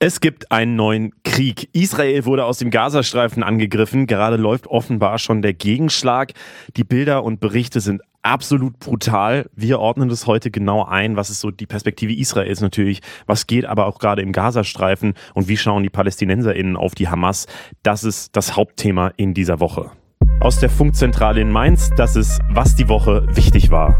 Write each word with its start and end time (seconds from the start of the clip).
Es 0.00 0.20
gibt 0.20 0.52
einen 0.52 0.76
neuen 0.76 1.10
Krieg. 1.24 1.70
Israel 1.72 2.24
wurde 2.24 2.44
aus 2.44 2.58
dem 2.58 2.70
Gazastreifen 2.70 3.42
angegriffen. 3.42 4.06
Gerade 4.06 4.36
läuft 4.36 4.68
offenbar 4.68 5.18
schon 5.18 5.42
der 5.42 5.54
Gegenschlag. 5.54 6.34
Die 6.76 6.84
Bilder 6.84 7.24
und 7.24 7.40
Berichte 7.40 7.80
sind 7.80 8.02
absolut 8.22 8.78
brutal. 8.78 9.50
Wir 9.56 9.80
ordnen 9.80 10.08
das 10.08 10.28
heute 10.28 10.52
genau 10.52 10.84
ein. 10.84 11.16
Was 11.16 11.30
ist 11.30 11.40
so 11.40 11.50
die 11.50 11.66
Perspektive 11.66 12.14
Israels 12.14 12.60
natürlich? 12.60 13.00
Was 13.26 13.48
geht 13.48 13.64
aber 13.64 13.86
auch 13.86 13.98
gerade 13.98 14.22
im 14.22 14.30
Gazastreifen? 14.30 15.14
Und 15.34 15.48
wie 15.48 15.56
schauen 15.56 15.82
die 15.82 15.90
PalästinenserInnen 15.90 16.76
auf 16.76 16.94
die 16.94 17.08
Hamas? 17.08 17.48
Das 17.82 18.04
ist 18.04 18.36
das 18.36 18.54
Hauptthema 18.54 19.08
in 19.16 19.34
dieser 19.34 19.58
Woche. 19.58 19.90
Aus 20.38 20.60
der 20.60 20.70
Funkzentrale 20.70 21.40
in 21.40 21.50
Mainz, 21.50 21.90
das 21.96 22.14
ist, 22.14 22.38
was 22.50 22.76
die 22.76 22.88
Woche 22.88 23.26
wichtig 23.34 23.72
war. 23.72 23.98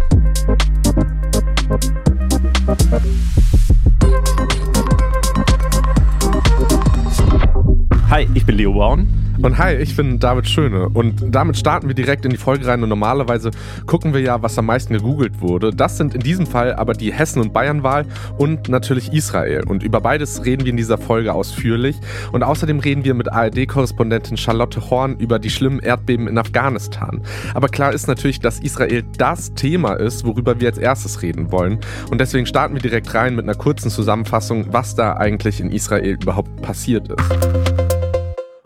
Hi, 8.10 8.26
ich 8.32 8.46
bin 8.46 8.56
Leo 8.56 8.72
Braun. 8.72 9.06
Und 9.42 9.58
hi, 9.58 9.74
ich 9.74 9.94
bin 9.94 10.18
David 10.18 10.48
Schöne. 10.48 10.88
Und 10.88 11.22
damit 11.28 11.58
starten 11.58 11.88
wir 11.88 11.94
direkt 11.94 12.24
in 12.24 12.30
die 12.30 12.38
Folge 12.38 12.66
rein. 12.66 12.82
Und 12.82 12.88
normalerweise 12.88 13.50
gucken 13.84 14.14
wir 14.14 14.20
ja, 14.22 14.40
was 14.40 14.58
am 14.58 14.64
meisten 14.64 14.94
gegoogelt 14.94 15.42
wurde. 15.42 15.72
Das 15.72 15.98
sind 15.98 16.14
in 16.14 16.22
diesem 16.22 16.46
Fall 16.46 16.74
aber 16.74 16.94
die 16.94 17.12
Hessen- 17.12 17.42
und 17.42 17.52
Bayern-Wahl 17.52 18.06
und 18.38 18.70
natürlich 18.70 19.12
Israel. 19.12 19.62
Und 19.68 19.82
über 19.82 20.00
beides 20.00 20.42
reden 20.46 20.64
wir 20.64 20.70
in 20.70 20.78
dieser 20.78 20.96
Folge 20.96 21.34
ausführlich. 21.34 21.96
Und 22.32 22.42
außerdem 22.42 22.80
reden 22.80 23.04
wir 23.04 23.12
mit 23.12 23.30
ARD-Korrespondentin 23.30 24.38
Charlotte 24.38 24.88
Horn 24.88 25.18
über 25.18 25.38
die 25.38 25.50
schlimmen 25.50 25.78
Erdbeben 25.78 26.28
in 26.28 26.38
Afghanistan. 26.38 27.20
Aber 27.52 27.68
klar 27.68 27.92
ist 27.92 28.08
natürlich, 28.08 28.40
dass 28.40 28.58
Israel 28.58 29.04
das 29.18 29.52
Thema 29.52 29.92
ist, 29.92 30.24
worüber 30.24 30.58
wir 30.60 30.68
als 30.68 30.78
erstes 30.78 31.20
reden 31.20 31.52
wollen. 31.52 31.78
Und 32.10 32.22
deswegen 32.22 32.46
starten 32.46 32.74
wir 32.74 32.80
direkt 32.80 33.12
rein 33.12 33.36
mit 33.36 33.44
einer 33.44 33.54
kurzen 33.54 33.90
Zusammenfassung, 33.90 34.72
was 34.72 34.94
da 34.94 35.12
eigentlich 35.18 35.60
in 35.60 35.70
Israel 35.70 36.16
überhaupt 36.22 36.62
passiert 36.62 37.08
ist. 37.08 37.87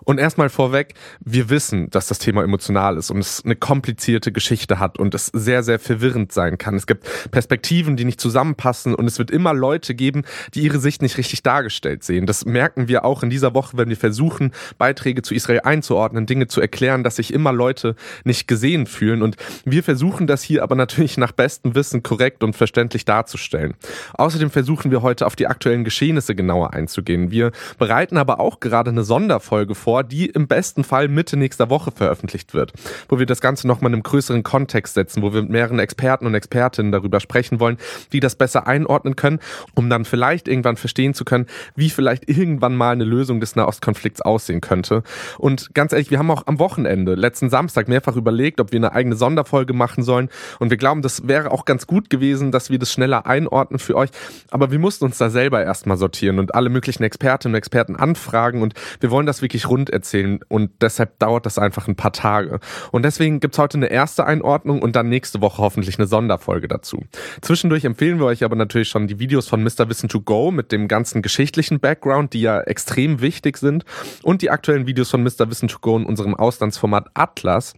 Und 0.04 0.18
erstmal 0.18 0.48
vorweg, 0.48 0.94
wir 1.24 1.48
wissen, 1.50 1.90
dass 1.90 2.08
das 2.08 2.18
Thema 2.18 2.42
emotional 2.42 2.96
ist 2.96 3.10
und 3.10 3.18
es 3.18 3.44
eine 3.44 3.56
komplizierte 3.56 4.32
Geschichte 4.32 4.78
hat 4.78 4.98
und 4.98 5.14
es 5.14 5.26
sehr, 5.26 5.62
sehr 5.62 5.78
verwirrend 5.78 6.32
sein 6.32 6.58
kann. 6.58 6.74
Es 6.74 6.86
gibt 6.86 7.30
Perspektiven, 7.30 7.96
die 7.96 8.04
nicht 8.04 8.20
zusammenpassen 8.20 8.94
und 8.94 9.06
es 9.06 9.18
wird 9.18 9.30
immer 9.30 9.54
Leute 9.54 9.94
geben, 9.94 10.22
die 10.54 10.62
ihre 10.62 10.78
Sicht 10.78 11.02
nicht 11.02 11.18
richtig 11.18 11.42
dargestellt 11.42 12.04
sehen. 12.04 12.26
Das 12.26 12.44
merken 12.44 12.88
wir 12.88 13.04
auch 13.04 13.22
in 13.22 13.30
dieser 13.30 13.54
Woche, 13.54 13.76
wenn 13.76 13.88
wir 13.88 13.96
versuchen, 13.96 14.52
Beiträge 14.78 15.22
zu 15.22 15.34
Israel 15.34 15.60
einzuordnen, 15.64 16.26
Dinge 16.26 16.48
zu 16.48 16.60
erklären, 16.60 17.04
dass 17.04 17.16
sich 17.16 17.32
immer 17.32 17.52
Leute 17.52 17.94
nicht 18.24 18.48
gesehen 18.48 18.86
fühlen. 18.86 19.22
Und 19.22 19.36
wir 19.64 19.82
versuchen 19.82 20.26
das 20.26 20.42
hier 20.42 20.62
aber 20.62 20.74
natürlich 20.74 21.16
nach 21.16 21.32
bestem 21.32 21.74
Wissen 21.74 22.02
korrekt 22.02 22.42
und 22.42 22.56
verständlich 22.56 23.04
darzustellen. 23.04 23.74
Außerdem 24.14 24.50
versuchen 24.50 24.90
wir 24.90 25.02
heute 25.02 25.26
auf 25.26 25.36
die 25.36 25.46
aktuellen 25.46 25.84
Geschehnisse 25.84 26.34
genauer 26.34 26.72
einzugehen. 26.72 27.30
Wir 27.30 27.52
bereiten 27.78 28.16
aber 28.16 28.40
auch 28.40 28.60
gerade 28.60 28.90
eine 28.90 29.04
Sonderfolge 29.04 29.74
vor, 29.74 29.91
vor, 29.92 30.04
die 30.04 30.24
im 30.24 30.46
besten 30.46 30.84
Fall 30.84 31.06
Mitte 31.06 31.36
nächster 31.36 31.68
Woche 31.68 31.90
veröffentlicht 31.90 32.54
wird, 32.54 32.72
wo 33.10 33.18
wir 33.18 33.26
das 33.26 33.42
Ganze 33.42 33.68
nochmal 33.68 33.90
in 33.90 33.96
einem 33.96 34.02
größeren 34.02 34.42
Kontext 34.42 34.94
setzen, 34.94 35.22
wo 35.22 35.34
wir 35.34 35.42
mit 35.42 35.50
mehreren 35.50 35.78
Experten 35.78 36.24
und 36.24 36.34
Expertinnen 36.34 36.92
darüber 36.92 37.20
sprechen 37.20 37.60
wollen, 37.60 37.76
die 38.10 38.20
das 38.20 38.34
besser 38.34 38.66
einordnen 38.66 39.16
können, 39.16 39.38
um 39.74 39.90
dann 39.90 40.06
vielleicht 40.06 40.48
irgendwann 40.48 40.76
verstehen 40.78 41.12
zu 41.12 41.26
können, 41.26 41.44
wie 41.76 41.90
vielleicht 41.90 42.26
irgendwann 42.26 42.74
mal 42.74 42.92
eine 42.92 43.04
Lösung 43.04 43.38
des 43.38 43.54
Nahostkonflikts 43.54 44.22
aussehen 44.22 44.62
könnte. 44.62 45.02
Und 45.36 45.74
ganz 45.74 45.92
ehrlich, 45.92 46.10
wir 46.10 46.18
haben 46.18 46.30
auch 46.30 46.46
am 46.46 46.58
Wochenende, 46.58 47.14
letzten 47.14 47.50
Samstag, 47.50 47.86
mehrfach 47.86 48.16
überlegt, 48.16 48.60
ob 48.60 48.72
wir 48.72 48.78
eine 48.78 48.92
eigene 48.92 49.16
Sonderfolge 49.16 49.74
machen 49.74 50.02
sollen. 50.02 50.30
Und 50.58 50.70
wir 50.70 50.78
glauben, 50.78 51.02
das 51.02 51.28
wäre 51.28 51.50
auch 51.50 51.66
ganz 51.66 51.86
gut 51.86 52.08
gewesen, 52.08 52.50
dass 52.50 52.70
wir 52.70 52.78
das 52.78 52.90
schneller 52.90 53.26
einordnen 53.26 53.78
für 53.78 53.94
euch. 53.96 54.08
Aber 54.50 54.70
wir 54.70 54.78
mussten 54.78 55.04
uns 55.04 55.18
da 55.18 55.28
selber 55.28 55.62
erstmal 55.62 55.98
sortieren 55.98 56.38
und 56.38 56.54
alle 56.54 56.70
möglichen 56.70 57.02
Expertinnen 57.02 57.52
und 57.54 57.58
Experten 57.58 57.96
anfragen. 57.96 58.62
Und 58.62 58.72
wir 59.00 59.10
wollen 59.10 59.26
das 59.26 59.42
wirklich 59.42 59.68
rund 59.68 59.81
Grund 59.82 59.90
erzählen 59.90 60.40
und 60.48 60.70
deshalb 60.80 61.18
dauert 61.18 61.44
das 61.44 61.58
einfach 61.58 61.88
ein 61.88 61.96
paar 61.96 62.12
Tage. 62.12 62.60
Und 62.92 63.04
deswegen 63.04 63.40
gibt 63.40 63.54
es 63.54 63.58
heute 63.58 63.78
eine 63.78 63.90
erste 63.90 64.24
Einordnung 64.24 64.80
und 64.80 64.94
dann 64.94 65.08
nächste 65.08 65.40
Woche 65.40 65.60
hoffentlich 65.60 65.98
eine 65.98 66.06
Sonderfolge 66.06 66.68
dazu. 66.68 67.02
Zwischendurch 67.40 67.84
empfehlen 67.84 68.18
wir 68.20 68.26
euch 68.26 68.44
aber 68.44 68.54
natürlich 68.54 68.88
schon 68.88 69.08
die 69.08 69.18
Videos 69.18 69.48
von 69.48 69.62
Mr. 69.62 69.88
Wissen 69.88 70.08
to 70.08 70.20
Go 70.20 70.52
mit 70.52 70.70
dem 70.70 70.86
ganzen 70.86 71.20
geschichtlichen 71.20 71.80
Background, 71.80 72.32
die 72.32 72.42
ja 72.42 72.60
extrem 72.60 73.20
wichtig 73.20 73.56
sind 73.58 73.84
und 74.22 74.42
die 74.42 74.50
aktuellen 74.50 74.86
Videos 74.86 75.10
von 75.10 75.22
Mr. 75.24 75.50
Wissen 75.50 75.68
to 75.68 75.78
Go 75.80 75.96
in 75.96 76.04
unserem 76.04 76.34
Auslandsformat 76.34 77.10
Atlas. 77.14 77.74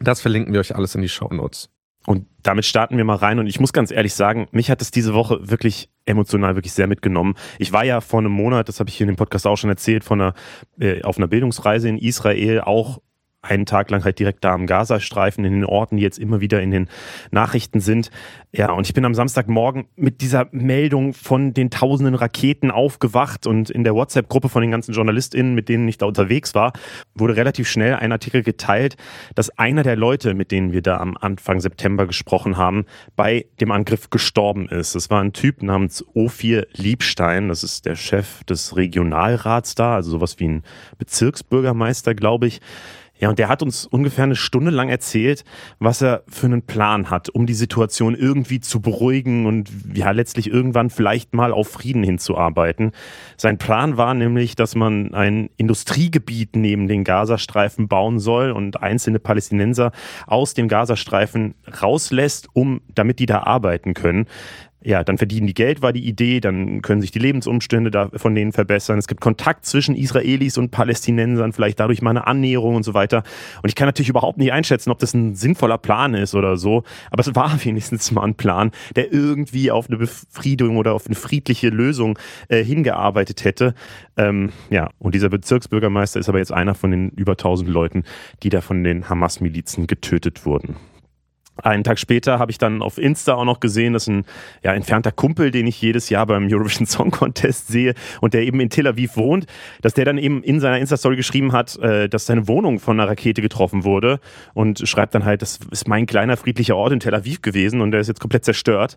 Das 0.00 0.20
verlinken 0.20 0.52
wir 0.52 0.60
euch 0.60 0.76
alles 0.76 0.94
in 0.94 1.00
die 1.00 1.08
Show 1.08 1.28
Notes. 1.32 1.70
Und 2.06 2.26
damit 2.42 2.64
starten 2.64 2.96
wir 2.96 3.04
mal 3.04 3.16
rein. 3.16 3.38
Und 3.38 3.46
ich 3.46 3.60
muss 3.60 3.72
ganz 3.72 3.90
ehrlich 3.90 4.14
sagen, 4.14 4.48
mich 4.52 4.70
hat 4.70 4.80
es 4.80 4.90
diese 4.90 5.12
Woche 5.12 5.50
wirklich 5.50 5.90
emotional 6.10 6.54
wirklich 6.56 6.72
sehr 6.72 6.86
mitgenommen. 6.86 7.34
Ich 7.58 7.72
war 7.72 7.84
ja 7.84 8.00
vor 8.00 8.20
einem 8.20 8.32
Monat, 8.32 8.68
das 8.68 8.80
habe 8.80 8.90
ich 8.90 8.96
hier 8.96 9.04
in 9.04 9.14
dem 9.14 9.16
Podcast 9.16 9.46
auch 9.46 9.56
schon 9.56 9.70
erzählt, 9.70 10.04
von 10.04 10.20
einer, 10.20 10.34
äh, 10.78 11.02
auf 11.02 11.16
einer 11.16 11.28
Bildungsreise 11.28 11.88
in 11.88 11.98
Israel, 11.98 12.60
auch 12.60 13.00
einen 13.42 13.64
Tag 13.66 13.90
lang 13.90 14.04
halt 14.04 14.18
direkt 14.18 14.44
da 14.44 14.52
am 14.52 14.66
Gazastreifen, 14.66 15.44
in 15.44 15.52
den 15.52 15.64
Orten, 15.64 15.96
die 15.96 16.02
jetzt 16.02 16.18
immer 16.18 16.40
wieder 16.40 16.60
in 16.60 16.70
den 16.70 16.88
Nachrichten 17.30 17.80
sind. 17.80 18.10
Ja, 18.52 18.72
und 18.72 18.86
ich 18.86 18.94
bin 18.94 19.04
am 19.04 19.14
Samstagmorgen 19.14 19.86
mit 19.96 20.20
dieser 20.20 20.48
Meldung 20.50 21.14
von 21.14 21.54
den 21.54 21.70
tausenden 21.70 22.14
Raketen 22.14 22.70
aufgewacht 22.70 23.46
und 23.46 23.70
in 23.70 23.84
der 23.84 23.94
WhatsApp-Gruppe 23.94 24.48
von 24.48 24.60
den 24.60 24.70
ganzen 24.70 24.92
JournalistInnen, 24.92 25.54
mit 25.54 25.68
denen 25.68 25.88
ich 25.88 25.98
da 25.98 26.06
unterwegs 26.06 26.54
war, 26.54 26.72
wurde 27.14 27.36
relativ 27.36 27.68
schnell 27.68 27.94
ein 27.94 28.12
Artikel 28.12 28.42
geteilt, 28.42 28.96
dass 29.34 29.56
einer 29.58 29.82
der 29.82 29.96
Leute, 29.96 30.34
mit 30.34 30.50
denen 30.50 30.72
wir 30.72 30.82
da 30.82 30.98
am 30.98 31.16
Anfang 31.16 31.60
September 31.60 32.06
gesprochen 32.06 32.56
haben, 32.56 32.84
bei 33.16 33.46
dem 33.60 33.70
Angriff 33.70 34.10
gestorben 34.10 34.68
ist. 34.68 34.94
Es 34.94 35.08
war 35.08 35.22
ein 35.22 35.32
Typ 35.32 35.62
namens 35.62 36.04
Ophir 36.14 36.66
Liebstein, 36.74 37.48
das 37.48 37.64
ist 37.64 37.86
der 37.86 37.96
Chef 37.96 38.44
des 38.44 38.76
Regionalrats 38.76 39.74
da, 39.74 39.94
also 39.94 40.10
sowas 40.10 40.38
wie 40.38 40.48
ein 40.48 40.62
Bezirksbürgermeister, 40.98 42.14
glaube 42.14 42.48
ich. 42.48 42.60
Ja, 43.20 43.28
und 43.28 43.38
der 43.38 43.48
hat 43.48 43.62
uns 43.62 43.84
ungefähr 43.84 44.24
eine 44.24 44.34
Stunde 44.34 44.70
lang 44.70 44.88
erzählt, 44.88 45.44
was 45.78 46.00
er 46.00 46.24
für 46.26 46.46
einen 46.46 46.62
Plan 46.62 47.10
hat, 47.10 47.28
um 47.28 47.46
die 47.46 47.54
Situation 47.54 48.14
irgendwie 48.14 48.60
zu 48.60 48.80
beruhigen 48.80 49.44
und 49.44 49.70
ja, 49.92 50.10
letztlich 50.10 50.50
irgendwann 50.50 50.88
vielleicht 50.88 51.34
mal 51.34 51.52
auf 51.52 51.68
Frieden 51.68 52.02
hinzuarbeiten. 52.02 52.92
Sein 53.36 53.58
Plan 53.58 53.98
war 53.98 54.14
nämlich, 54.14 54.56
dass 54.56 54.74
man 54.74 55.12
ein 55.12 55.50
Industriegebiet 55.58 56.56
neben 56.56 56.88
den 56.88 57.04
Gazastreifen 57.04 57.88
bauen 57.88 58.18
soll 58.18 58.52
und 58.52 58.82
einzelne 58.82 59.18
Palästinenser 59.18 59.92
aus 60.26 60.54
dem 60.54 60.68
Gazastreifen 60.68 61.54
rauslässt, 61.82 62.48
um, 62.54 62.80
damit 62.94 63.18
die 63.18 63.26
da 63.26 63.42
arbeiten 63.42 63.92
können 63.92 64.26
ja, 64.82 65.04
dann 65.04 65.18
verdienen 65.18 65.46
die 65.46 65.54
Geld, 65.54 65.82
war 65.82 65.92
die 65.92 66.06
Idee, 66.06 66.40
dann 66.40 66.80
können 66.80 67.02
sich 67.02 67.10
die 67.10 67.18
Lebensumstände 67.18 67.90
da 67.90 68.10
von 68.14 68.34
denen 68.34 68.52
verbessern. 68.52 68.98
Es 68.98 69.08
gibt 69.08 69.20
Kontakt 69.20 69.66
zwischen 69.66 69.94
Israelis 69.94 70.56
und 70.56 70.70
Palästinensern, 70.70 71.52
vielleicht 71.52 71.80
dadurch 71.80 72.00
mal 72.00 72.10
eine 72.10 72.26
Annäherung 72.26 72.76
und 72.76 72.82
so 72.82 72.94
weiter. 72.94 73.22
Und 73.62 73.68
ich 73.68 73.74
kann 73.74 73.86
natürlich 73.86 74.08
überhaupt 74.08 74.38
nicht 74.38 74.52
einschätzen, 74.52 74.90
ob 74.90 74.98
das 74.98 75.12
ein 75.12 75.34
sinnvoller 75.34 75.76
Plan 75.76 76.14
ist 76.14 76.34
oder 76.34 76.56
so, 76.56 76.84
aber 77.10 77.20
es 77.20 77.34
war 77.34 77.52
wenigstens 77.64 78.10
mal 78.10 78.24
ein 78.24 78.34
Plan, 78.34 78.70
der 78.96 79.12
irgendwie 79.12 79.70
auf 79.70 79.88
eine 79.88 79.98
Befriedung 79.98 80.78
oder 80.78 80.94
auf 80.94 81.06
eine 81.06 81.14
friedliche 81.14 81.68
Lösung 81.68 82.18
äh, 82.48 82.64
hingearbeitet 82.64 83.44
hätte. 83.44 83.74
Ähm, 84.16 84.50
ja, 84.70 84.88
und 84.98 85.14
dieser 85.14 85.28
Bezirksbürgermeister 85.28 86.18
ist 86.18 86.28
aber 86.28 86.38
jetzt 86.38 86.52
einer 86.52 86.74
von 86.74 86.90
den 86.90 87.10
über 87.10 87.32
1000 87.32 87.68
Leuten, 87.68 88.04
die 88.42 88.48
da 88.48 88.62
von 88.62 88.82
den 88.82 89.10
Hamas-Milizen 89.10 89.86
getötet 89.86 90.46
wurden. 90.46 90.76
Einen 91.62 91.84
Tag 91.84 91.98
später 91.98 92.38
habe 92.38 92.50
ich 92.50 92.58
dann 92.58 92.82
auf 92.82 92.98
Insta 92.98 93.34
auch 93.34 93.44
noch 93.44 93.60
gesehen, 93.60 93.92
dass 93.92 94.06
ein 94.06 94.24
ja, 94.62 94.72
entfernter 94.72 95.12
Kumpel, 95.12 95.50
den 95.50 95.66
ich 95.66 95.80
jedes 95.80 96.08
Jahr 96.10 96.26
beim 96.26 96.48
Eurovision 96.50 96.86
Song 96.86 97.10
Contest 97.10 97.68
sehe 97.68 97.94
und 98.20 98.34
der 98.34 98.42
eben 98.42 98.60
in 98.60 98.70
Tel 98.70 98.86
Aviv 98.86 99.16
wohnt, 99.16 99.46
dass 99.82 99.94
der 99.94 100.04
dann 100.04 100.18
eben 100.18 100.42
in 100.42 100.60
seiner 100.60 100.78
Insta-Story 100.78 101.16
geschrieben 101.16 101.52
hat, 101.52 101.78
äh, 101.78 102.08
dass 102.08 102.26
seine 102.26 102.48
Wohnung 102.48 102.78
von 102.78 102.98
einer 102.98 103.08
Rakete 103.08 103.42
getroffen 103.42 103.84
wurde 103.84 104.20
und 104.54 104.86
schreibt 104.88 105.14
dann 105.14 105.24
halt, 105.24 105.42
das 105.42 105.60
ist 105.70 105.88
mein 105.88 106.06
kleiner 106.06 106.36
friedlicher 106.36 106.76
Ort 106.76 106.92
in 106.92 107.00
Tel 107.00 107.14
Aviv 107.14 107.42
gewesen 107.42 107.80
und 107.80 107.90
der 107.90 108.00
ist 108.00 108.08
jetzt 108.08 108.20
komplett 108.20 108.44
zerstört. 108.44 108.96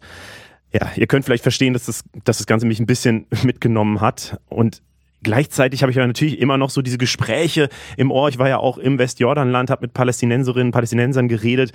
Ja, 0.73 0.91
ihr 0.95 1.05
könnt 1.05 1.25
vielleicht 1.25 1.43
verstehen, 1.43 1.73
dass 1.73 1.85
das, 1.85 2.03
dass 2.23 2.39
das 2.39 2.47
Ganze 2.47 2.65
mich 2.65 2.79
ein 2.79 2.87
bisschen 2.87 3.27
mitgenommen 3.43 4.01
hat 4.01 4.39
und 4.49 4.81
Gleichzeitig 5.23 5.81
habe 5.81 5.91
ich 5.91 5.97
ja 5.97 6.05
natürlich 6.05 6.39
immer 6.39 6.57
noch 6.57 6.69
so 6.69 6.81
diese 6.81 6.97
Gespräche 6.97 7.69
im 7.97 8.11
Ohr. 8.11 8.29
Ich 8.29 8.39
war 8.39 8.49
ja 8.49 8.57
auch 8.57 8.77
im 8.77 8.99
Westjordanland, 8.99 9.69
habe 9.69 9.83
mit 9.83 9.93
Palästinenserinnen, 9.93 10.71
Palästinensern 10.71 11.27
geredet. 11.27 11.71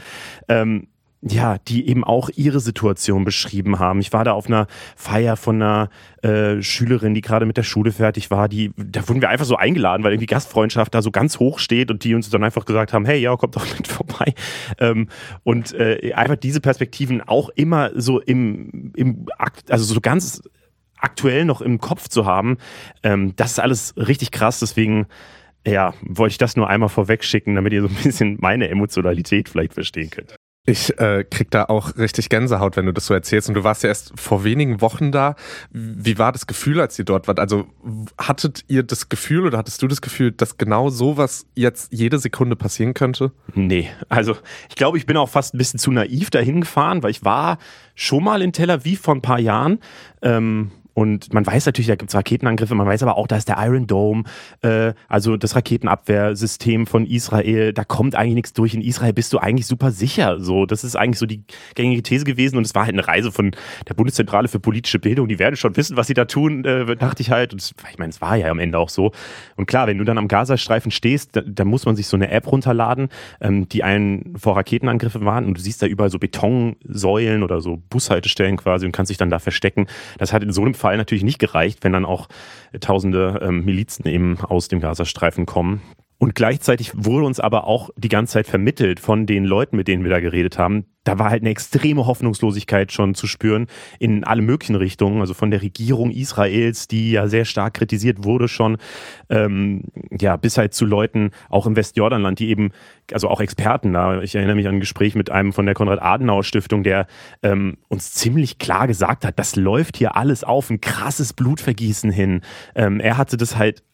Ähm, 0.48 0.88
ja, 1.20 1.58
die 1.58 1.88
eben 1.88 2.04
auch 2.04 2.30
ihre 2.36 2.60
Situation 2.60 3.24
beschrieben 3.24 3.80
haben. 3.80 4.00
Ich 4.00 4.12
war 4.12 4.24
da 4.24 4.32
auf 4.32 4.46
einer 4.46 4.68
Feier 4.94 5.36
von 5.36 5.60
einer 5.60 5.90
äh, 6.22 6.62
Schülerin, 6.62 7.14
die 7.14 7.22
gerade 7.22 7.44
mit 7.44 7.56
der 7.56 7.64
Schule 7.64 7.90
fertig 7.90 8.30
war. 8.30 8.48
Die, 8.48 8.70
da 8.76 9.06
wurden 9.08 9.20
wir 9.20 9.28
einfach 9.28 9.44
so 9.44 9.56
eingeladen, 9.56 10.04
weil 10.04 10.12
irgendwie 10.12 10.26
Gastfreundschaft 10.26 10.94
da 10.94 11.02
so 11.02 11.10
ganz 11.10 11.40
hoch 11.40 11.58
steht 11.58 11.90
und 11.90 12.04
die 12.04 12.14
uns 12.14 12.30
dann 12.30 12.44
einfach 12.44 12.64
gesagt 12.64 12.92
haben, 12.92 13.04
hey, 13.04 13.18
ja, 13.18 13.34
kommt 13.36 13.56
doch 13.56 13.66
mit 13.76 13.88
vorbei. 13.88 14.32
Ähm, 14.78 15.08
und 15.42 15.74
äh, 15.74 16.12
einfach 16.14 16.36
diese 16.36 16.60
Perspektiven 16.60 17.20
auch 17.20 17.48
immer 17.50 17.90
so 17.96 18.20
im, 18.20 18.92
im 18.94 19.26
Akt, 19.38 19.72
also 19.72 19.84
so 19.84 20.00
ganz 20.00 20.40
aktuell 21.00 21.44
noch 21.44 21.60
im 21.60 21.78
Kopf 21.78 22.08
zu 22.08 22.26
haben, 22.26 22.58
ähm, 23.02 23.34
das 23.36 23.52
ist 23.52 23.58
alles 23.60 23.94
richtig 23.96 24.30
krass. 24.30 24.60
Deswegen, 24.60 25.06
ja, 25.66 25.94
wollte 26.02 26.32
ich 26.32 26.38
das 26.38 26.56
nur 26.56 26.68
einmal 26.68 26.88
vorweg 26.88 27.24
schicken, 27.24 27.54
damit 27.54 27.72
ihr 27.72 27.82
so 27.82 27.88
ein 27.88 28.02
bisschen 28.02 28.38
meine 28.40 28.68
Emotionalität 28.68 29.48
vielleicht 29.48 29.74
verstehen 29.74 30.10
könnt. 30.10 30.34
Ich 30.68 30.98
äh, 30.98 31.24
krieg 31.24 31.50
da 31.50 31.64
auch 31.64 31.96
richtig 31.96 32.28
Gänsehaut, 32.28 32.76
wenn 32.76 32.84
du 32.84 32.92
das 32.92 33.06
so 33.06 33.14
erzählst. 33.14 33.48
Und 33.48 33.54
du 33.54 33.64
warst 33.64 33.84
ja 33.84 33.88
erst 33.88 34.12
vor 34.20 34.44
wenigen 34.44 34.82
Wochen 34.82 35.12
da. 35.12 35.34
Wie 35.70 36.18
war 36.18 36.30
das 36.30 36.46
Gefühl, 36.46 36.78
als 36.78 36.98
ihr 36.98 37.06
dort 37.06 37.26
wart? 37.26 37.40
Also 37.40 37.68
hattet 38.18 38.66
ihr 38.68 38.82
das 38.82 39.08
Gefühl 39.08 39.46
oder 39.46 39.56
hattest 39.56 39.80
du 39.80 39.88
das 39.88 40.02
Gefühl, 40.02 40.30
dass 40.30 40.58
genau 40.58 40.90
sowas 40.90 41.46
jetzt 41.54 41.90
jede 41.90 42.18
Sekunde 42.18 42.54
passieren 42.54 42.92
könnte? 42.92 43.32
Nee, 43.54 43.88
also 44.10 44.36
ich 44.68 44.74
glaube, 44.74 44.98
ich 44.98 45.06
bin 45.06 45.16
auch 45.16 45.30
fast 45.30 45.54
ein 45.54 45.58
bisschen 45.58 45.78
zu 45.78 45.90
naiv 45.90 46.28
dahin 46.28 46.60
gefahren, 46.60 47.02
weil 47.02 47.12
ich 47.12 47.24
war 47.24 47.56
schon 47.94 48.22
mal 48.22 48.42
in 48.42 48.52
Tel 48.52 48.70
Aviv 48.70 49.00
vor 49.00 49.14
ein 49.14 49.22
paar 49.22 49.40
Jahren. 49.40 49.78
Ähm, 50.20 50.70
und 50.98 51.32
man 51.32 51.46
weiß 51.46 51.64
natürlich, 51.66 51.86
da 51.86 51.94
gibt 51.94 52.10
es 52.10 52.16
Raketenangriffe, 52.16 52.74
man 52.74 52.88
weiß 52.88 53.04
aber 53.04 53.16
auch, 53.16 53.28
da 53.28 53.36
ist 53.36 53.48
der 53.48 53.56
Iron 53.60 53.86
Dome, 53.86 54.24
äh, 54.62 54.94
also 55.06 55.36
das 55.36 55.54
Raketenabwehrsystem 55.54 56.88
von 56.88 57.06
Israel, 57.06 57.72
da 57.72 57.84
kommt 57.84 58.16
eigentlich 58.16 58.34
nichts 58.34 58.52
durch. 58.52 58.74
In 58.74 58.80
Israel 58.80 59.12
bist 59.12 59.32
du 59.32 59.38
eigentlich 59.38 59.66
super 59.66 59.92
sicher. 59.92 60.40
So, 60.40 60.66
das 60.66 60.82
ist 60.82 60.96
eigentlich 60.96 61.20
so 61.20 61.26
die 61.26 61.44
gängige 61.76 62.02
These 62.02 62.24
gewesen. 62.24 62.56
Und 62.56 62.66
es 62.66 62.74
war 62.74 62.84
halt 62.84 62.94
eine 62.94 63.06
Reise 63.06 63.30
von 63.30 63.52
der 63.88 63.94
Bundeszentrale 63.94 64.48
für 64.48 64.58
politische 64.58 64.98
Bildung. 64.98 65.28
Die 65.28 65.38
werden 65.38 65.54
schon 65.54 65.76
wissen, 65.76 65.96
was 65.96 66.08
sie 66.08 66.14
da 66.14 66.24
tun, 66.24 66.64
äh, 66.64 66.96
dachte 66.96 67.22
ich 67.22 67.30
halt. 67.30 67.52
Und 67.52 67.62
das, 67.62 67.74
ich 67.92 67.98
meine, 67.98 68.10
es 68.10 68.20
war 68.20 68.34
ja 68.34 68.48
am 68.48 68.58
Ende 68.58 68.76
auch 68.76 68.88
so. 68.88 69.12
Und 69.54 69.66
klar, 69.66 69.86
wenn 69.86 69.98
du 69.98 70.04
dann 70.04 70.18
am 70.18 70.26
Gazastreifen 70.26 70.90
stehst, 70.90 71.36
da, 71.36 71.42
da 71.42 71.64
muss 71.64 71.86
man 71.86 71.94
sich 71.94 72.08
so 72.08 72.16
eine 72.16 72.28
App 72.32 72.50
runterladen, 72.50 73.08
ähm, 73.40 73.68
die 73.68 73.84
einen 73.84 74.36
vor 74.36 74.56
Raketenangriffen 74.56 75.24
waren. 75.24 75.44
Und 75.44 75.58
du 75.58 75.60
siehst 75.60 75.80
da 75.80 75.86
überall 75.86 76.10
so 76.10 76.18
Betonsäulen 76.18 77.44
oder 77.44 77.60
so 77.60 77.80
Bushaltestellen 77.88 78.56
quasi 78.56 78.84
und 78.84 78.90
kannst 78.90 79.10
dich 79.10 79.16
dann 79.16 79.30
da 79.30 79.38
verstecken. 79.38 79.86
Das 80.18 80.32
hat 80.32 80.42
in 80.42 80.50
so 80.50 80.62
einem 80.62 80.74
Fall 80.74 80.87
Fall 80.88 80.96
natürlich 80.96 81.24
nicht 81.24 81.38
gereicht, 81.38 81.84
wenn 81.84 81.92
dann 81.92 82.06
auch 82.06 82.28
tausende 82.80 83.40
ähm, 83.42 83.64
Milizen 83.66 84.06
eben 84.06 84.40
aus 84.40 84.68
dem 84.68 84.80
Gazastreifen 84.80 85.44
kommen. 85.44 85.82
Und 86.20 86.34
gleichzeitig 86.34 86.90
wurde 86.96 87.26
uns 87.26 87.38
aber 87.38 87.64
auch 87.64 87.90
die 87.96 88.08
ganze 88.08 88.34
Zeit 88.34 88.48
vermittelt 88.48 88.98
von 88.98 89.24
den 89.24 89.44
Leuten, 89.44 89.76
mit 89.76 89.86
denen 89.86 90.02
wir 90.02 90.10
da 90.10 90.18
geredet 90.18 90.58
haben. 90.58 90.86
Da 91.04 91.18
war 91.20 91.30
halt 91.30 91.42
eine 91.42 91.50
extreme 91.50 92.06
Hoffnungslosigkeit 92.06 92.90
schon 92.90 93.14
zu 93.14 93.28
spüren 93.28 93.68
in 94.00 94.24
alle 94.24 94.42
möglichen 94.42 94.74
Richtungen. 94.74 95.20
Also 95.20 95.32
von 95.32 95.52
der 95.52 95.62
Regierung 95.62 96.10
Israels, 96.10 96.88
die 96.88 97.12
ja 97.12 97.28
sehr 97.28 97.44
stark 97.44 97.74
kritisiert 97.74 98.24
wurde 98.24 98.48
schon, 98.48 98.78
ähm, 99.30 99.84
ja, 100.10 100.36
bis 100.36 100.58
halt 100.58 100.74
zu 100.74 100.86
Leuten 100.86 101.30
auch 101.50 101.66
im 101.66 101.76
Westjordanland, 101.76 102.40
die 102.40 102.48
eben, 102.48 102.72
also 103.12 103.28
auch 103.28 103.40
Experten 103.40 103.92
da. 103.92 104.20
Ich 104.20 104.34
erinnere 104.34 104.56
mich 104.56 104.66
an 104.66 104.74
ein 104.74 104.80
Gespräch 104.80 105.14
mit 105.14 105.30
einem 105.30 105.52
von 105.52 105.66
der 105.66 105.76
Konrad-Adenauer-Stiftung, 105.76 106.82
der 106.82 107.06
ähm, 107.44 107.78
uns 107.86 108.12
ziemlich 108.12 108.58
klar 108.58 108.88
gesagt 108.88 109.24
hat, 109.24 109.38
das 109.38 109.54
läuft 109.54 109.96
hier 109.96 110.16
alles 110.16 110.42
auf 110.42 110.68
ein 110.68 110.80
krasses 110.80 111.32
Blutvergießen 111.32 112.10
hin. 112.10 112.40
Ähm, 112.74 112.98
er 112.98 113.16
hatte 113.16 113.36
das 113.36 113.56
halt 113.56 113.84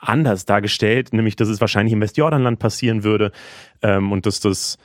anders 0.00 0.46
dargestellt, 0.46 1.12
nämlich 1.12 1.36
dass 1.36 1.48
es 1.48 1.60
wahrscheinlich 1.60 1.92
im 1.92 2.00
Westjordanland 2.00 2.58
passieren 2.58 3.04
würde 3.04 3.32
ähm, 3.82 4.12
und 4.12 4.26
dass 4.26 4.40
das, 4.40 4.78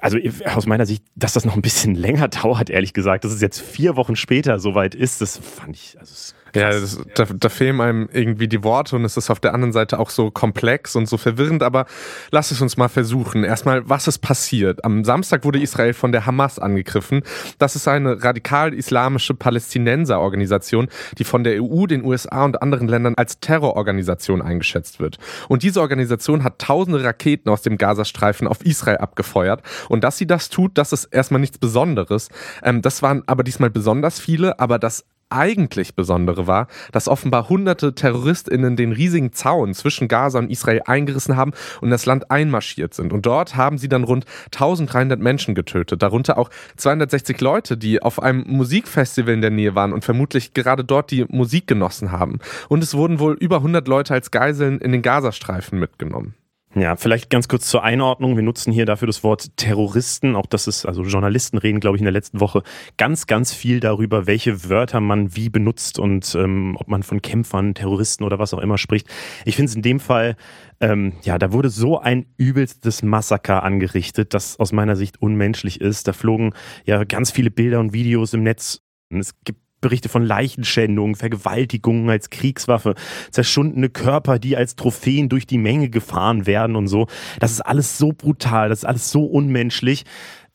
also 0.00 0.18
aus 0.46 0.66
meiner 0.66 0.86
Sicht, 0.86 1.04
dass 1.14 1.32
das 1.32 1.44
noch 1.44 1.54
ein 1.54 1.62
bisschen 1.62 1.94
länger 1.96 2.28
dauert, 2.28 2.70
ehrlich 2.70 2.92
gesagt, 2.92 3.24
dass 3.24 3.32
es 3.32 3.40
jetzt 3.40 3.60
vier 3.60 3.96
Wochen 3.96 4.16
später 4.16 4.58
soweit 4.58 4.94
ist, 4.94 5.20
das 5.20 5.38
fand 5.38 5.76
ich, 5.76 5.98
also 5.98 6.34
ja, 6.54 6.70
das, 6.70 7.00
da, 7.14 7.26
da 7.26 7.48
fehlen 7.48 7.80
einem 7.80 8.08
irgendwie 8.12 8.48
die 8.48 8.64
Worte 8.64 8.96
und 8.96 9.04
es 9.04 9.16
ist 9.16 9.30
auf 9.30 9.40
der 9.40 9.54
anderen 9.54 9.72
Seite 9.72 9.98
auch 9.98 10.10
so 10.10 10.30
komplex 10.30 10.96
und 10.96 11.06
so 11.06 11.16
verwirrend, 11.16 11.62
aber 11.62 11.86
lass 12.30 12.50
es 12.50 12.60
uns 12.60 12.76
mal 12.76 12.88
versuchen. 12.88 13.44
Erstmal, 13.44 13.88
was 13.88 14.08
ist 14.08 14.18
passiert? 14.18 14.84
Am 14.84 15.04
Samstag 15.04 15.44
wurde 15.44 15.60
Israel 15.60 15.92
von 15.92 16.12
der 16.12 16.26
Hamas 16.26 16.58
angegriffen. 16.58 17.22
Das 17.58 17.76
ist 17.76 17.86
eine 17.86 18.22
radikal-islamische 18.24 19.34
Palästinenserorganisation, 19.34 20.88
die 21.18 21.24
von 21.24 21.44
der 21.44 21.62
EU, 21.62 21.86
den 21.86 22.04
USA 22.04 22.44
und 22.44 22.60
anderen 22.62 22.88
Ländern 22.88 23.14
als 23.16 23.38
Terrororganisation 23.40 24.42
eingeschätzt 24.42 24.98
wird. 24.98 25.18
Und 25.48 25.62
diese 25.62 25.80
Organisation 25.80 26.42
hat 26.42 26.58
tausende 26.58 27.04
Raketen 27.04 27.48
aus 27.48 27.62
dem 27.62 27.78
Gazastreifen 27.78 28.48
auf 28.48 28.64
Israel 28.64 28.98
abgefeuert. 28.98 29.59
Und 29.88 30.04
dass 30.04 30.18
sie 30.18 30.26
das 30.26 30.48
tut, 30.48 30.76
das 30.78 30.92
ist 30.92 31.04
erstmal 31.06 31.40
nichts 31.40 31.58
Besonderes. 31.58 32.28
Ähm, 32.62 32.82
das 32.82 33.02
waren 33.02 33.22
aber 33.26 33.44
diesmal 33.44 33.70
besonders 33.70 34.20
viele, 34.20 34.58
aber 34.60 34.78
das 34.78 35.04
eigentlich 35.30 35.94
Besondere 35.94 36.46
war, 36.46 36.66
dass 36.92 37.08
offenbar 37.08 37.48
hunderte 37.48 37.94
TerroristInnen 37.94 38.76
den 38.76 38.92
riesigen 38.92 39.32
Zaun 39.32 39.74
zwischen 39.74 40.08
Gaza 40.08 40.38
und 40.38 40.50
Israel 40.50 40.82
eingerissen 40.86 41.36
haben 41.36 41.52
und 41.80 41.90
das 41.90 42.04
Land 42.04 42.30
einmarschiert 42.30 42.94
sind. 42.94 43.12
Und 43.12 43.26
dort 43.26 43.56
haben 43.56 43.78
sie 43.78 43.88
dann 43.88 44.04
rund 44.04 44.26
1300 44.46 45.20
Menschen 45.20 45.54
getötet, 45.54 46.02
darunter 46.02 46.36
auch 46.36 46.50
260 46.76 47.40
Leute, 47.40 47.76
die 47.76 48.02
auf 48.02 48.20
einem 48.20 48.44
Musikfestival 48.46 49.32
in 49.32 49.40
der 49.40 49.50
Nähe 49.50 49.74
waren 49.74 49.92
und 49.92 50.04
vermutlich 50.04 50.52
gerade 50.52 50.84
dort 50.84 51.10
die 51.10 51.24
Musik 51.28 51.66
genossen 51.66 52.12
haben. 52.12 52.40
Und 52.68 52.82
es 52.82 52.94
wurden 52.94 53.20
wohl 53.20 53.34
über 53.34 53.56
100 53.56 53.86
Leute 53.86 54.14
als 54.14 54.30
Geiseln 54.30 54.80
in 54.80 54.92
den 54.92 55.02
Gazastreifen 55.02 55.78
mitgenommen. 55.78 56.34
Ja, 56.76 56.94
vielleicht 56.94 57.30
ganz 57.30 57.48
kurz 57.48 57.66
zur 57.66 57.82
Einordnung. 57.82 58.36
Wir 58.36 58.44
nutzen 58.44 58.72
hier 58.72 58.86
dafür 58.86 59.06
das 59.06 59.24
Wort 59.24 59.56
Terroristen. 59.56 60.36
Auch 60.36 60.46
das 60.46 60.68
ist, 60.68 60.86
also 60.86 61.02
Journalisten 61.02 61.58
reden, 61.58 61.80
glaube 61.80 61.96
ich, 61.96 62.00
in 62.00 62.04
der 62.04 62.12
letzten 62.12 62.38
Woche 62.38 62.62
ganz, 62.96 63.26
ganz 63.26 63.52
viel 63.52 63.80
darüber, 63.80 64.28
welche 64.28 64.68
Wörter 64.68 65.00
man 65.00 65.34
wie 65.34 65.48
benutzt 65.48 65.98
und 65.98 66.32
ähm, 66.36 66.76
ob 66.78 66.86
man 66.86 67.02
von 67.02 67.22
Kämpfern, 67.22 67.74
Terroristen 67.74 68.22
oder 68.22 68.38
was 68.38 68.54
auch 68.54 68.60
immer 68.60 68.78
spricht. 68.78 69.08
Ich 69.44 69.56
finde 69.56 69.70
es 69.70 69.74
in 69.74 69.82
dem 69.82 69.98
Fall, 69.98 70.36
ähm, 70.78 71.14
ja, 71.22 71.38
da 71.38 71.52
wurde 71.52 71.70
so 71.70 71.98
ein 71.98 72.26
übelstes 72.36 73.02
Massaker 73.02 73.64
angerichtet, 73.64 74.32
das 74.32 74.60
aus 74.60 74.70
meiner 74.70 74.94
Sicht 74.94 75.20
unmenschlich 75.20 75.80
ist. 75.80 76.06
Da 76.06 76.12
flogen 76.12 76.52
ja 76.84 77.02
ganz 77.02 77.32
viele 77.32 77.50
Bilder 77.50 77.80
und 77.80 77.92
Videos 77.92 78.32
im 78.32 78.44
Netz. 78.44 78.80
Es 79.10 79.34
gibt 79.42 79.60
Berichte 79.80 80.08
von 80.08 80.24
Leichenschändungen, 80.24 81.14
Vergewaltigungen 81.14 82.10
als 82.10 82.30
Kriegswaffe, 82.30 82.94
zerschundene 83.30 83.88
Körper, 83.88 84.38
die 84.38 84.56
als 84.56 84.76
Trophäen 84.76 85.28
durch 85.28 85.46
die 85.46 85.58
Menge 85.58 85.88
gefahren 85.88 86.46
werden 86.46 86.76
und 86.76 86.88
so. 86.88 87.06
Das 87.38 87.52
ist 87.52 87.60
alles 87.60 87.98
so 87.98 88.12
brutal, 88.12 88.68
das 88.68 88.80
ist 88.80 88.84
alles 88.84 89.10
so 89.10 89.24
unmenschlich. 89.24 90.04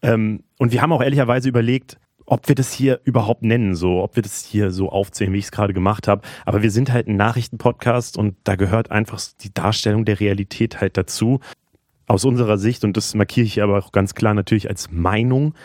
Ähm, 0.02 0.44
und 0.58 0.72
wir 0.72 0.82
haben 0.82 0.92
auch 0.92 1.02
ehrlicherweise 1.02 1.50
überlegt, 1.50 1.98
ob 2.26 2.48
wir 2.48 2.56
das 2.56 2.74
hier 2.74 3.02
überhaupt 3.04 3.44
nennen, 3.44 3.76
so, 3.76 4.04
ob 4.04 4.16
wir 4.16 4.24
das 4.24 4.46
hier 4.46 4.72
so 4.72 4.90
aufzählen, 4.90 5.32
wie 5.34 5.38
ich 5.38 5.46
es 5.46 5.52
gerade 5.52 5.74
gemacht 5.74 6.08
habe. 6.08 6.22
Aber 6.46 6.64
wir 6.64 6.72
sind 6.72 6.92
halt 6.92 7.08
ein 7.08 7.18
Nachrichtenpodcast 7.18 8.18
und 8.18 8.36
da 8.44 8.56
gehört 8.56 8.92
einfach 8.92 9.22
die 9.42 9.54
Darstellung 9.54 10.06
der 10.06 10.20
Realität 10.20 10.82
halt 10.82 10.98
dazu. 10.98 11.40
Aus 12.08 12.26
unserer 12.26 12.58
Sicht, 12.58 12.84
und 12.84 12.98
das 12.98 13.16
markiere 13.16 13.46
ich 13.46 13.62
aber 13.64 13.78
auch 13.80 13.92
ganz 13.92 14.14
klar 14.14 14.34
natürlich 14.34 14.70
als 14.70 14.92
Meinung, 14.92 15.56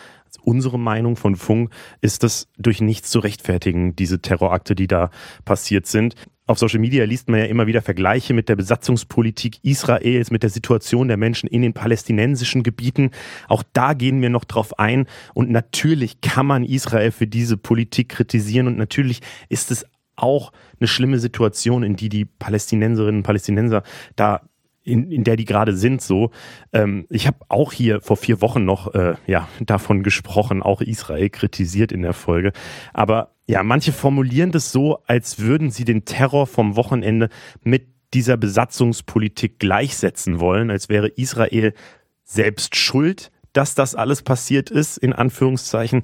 unsere 0.43 0.79
Meinung 0.79 1.17
von 1.17 1.37
Funk 1.37 1.71
ist 2.01 2.23
das 2.23 2.49
durch 2.59 2.81
nichts 2.81 3.11
zu 3.11 3.19
rechtfertigen, 3.19 3.97
diese 3.97 4.21
Terrorakte, 4.21 4.75
die 4.75 4.87
da 4.87 5.11
passiert 5.45 5.87
sind. 5.87 6.15
Auf 6.47 6.59
Social 6.59 6.81
Media 6.81 7.05
liest 7.05 7.29
man 7.29 7.39
ja 7.39 7.47
immer 7.47 7.69
wieder 7.69 7.81
Vergleiche 7.81 8.35
mit 8.35 8.49
der 8.49 8.57
Besatzungspolitik 8.57 9.59
Israels, 9.63 10.33
mit 10.33 10.43
der 10.43 10.51
Situation 10.51 11.07
der 11.07 11.17
Menschen 11.17 11.49
in 11.49 11.63
den 11.63 11.75
palästinensischen 11.75 12.65
Gebieten. 12.65 13.13
Auch 13.47 13.63
da 13.73 13.93
gehen 13.93 14.21
wir 14.21 14.31
noch 14.31 14.45
drauf 14.45 14.77
ein. 14.77 15.07
Und 15.33 15.51
natürlich 15.51 16.21
kann 16.21 16.47
man 16.47 16.65
Israel 16.65 17.13
für 17.13 17.29
diese 17.29 17.57
Politik 17.57 18.09
kritisieren. 18.09 18.67
Und 18.67 18.79
natürlich 18.79 19.21
ist 19.49 19.71
es 19.71 19.87
auch 20.17 20.53
eine 20.81 20.89
schlimme 20.89 21.21
Situation, 21.21 21.85
in 21.85 21.95
die 21.95 22.09
die 22.09 22.25
Palästinenserinnen 22.25 23.21
und 23.21 23.23
Palästinenser 23.23 23.85
da 24.17 24.41
in, 24.83 25.11
in 25.11 25.25
der 25.25 25.37
die 25.37 25.45
gerade 25.45 25.75
sind, 25.77 26.03
so. 26.03 26.31
Ähm, 26.73 27.07
ich 27.11 27.27
habe 27.27 27.39
auch 27.49 27.73
hier 27.73 28.01
vor 28.01 28.17
vier 28.17 28.41
Wochen 28.41 28.65
noch 28.65 28.95
äh, 28.95 29.15
ja, 29.27 29.49
davon 29.61 30.03
gesprochen, 30.03 30.63
auch 30.63 30.81
Israel 30.81 31.31
kritisiert 31.31 31.93
in 31.93 32.03
der 32.03 32.13
Folge. 32.13 32.53
Aber 32.93 33.35
ja, 33.47 33.63
manche 33.63 33.93
formulieren 33.93 34.53
das 34.53 34.73
so, 34.73 34.99
als 35.07 35.39
würden 35.39 35.71
sie 35.71 35.85
den 35.85 36.05
Terror 36.05 36.47
vom 36.47 36.77
Wochenende 36.77 37.29
mit 37.63 37.89
dieser 38.15 38.37
Besatzungspolitik 38.37 39.59
gleichsetzen 39.59 40.41
wollen, 40.41 40.71
als 40.71 40.89
wäre 40.89 41.09
Israel 41.09 41.75
selbst 42.25 42.77
schuld 42.77 43.31
dass 43.53 43.75
das 43.75 43.95
alles 43.95 44.23
passiert 44.23 44.71
ist, 44.71 44.97
in 44.97 45.13
Anführungszeichen. 45.13 46.03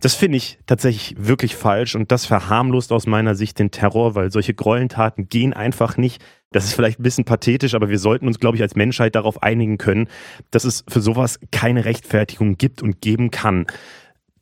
Das 0.00 0.14
finde 0.14 0.36
ich 0.36 0.58
tatsächlich 0.66 1.16
wirklich 1.18 1.56
falsch 1.56 1.94
und 1.94 2.12
das 2.12 2.26
verharmlost 2.26 2.92
aus 2.92 3.06
meiner 3.06 3.34
Sicht 3.34 3.58
den 3.58 3.70
Terror, 3.70 4.14
weil 4.14 4.30
solche 4.30 4.54
Gräueltaten 4.54 5.28
gehen 5.28 5.52
einfach 5.52 5.96
nicht. 5.96 6.22
Das 6.52 6.64
ist 6.64 6.74
vielleicht 6.74 7.00
ein 7.00 7.02
bisschen 7.02 7.24
pathetisch, 7.24 7.74
aber 7.74 7.88
wir 7.88 7.98
sollten 7.98 8.28
uns, 8.28 8.38
glaube 8.38 8.56
ich, 8.56 8.62
als 8.62 8.76
Menschheit 8.76 9.16
darauf 9.16 9.42
einigen 9.42 9.76
können, 9.76 10.08
dass 10.52 10.64
es 10.64 10.84
für 10.88 11.00
sowas 11.00 11.40
keine 11.50 11.84
Rechtfertigung 11.84 12.56
gibt 12.56 12.80
und 12.80 13.00
geben 13.00 13.32
kann. 13.32 13.66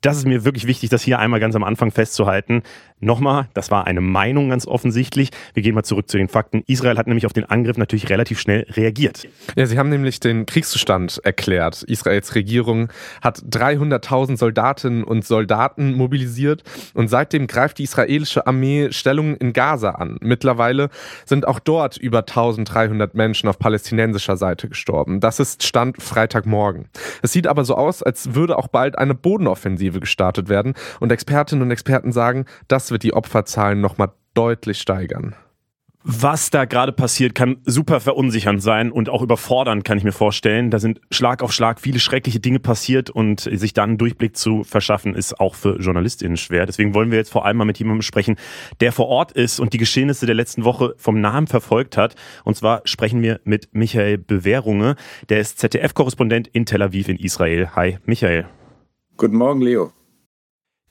Das 0.01 0.17
ist 0.17 0.27
mir 0.27 0.43
wirklich 0.43 0.67
wichtig, 0.67 0.89
das 0.89 1.01
hier 1.01 1.17
einmal 1.17 1.39
ganz 1.39 1.55
am 1.55 1.63
Anfang 1.63 1.89
festzuhalten. 1.89 2.61
Nochmal, 3.03 3.47
das 3.53 3.69
war 3.69 3.85
eine 3.85 3.99
Meinung 3.99 4.49
ganz 4.49 4.65
offensichtlich. 4.65 5.29
Wir 5.53 5.61
gehen 5.61 5.75
mal 5.75 5.83
zurück 5.83 6.09
zu 6.09 6.17
den 6.17 6.29
Fakten. 6.29 6.63
Israel 6.67 6.97
hat 6.97 7.07
nämlich 7.07 7.25
auf 7.25 7.33
den 7.33 7.43
Angriff 7.43 7.77
natürlich 7.77 8.09
relativ 8.09 8.39
schnell 8.39 8.65
reagiert. 8.71 9.27
Ja, 9.57 9.65
sie 9.65 9.77
haben 9.77 9.89
nämlich 9.89 10.21
den 10.21 10.45
Kriegszustand 10.45 11.19
erklärt. 11.23 11.83
Israels 11.83 12.33
Regierung 12.35 12.87
hat 13.21 13.39
300.000 13.39 14.37
Soldatinnen 14.37 15.03
und 15.03 15.25
Soldaten 15.25 15.95
mobilisiert 15.95 16.63
und 16.93 17.09
seitdem 17.09 17.47
greift 17.47 17.79
die 17.79 17.83
israelische 17.83 18.47
Armee 18.47 18.87
Stellungen 18.91 19.35
in 19.35 19.51
Gaza 19.51 19.89
an. 19.91 20.17
Mittlerweile 20.21 20.89
sind 21.25 21.45
auch 21.45 21.59
dort 21.59 21.97
über 21.97 22.19
1300 22.19 23.15
Menschen 23.15 23.49
auf 23.49 23.59
palästinensischer 23.59 24.37
Seite 24.37 24.69
gestorben. 24.69 25.19
Das 25.19 25.41
ist 25.41 25.63
Stand 25.63 26.01
Freitagmorgen. 26.01 26.85
Es 27.21 27.33
sieht 27.33 27.47
aber 27.47 27.65
so 27.65 27.75
aus, 27.75 28.01
als 28.01 28.33
würde 28.33 28.57
auch 28.57 28.69
bald 28.69 28.97
eine 28.97 29.13
Bodenoffensive 29.13 29.99
gestartet 29.99 30.47
werden 30.47 30.73
und 31.01 31.11
Expertinnen 31.11 31.63
und 31.63 31.71
Experten 31.71 32.13
sagen, 32.13 32.45
das 32.69 32.92
wird 32.93 33.03
die 33.03 33.13
Opferzahlen 33.13 33.81
nochmal 33.81 34.13
deutlich 34.33 34.79
steigern. 34.79 35.35
Was 36.05 36.49
da 36.49 36.65
gerade 36.65 36.91
passiert, 36.91 37.33
kann 37.33 37.61
super 37.63 38.01
verunsichernd 38.01 38.61
sein 38.61 38.91
und 38.91 39.07
auch 39.07 39.21
überfordernd, 39.21 39.85
kann 39.85 39.97
ich 39.97 40.03
mir 40.03 40.11
vorstellen. 40.11 40.69
Da 40.69 40.77
sind 40.77 40.99
Schlag 41.11 41.41
auf 41.41 41.53
Schlag 41.53 41.79
viele 41.79 41.99
schreckliche 41.99 42.41
Dinge 42.41 42.59
passiert 42.59 43.09
und 43.09 43.39
sich 43.39 43.71
dann 43.71 43.91
einen 43.91 43.97
Durchblick 43.97 44.35
zu 44.35 44.65
verschaffen, 44.65 45.15
ist 45.15 45.39
auch 45.39 45.55
für 45.55 45.79
JournalistInnen 45.79 46.35
schwer. 46.35 46.65
Deswegen 46.65 46.93
wollen 46.93 47.09
wir 47.09 47.19
jetzt 47.19 47.31
vor 47.31 47.45
allem 47.45 47.55
mal 47.55 47.63
mit 47.63 47.79
jemandem 47.79 48.01
sprechen, 48.01 48.35
der 48.81 48.91
vor 48.91 49.07
Ort 49.07 49.31
ist 49.31 49.61
und 49.61 49.71
die 49.71 49.77
Geschehnisse 49.77 50.25
der 50.25 50.35
letzten 50.35 50.65
Woche 50.65 50.93
vom 50.97 51.21
Namen 51.21 51.47
verfolgt 51.47 51.95
hat. 51.95 52.15
Und 52.43 52.57
zwar 52.57 52.81
sprechen 52.83 53.21
wir 53.21 53.39
mit 53.45 53.69
Michael 53.71 54.17
Bewährunge. 54.17 54.97
Der 55.29 55.39
ist 55.39 55.59
ZDF-Korrespondent 55.59 56.49
in 56.49 56.65
Tel 56.65 56.81
Aviv 56.81 57.07
in 57.07 57.15
Israel. 57.15 57.69
Hi, 57.77 57.97
Michael. 58.03 58.45
Guten 59.15 59.37
Morgen, 59.37 59.61
Leo. 59.61 59.93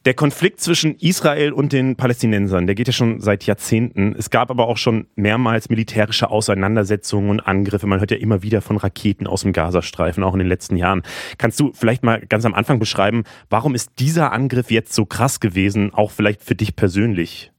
Der 0.04 0.14
Konflikt 0.14 0.61
zwischen 0.61 0.97
Israel 0.97 1.52
und 1.52 1.73
den 1.73 1.94
Palästinensern, 1.94 2.66
der 2.66 2.75
geht 2.75 2.88
ja 2.88 2.92
schon 2.92 3.21
seit 3.21 3.44
Jahrzehnten. 3.44 4.16
Es 4.18 4.30
gab 4.30 4.50
aber 4.50 4.66
auch 4.66 4.76
schon 4.76 5.06
mehrmals 5.14 5.68
militärische 5.68 6.28
Auseinandersetzungen 6.28 7.30
und 7.30 7.38
Angriffe. 7.38 7.87
Man 7.87 8.00
hört 8.00 8.11
ja 8.11 8.16
immer 8.16 8.42
wieder 8.42 8.62
von 8.62 8.78
Raketen 8.78 9.28
aus 9.28 9.42
dem 9.42 9.52
Gazastreifen, 9.52 10.25
auch 10.25 10.32
in 10.32 10.40
den 10.40 10.49
letzten 10.49 10.76
Jahren. 10.76 11.02
Kannst 11.38 11.61
du 11.61 11.71
vielleicht 11.73 12.02
mal 12.02 12.21
ganz 12.26 12.44
am 12.44 12.54
Anfang 12.54 12.80
beschreiben, 12.80 13.23
warum 13.49 13.76
ist 13.76 13.92
dieser 14.00 14.32
Angriff 14.32 14.73
jetzt 14.73 14.92
so 14.92 15.06
krass 15.06 15.38
gewesen, 15.38 15.94
auch 15.94 16.11
vielleicht 16.11 16.42
für 16.42 16.56
dich 16.56 16.75
persönlich? 16.75 17.52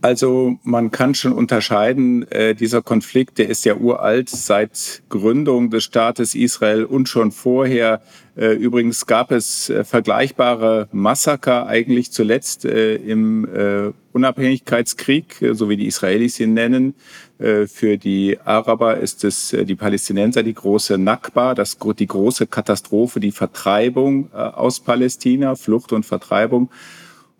Also 0.00 0.58
man 0.62 0.92
kann 0.92 1.14
schon 1.14 1.32
unterscheiden, 1.32 2.30
äh, 2.30 2.54
dieser 2.54 2.82
Konflikt, 2.82 3.38
der 3.38 3.48
ist 3.48 3.64
ja 3.64 3.74
uralt 3.74 4.30
seit 4.30 5.02
Gründung 5.08 5.70
des 5.70 5.82
Staates 5.82 6.36
Israel 6.36 6.84
und 6.84 7.08
schon 7.08 7.32
vorher. 7.32 8.00
Äh, 8.36 8.52
übrigens 8.52 9.06
gab 9.06 9.32
es 9.32 9.68
äh, 9.70 9.82
vergleichbare 9.82 10.88
Massaker 10.92 11.66
eigentlich 11.66 12.12
zuletzt 12.12 12.64
äh, 12.64 12.94
im 12.94 13.44
äh, 13.52 13.92
Unabhängigkeitskrieg, 14.12 15.42
äh, 15.42 15.54
so 15.54 15.68
wie 15.68 15.76
die 15.76 15.86
Israelis 15.86 16.38
ihn 16.38 16.54
nennen. 16.54 16.94
Für 17.40 17.98
die 17.98 18.36
Araber 18.44 18.96
ist 18.96 19.22
es 19.22 19.56
die 19.56 19.76
Palästinenser 19.76 20.42
die 20.42 20.54
große 20.54 20.98
Nakba, 20.98 21.54
das, 21.54 21.78
die 21.96 22.06
große 22.08 22.48
Katastrophe, 22.48 23.20
die 23.20 23.30
Vertreibung 23.30 24.32
aus 24.32 24.80
Palästina, 24.80 25.54
Flucht 25.54 25.92
und 25.92 26.04
Vertreibung. 26.04 26.68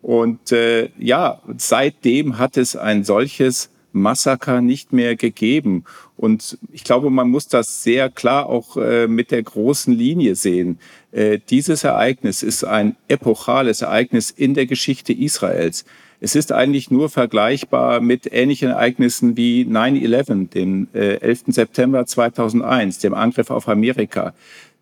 Und 0.01 0.51
äh, 0.51 0.89
ja, 0.97 1.41
seitdem 1.57 2.37
hat 2.37 2.57
es 2.57 2.75
ein 2.75 3.03
solches 3.03 3.69
Massaker 3.91 4.61
nicht 4.61 4.93
mehr 4.93 5.15
gegeben. 5.15 5.83
Und 6.15 6.57
ich 6.71 6.83
glaube, 6.83 7.09
man 7.09 7.29
muss 7.29 7.47
das 7.47 7.83
sehr 7.83 8.09
klar 8.09 8.47
auch 8.47 8.77
äh, 8.77 9.07
mit 9.07 9.31
der 9.31 9.43
großen 9.43 9.93
Linie 9.93 10.35
sehen. 10.35 10.79
Äh, 11.11 11.39
dieses 11.49 11.83
Ereignis 11.83 12.43
ist 12.43 12.63
ein 12.63 12.95
epochales 13.07 13.81
Ereignis 13.81 14.29
in 14.29 14.53
der 14.53 14.67
Geschichte 14.67 15.13
Israels. 15.13 15.85
Es 16.21 16.35
ist 16.35 16.51
eigentlich 16.51 16.91
nur 16.91 17.09
vergleichbar 17.09 18.01
mit 18.01 18.31
ähnlichen 18.31 18.69
Ereignissen 18.69 19.37
wie 19.37 19.63
9-11, 19.63 20.49
dem 20.49 20.87
äh, 20.93 21.15
11. 21.15 21.43
September 21.47 22.05
2001, 22.05 22.99
dem 22.99 23.13
Angriff 23.13 23.49
auf 23.49 23.69
Amerika. 23.69 24.33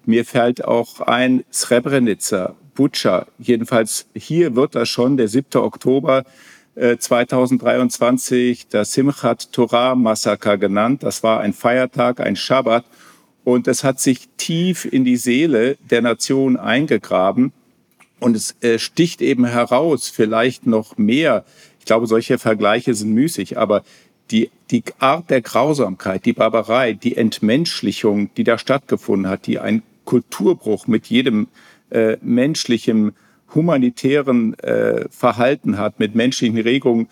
Mir 0.06 0.26
fällt 0.26 0.66
auch 0.66 1.02
ein 1.02 1.44
Srebrenica, 1.52 2.56
Butscha. 2.78 3.26
Jedenfalls 3.40 4.06
hier 4.16 4.56
wird 4.56 4.76
das 4.76 4.88
schon 4.88 5.18
der 5.18 5.28
7. 5.28 5.60
Oktober 5.62 6.24
2023 6.76 8.62
äh, 8.62 8.66
das 8.70 8.94
Simchat 8.94 9.52
Torah 9.52 9.96
Massaker 9.96 10.58
genannt. 10.60 11.02
Das 11.02 11.24
war 11.24 11.40
ein 11.40 11.54
Feiertag, 11.54 12.20
ein 12.20 12.36
Schabbat. 12.36 12.86
Und 13.44 13.68
es 13.68 13.84
hat 13.84 14.00
sich 14.00 14.28
tief 14.38 14.86
in 14.86 15.06
die 15.06 15.18
Seele 15.18 15.78
der 15.90 16.04
Nation 16.04 16.56
eingegraben. 16.56 17.52
Und 18.20 18.36
es 18.36 18.56
äh, 18.62 18.78
sticht 18.78 19.24
eben 19.24 19.46
heraus, 19.46 20.10
vielleicht 20.10 20.68
noch 20.68 20.98
mehr. 20.98 21.46
Ich 21.80 21.86
glaube, 21.86 22.06
solche 22.06 22.38
Vergleiche 22.38 22.94
sind 22.94 23.12
müßig, 23.12 23.58
aber 23.58 23.84
die, 24.30 24.52
die 24.70 24.84
Art 25.00 25.32
der 25.32 25.42
Grausamkeit, 25.42 26.26
die 26.26 26.34
Barbarei, 26.34 26.94
die 26.94 27.18
Entmenschlichung, 27.18 28.30
die 28.36 28.44
da 28.44 28.60
stattgefunden 28.60 29.30
hat, 29.30 29.48
die 29.48 29.58
ein 29.58 29.82
Kulturbruch 30.06 30.86
mit 30.86 31.08
jedem 31.08 31.48
äh, 31.90 32.18
menschlichem, 32.22 33.14
humanitären 33.54 34.58
äh, 34.60 35.06
Verhalten 35.10 35.78
hat, 35.78 36.00
mit 36.00 36.16
menschlichen 36.16 36.58
Regungen, 36.58 37.08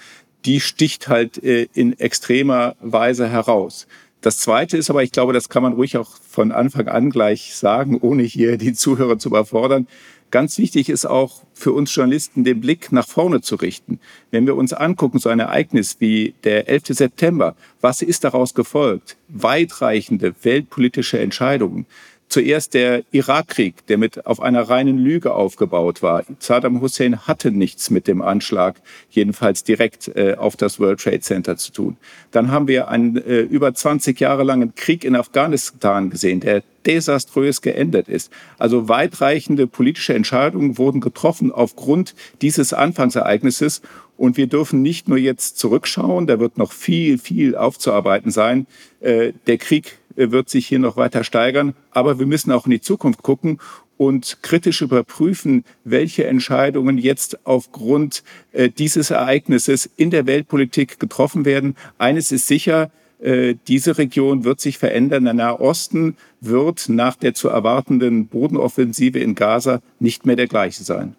die 0.46 0.60
sticht 0.60 1.08
halt 1.08 1.44
äh, 1.44 1.68
in 1.74 1.98
extremer 2.00 2.76
Weise 2.80 3.28
heraus. 3.28 3.88
Das 4.22 4.38
Zweite 4.38 4.78
ist 4.78 4.90
aber, 4.90 5.04
ich 5.04 5.12
glaube, 5.12 5.34
das 5.34 5.50
kann 5.50 5.62
man 5.62 5.74
ruhig 5.74 5.98
auch 5.98 6.10
von 6.28 6.52
Anfang 6.52 6.88
an 6.88 7.12
gleich 7.12 7.56
sagen, 7.56 8.00
ohne 8.02 8.24
hier 8.24 8.58
die 8.58 8.74
Zuhörer 8.74 9.20
zu 9.20 9.30
überfordern. 9.30 9.88
Ganz 10.32 10.58
wichtig 10.58 10.90
ist 10.90 11.06
auch 11.06 11.44
für 11.54 11.72
uns 11.72 11.94
Journalisten, 11.94 12.44
den 12.44 12.60
Blick 12.60 12.92
nach 12.92 13.08
vorne 13.08 13.42
zu 13.42 13.56
richten. 13.56 14.00
Wenn 14.32 14.48
wir 14.48 14.56
uns 14.56 14.74
angucken, 14.74 15.20
so 15.20 15.30
ein 15.30 15.40
Ereignis 15.40 15.98
wie 16.00 16.34
der 16.44 16.68
11. 16.68 16.88
September, 16.88 17.56
was 17.82 18.02
ist 18.02 18.24
daraus 18.24 18.54
gefolgt? 18.54 19.16
Weitreichende 19.30 20.34
weltpolitische 20.42 21.20
Entscheidungen. 21.20 21.86
Zuerst 22.28 22.74
der 22.74 23.04
Irakkrieg, 23.12 23.86
der 23.88 23.98
mit 23.98 24.26
auf 24.26 24.42
einer 24.42 24.64
reinen 24.64 24.98
Lüge 24.98 25.34
aufgebaut 25.34 26.02
war. 26.02 26.24
Saddam 26.40 26.82
Hussein 26.82 27.28
hatte 27.28 27.52
nichts 27.52 27.90
mit 27.90 28.08
dem 28.08 28.22
Anschlag, 28.22 28.82
jedenfalls 29.10 29.64
direkt 29.64 30.10
äh, 30.16 30.36
auf 30.36 30.58
das 30.58 30.80
World 30.80 31.00
Trade 31.00 31.22
Center 31.22 31.56
zu 31.56 31.72
tun. 31.72 31.98
Dann 32.32 32.52
haben 32.52 32.68
wir 32.68 32.88
einen 32.88 33.18
äh, 33.18 33.42
über 33.42 33.74
20 33.74 34.20
Jahre 34.20 34.44
langen 34.44 34.76
Krieg 34.76 35.06
in 35.06 35.16
Afghanistan 35.16 36.10
gesehen, 36.10 36.40
der 36.40 36.64
desaströs 36.86 37.62
geendet 37.62 38.08
ist. 38.08 38.32
Also 38.58 38.90
weitreichende 38.90 39.68
politische 39.68 40.14
Entscheidungen 40.14 40.78
wurden 40.78 41.02
getroffen 41.02 41.52
aufgrund 41.52 42.16
dieses 42.42 42.74
Anfangsereignisses. 42.74 43.82
Und 44.18 44.38
wir 44.38 44.48
dürfen 44.48 44.82
nicht 44.82 45.10
nur 45.10 45.18
jetzt 45.18 45.58
zurückschauen, 45.60 46.26
da 46.26 46.40
wird 46.40 46.58
noch 46.58 46.72
viel, 46.72 47.18
viel 47.18 47.56
aufzuarbeiten 47.56 48.32
sein. 48.32 48.66
Äh, 49.02 49.34
der 49.48 49.58
Krieg 49.58 49.98
wird 50.16 50.50
sich 50.50 50.68
hier 50.68 50.80
noch 50.80 50.98
weiter 50.98 51.24
steigern. 51.24 51.76
Aber 51.92 52.20
wir 52.20 52.26
müssen 52.26 52.52
auch 52.52 52.66
in 52.66 52.72
die 52.72 52.82
Zukunft 52.82 53.24
gucken 53.24 53.60
und 53.98 54.40
kritisch 54.42 54.82
überprüfen, 54.82 55.64
welche 55.84 56.26
Entscheidungen 56.26 56.98
jetzt 56.98 57.46
aufgrund 57.46 58.24
äh, 58.52 58.70
dieses 58.70 59.10
Ereignisses 59.12 59.90
in 59.96 60.10
der 60.10 60.26
Weltpolitik 60.28 61.00
getroffen 61.00 61.46
werden. 61.46 61.76
Eines 61.98 62.32
ist 62.32 62.48
sicher, 62.48 62.92
äh, 63.22 63.56
diese 63.68 63.98
Region 63.98 64.44
wird 64.44 64.60
sich 64.60 64.78
verändern. 64.78 65.26
Der 65.26 65.34
Nahe 65.34 65.60
Osten 65.60 66.18
wird 66.42 66.90
nach 66.90 67.16
der 67.16 67.34
zu 67.34 67.48
erwartenden 67.50 68.28
Bodenoffensive 68.28 69.20
in 69.20 69.36
Gaza 69.36 69.82
nicht 70.00 70.26
mehr 70.26 70.36
der 70.36 70.48
gleiche 70.48 70.84
sein. 70.84 71.16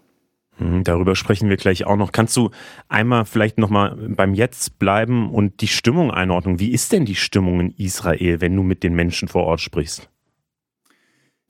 Mhm, 0.58 0.84
darüber 0.84 1.16
sprechen 1.16 1.48
wir 1.48 1.56
gleich 1.56 1.86
auch 1.86 1.96
noch. 1.96 2.12
Kannst 2.12 2.36
du 2.36 2.50
einmal 2.88 3.24
vielleicht 3.24 3.58
nochmal 3.58 3.96
beim 3.96 4.34
Jetzt 4.34 4.78
bleiben 4.78 5.30
und 5.30 5.60
die 5.60 5.68
Stimmung 5.68 6.10
einordnen? 6.10 6.58
Wie 6.58 6.72
ist 6.72 6.92
denn 6.92 7.04
die 7.04 7.14
Stimmung 7.14 7.60
in 7.60 7.74
Israel, 7.76 8.40
wenn 8.40 8.56
du 8.56 8.62
mit 8.62 8.82
den 8.82 8.94
Menschen 8.94 9.28
vor 9.28 9.44
Ort 9.44 9.60
sprichst? 9.60 10.08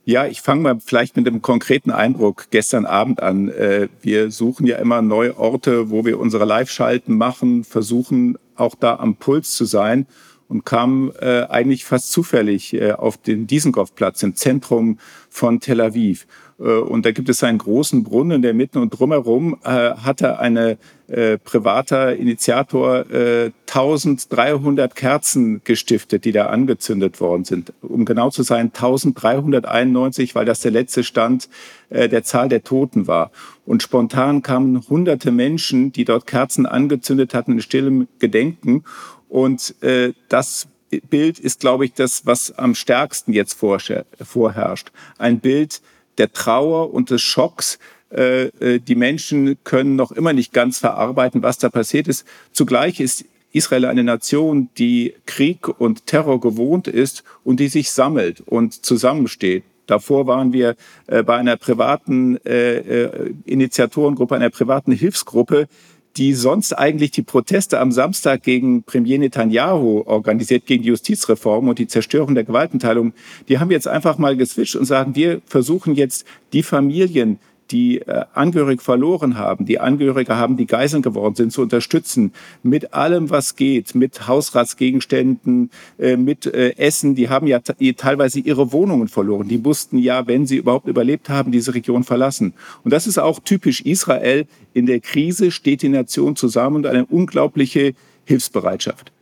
Ja, 0.08 0.26
ich 0.26 0.40
fange 0.40 0.62
mal 0.62 0.78
vielleicht 0.78 1.16
mit 1.16 1.26
einem 1.26 1.42
konkreten 1.42 1.90
Eindruck 1.90 2.46
gestern 2.50 2.86
Abend 2.86 3.22
an. 3.22 3.48
Äh, 3.48 3.88
wir 4.02 4.30
suchen 4.30 4.64
ja 4.64 4.76
immer 4.76 5.02
neue 5.02 5.36
Orte, 5.36 5.90
wo 5.90 6.04
wir 6.04 6.20
unsere 6.20 6.44
Live-Schalten 6.44 7.16
machen, 7.16 7.64
versuchen 7.64 8.38
auch 8.54 8.76
da 8.76 8.96
am 8.96 9.16
Puls 9.16 9.56
zu 9.56 9.64
sein 9.64 10.06
und 10.46 10.64
kam 10.64 11.12
äh, 11.20 11.42
eigentlich 11.48 11.84
fast 11.84 12.12
zufällig 12.12 12.72
äh, 12.74 12.92
auf 12.92 13.16
den 13.16 13.48
Dizengoff-Platz 13.48 14.22
im 14.22 14.36
Zentrum 14.36 14.98
von 15.28 15.58
Tel 15.58 15.80
Aviv. 15.80 16.28
Äh, 16.58 16.62
und 16.62 17.06
da 17.06 17.12
gibt 17.12 17.28
es 17.28 17.42
einen 17.42 17.58
großen 17.58 18.02
Brunnen 18.02 18.36
in 18.36 18.42
der 18.42 18.54
Mitte 18.54 18.80
und 18.80 18.90
drumherum 18.90 19.58
äh, 19.64 19.68
hatte 19.68 20.38
eine 20.38 20.78
äh, 21.08 21.38
privater 21.38 22.16
Initiator 22.16 23.08
äh, 23.10 23.52
1300 23.68 24.94
Kerzen 24.94 25.60
gestiftet, 25.64 26.24
die 26.24 26.32
da 26.32 26.46
angezündet 26.46 27.20
worden 27.20 27.44
sind. 27.44 27.72
Um 27.82 28.04
genau 28.04 28.30
zu 28.30 28.42
sein, 28.42 28.66
1391, 28.66 30.34
weil 30.34 30.44
das 30.44 30.60
der 30.60 30.72
letzte 30.72 31.04
Stand 31.04 31.48
äh, 31.90 32.08
der 32.08 32.24
Zahl 32.24 32.48
der 32.48 32.64
Toten 32.64 33.06
war. 33.06 33.30
Und 33.64 33.82
spontan 33.82 34.42
kamen 34.42 34.82
hunderte 34.88 35.30
Menschen, 35.30 35.92
die 35.92 36.04
dort 36.04 36.26
Kerzen 36.26 36.66
angezündet 36.66 37.34
hatten 37.34 37.52
in 37.52 37.62
stillem 37.62 38.08
Gedenken. 38.18 38.84
Und 39.28 39.74
äh, 39.82 40.12
das 40.28 40.68
Bild 41.10 41.38
ist, 41.38 41.60
glaube 41.60 41.84
ich, 41.84 41.92
das, 41.92 42.26
was 42.26 42.56
am 42.56 42.74
stärksten 42.74 43.32
jetzt 43.32 43.58
vorherrscht. 43.58 44.92
Ein 45.18 45.40
Bild 45.40 45.80
der 46.18 46.32
Trauer 46.32 46.92
und 46.92 47.10
des 47.10 47.22
Schocks. 47.22 47.78
Äh, 48.10 48.46
äh, 48.60 48.78
die 48.78 48.94
Menschen 48.94 49.56
können 49.64 49.96
noch 49.96 50.12
immer 50.12 50.32
nicht 50.32 50.52
ganz 50.52 50.78
verarbeiten, 50.78 51.42
was 51.42 51.58
da 51.58 51.68
passiert 51.68 52.08
ist. 52.08 52.26
Zugleich 52.52 53.00
ist 53.00 53.24
Israel 53.52 53.86
eine 53.86 54.04
Nation, 54.04 54.68
die 54.76 55.14
Krieg 55.24 55.68
und 55.68 56.06
Terror 56.06 56.40
gewohnt 56.40 56.88
ist 56.88 57.24
und 57.42 57.58
die 57.58 57.68
sich 57.68 57.90
sammelt 57.90 58.40
und 58.40 58.84
zusammensteht. 58.84 59.64
Davor 59.86 60.26
waren 60.26 60.52
wir 60.52 60.76
äh, 61.06 61.22
bei 61.22 61.36
einer 61.36 61.56
privaten 61.56 62.38
äh, 62.44 62.78
äh, 62.78 63.34
Initiatorengruppe, 63.44 64.34
einer 64.34 64.50
privaten 64.50 64.92
Hilfsgruppe, 64.92 65.68
die 66.16 66.34
sonst 66.34 66.72
eigentlich 66.72 67.10
die 67.10 67.22
Proteste 67.22 67.78
am 67.78 67.92
Samstag 67.92 68.42
gegen 68.42 68.82
Premier 68.82 69.18
Netanyahu 69.18 70.02
organisiert, 70.06 70.66
gegen 70.66 70.82
die 70.82 70.88
Justizreform 70.88 71.68
und 71.68 71.78
die 71.78 71.86
Zerstörung 71.86 72.34
der 72.34 72.44
Gewaltenteilung, 72.44 73.12
die 73.48 73.58
haben 73.58 73.70
jetzt 73.70 73.88
einfach 73.88 74.18
mal 74.18 74.36
geswitcht 74.36 74.76
und 74.76 74.86
sagen, 74.86 75.14
wir 75.14 75.40
versuchen 75.46 75.94
jetzt 75.94 76.26
die 76.52 76.62
Familien, 76.62 77.38
die 77.70 77.98
äh, 77.98 78.24
Angehörige 78.34 78.82
verloren 78.82 79.38
haben, 79.38 79.64
die 79.64 79.78
Angehörige 79.78 80.36
haben, 80.36 80.56
die 80.56 80.66
Geiseln 80.66 81.02
geworden 81.02 81.34
sind, 81.34 81.52
zu 81.52 81.62
unterstützen 81.62 82.32
mit 82.62 82.94
allem, 82.94 83.30
was 83.30 83.56
geht, 83.56 83.94
mit 83.94 84.26
Hausratsgegenständen, 84.26 85.70
äh, 85.98 86.16
mit 86.16 86.46
äh, 86.46 86.76
Essen. 86.76 87.14
Die 87.14 87.28
haben 87.28 87.46
ja 87.46 87.60
teilweise 87.60 88.40
ihre 88.40 88.72
Wohnungen 88.72 89.08
verloren. 89.08 89.48
Die 89.48 89.58
mussten 89.58 89.98
ja, 89.98 90.26
wenn 90.26 90.46
sie 90.46 90.56
überhaupt 90.56 90.88
überlebt 90.88 91.28
haben, 91.28 91.52
diese 91.52 91.74
Region 91.74 92.04
verlassen. 92.04 92.54
Und 92.84 92.92
das 92.92 93.06
ist 93.06 93.18
auch 93.18 93.40
typisch 93.40 93.80
Israel. 93.82 94.46
In 94.72 94.86
der 94.86 95.00
Krise 95.00 95.50
steht 95.50 95.82
die 95.82 95.88
Nation 95.88 96.36
zusammen 96.36 96.76
und 96.76 96.86
eine 96.86 97.06
unglaubliche 97.06 97.94
Hilfsbereitschaft. 98.24 99.12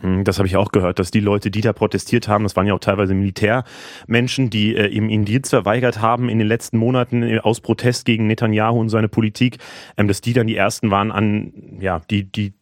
Hm, 0.00 0.24
das 0.24 0.38
habe 0.38 0.46
ich 0.46 0.56
auch 0.56 0.72
gehört, 0.72 0.98
dass 0.98 1.10
die 1.10 1.20
Leute, 1.20 1.50
die 1.50 1.60
da 1.60 1.72
protestiert 1.72 2.28
haben, 2.28 2.44
das 2.44 2.56
waren 2.56 2.66
ja 2.66 2.74
auch 2.74 2.80
teilweise 2.80 3.14
Militärmenschen, 3.14 4.50
die 4.50 4.74
äh, 4.74 4.86
ihren 4.86 5.24
Dienst 5.24 5.50
verweigert 5.50 6.00
haben 6.00 6.28
in 6.28 6.38
den 6.38 6.48
letzten 6.48 6.78
Monaten 6.78 7.22
äh, 7.22 7.38
aus 7.40 7.60
Protest 7.60 8.04
gegen 8.04 8.26
Netanyahu 8.26 8.78
und 8.78 8.88
seine 8.88 9.08
Politik, 9.08 9.58
ähm, 9.96 10.08
dass 10.08 10.20
die 10.20 10.32
dann 10.32 10.46
die 10.46 10.56
ersten 10.56 10.90
waren 10.90 11.12
an, 11.12 11.52
ja, 11.80 12.00
die, 12.10 12.24
die 12.24 12.54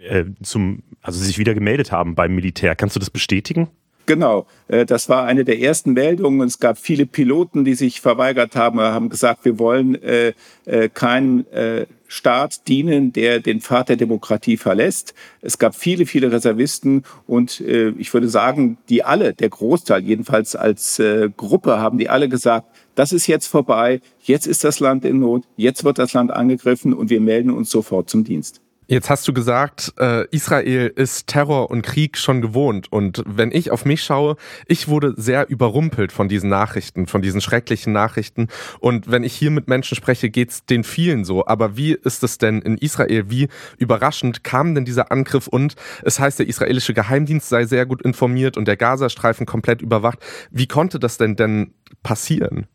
äh, 0.00 0.24
zum, 0.42 0.82
also 1.00 1.18
sich 1.20 1.38
wieder 1.38 1.54
gemeldet 1.54 1.92
haben 1.92 2.14
beim 2.14 2.34
Militär. 2.34 2.74
Kannst 2.76 2.96
du 2.96 3.00
das 3.00 3.10
bestätigen? 3.10 3.68
Genau, 4.06 4.46
äh, 4.68 4.84
das 4.84 5.08
war 5.08 5.24
eine 5.24 5.44
der 5.44 5.60
ersten 5.60 5.92
Meldungen. 5.92 6.46
Es 6.46 6.58
gab 6.58 6.78
viele 6.78 7.06
Piloten, 7.06 7.64
die 7.64 7.74
sich 7.74 8.00
verweigert 8.00 8.56
haben, 8.56 8.80
haben 8.80 9.08
gesagt, 9.08 9.44
wir 9.44 9.58
wollen 9.58 10.00
äh, 10.02 10.32
äh, 10.64 10.88
keinen 10.88 11.46
äh, 11.52 11.86
Staat 12.08 12.68
dienen, 12.68 13.12
der 13.12 13.40
den 13.40 13.60
Pfad 13.60 13.88
der 13.88 13.96
Demokratie 13.96 14.56
verlässt. 14.56 15.14
Es 15.40 15.58
gab 15.58 15.74
viele, 15.74 16.04
viele 16.04 16.32
Reservisten 16.32 17.04
und 17.26 17.60
äh, 17.60 17.90
ich 17.90 18.12
würde 18.12 18.28
sagen, 18.28 18.76
die 18.88 19.04
alle, 19.04 19.34
der 19.34 19.48
Großteil 19.48 20.02
jedenfalls 20.02 20.56
als 20.56 20.98
äh, 20.98 21.30
Gruppe, 21.36 21.78
haben 21.78 21.96
die 21.96 22.08
alle 22.08 22.28
gesagt, 22.28 22.66
das 22.94 23.12
ist 23.12 23.28
jetzt 23.28 23.46
vorbei, 23.46 24.00
jetzt 24.20 24.46
ist 24.46 24.64
das 24.64 24.80
Land 24.80 25.04
in 25.04 25.20
Not, 25.20 25.44
jetzt 25.56 25.84
wird 25.84 25.98
das 25.98 26.12
Land 26.12 26.30
angegriffen 26.32 26.92
und 26.92 27.08
wir 27.08 27.20
melden 27.20 27.50
uns 27.50 27.70
sofort 27.70 28.10
zum 28.10 28.24
Dienst. 28.24 28.61
Jetzt 28.88 29.08
hast 29.10 29.26
du 29.28 29.32
gesagt, 29.32 29.94
äh, 29.98 30.26
Israel 30.32 30.92
ist 30.94 31.28
Terror 31.28 31.70
und 31.70 31.82
Krieg 31.82 32.18
schon 32.18 32.42
gewohnt. 32.42 32.92
Und 32.92 33.22
wenn 33.26 33.52
ich 33.52 33.70
auf 33.70 33.84
mich 33.84 34.02
schaue, 34.02 34.36
ich 34.66 34.88
wurde 34.88 35.14
sehr 35.16 35.48
überrumpelt 35.48 36.10
von 36.10 36.28
diesen 36.28 36.50
Nachrichten, 36.50 37.06
von 37.06 37.22
diesen 37.22 37.40
schrecklichen 37.40 37.92
Nachrichten. 37.92 38.48
Und 38.80 39.10
wenn 39.10 39.22
ich 39.22 39.34
hier 39.34 39.50
mit 39.52 39.68
Menschen 39.68 39.94
spreche, 39.94 40.30
geht's 40.30 40.66
den 40.66 40.82
vielen 40.82 41.24
so. 41.24 41.46
Aber 41.46 41.76
wie 41.76 41.92
ist 41.92 42.24
es 42.24 42.38
denn 42.38 42.60
in 42.60 42.76
Israel? 42.76 43.30
Wie 43.30 43.48
überraschend 43.78 44.42
kam 44.42 44.74
denn 44.74 44.84
dieser 44.84 45.12
Angriff? 45.12 45.46
Und 45.46 45.76
es 46.02 46.18
heißt, 46.18 46.40
der 46.40 46.48
israelische 46.48 46.92
Geheimdienst 46.92 47.48
sei 47.48 47.64
sehr 47.66 47.86
gut 47.86 48.02
informiert 48.02 48.56
und 48.56 48.66
der 48.66 48.76
Gazastreifen 48.76 49.46
komplett 49.46 49.80
überwacht. 49.80 50.18
Wie 50.50 50.66
konnte 50.66 50.98
das 50.98 51.18
denn 51.18 51.36
denn 51.36 51.72
passieren? 52.02 52.66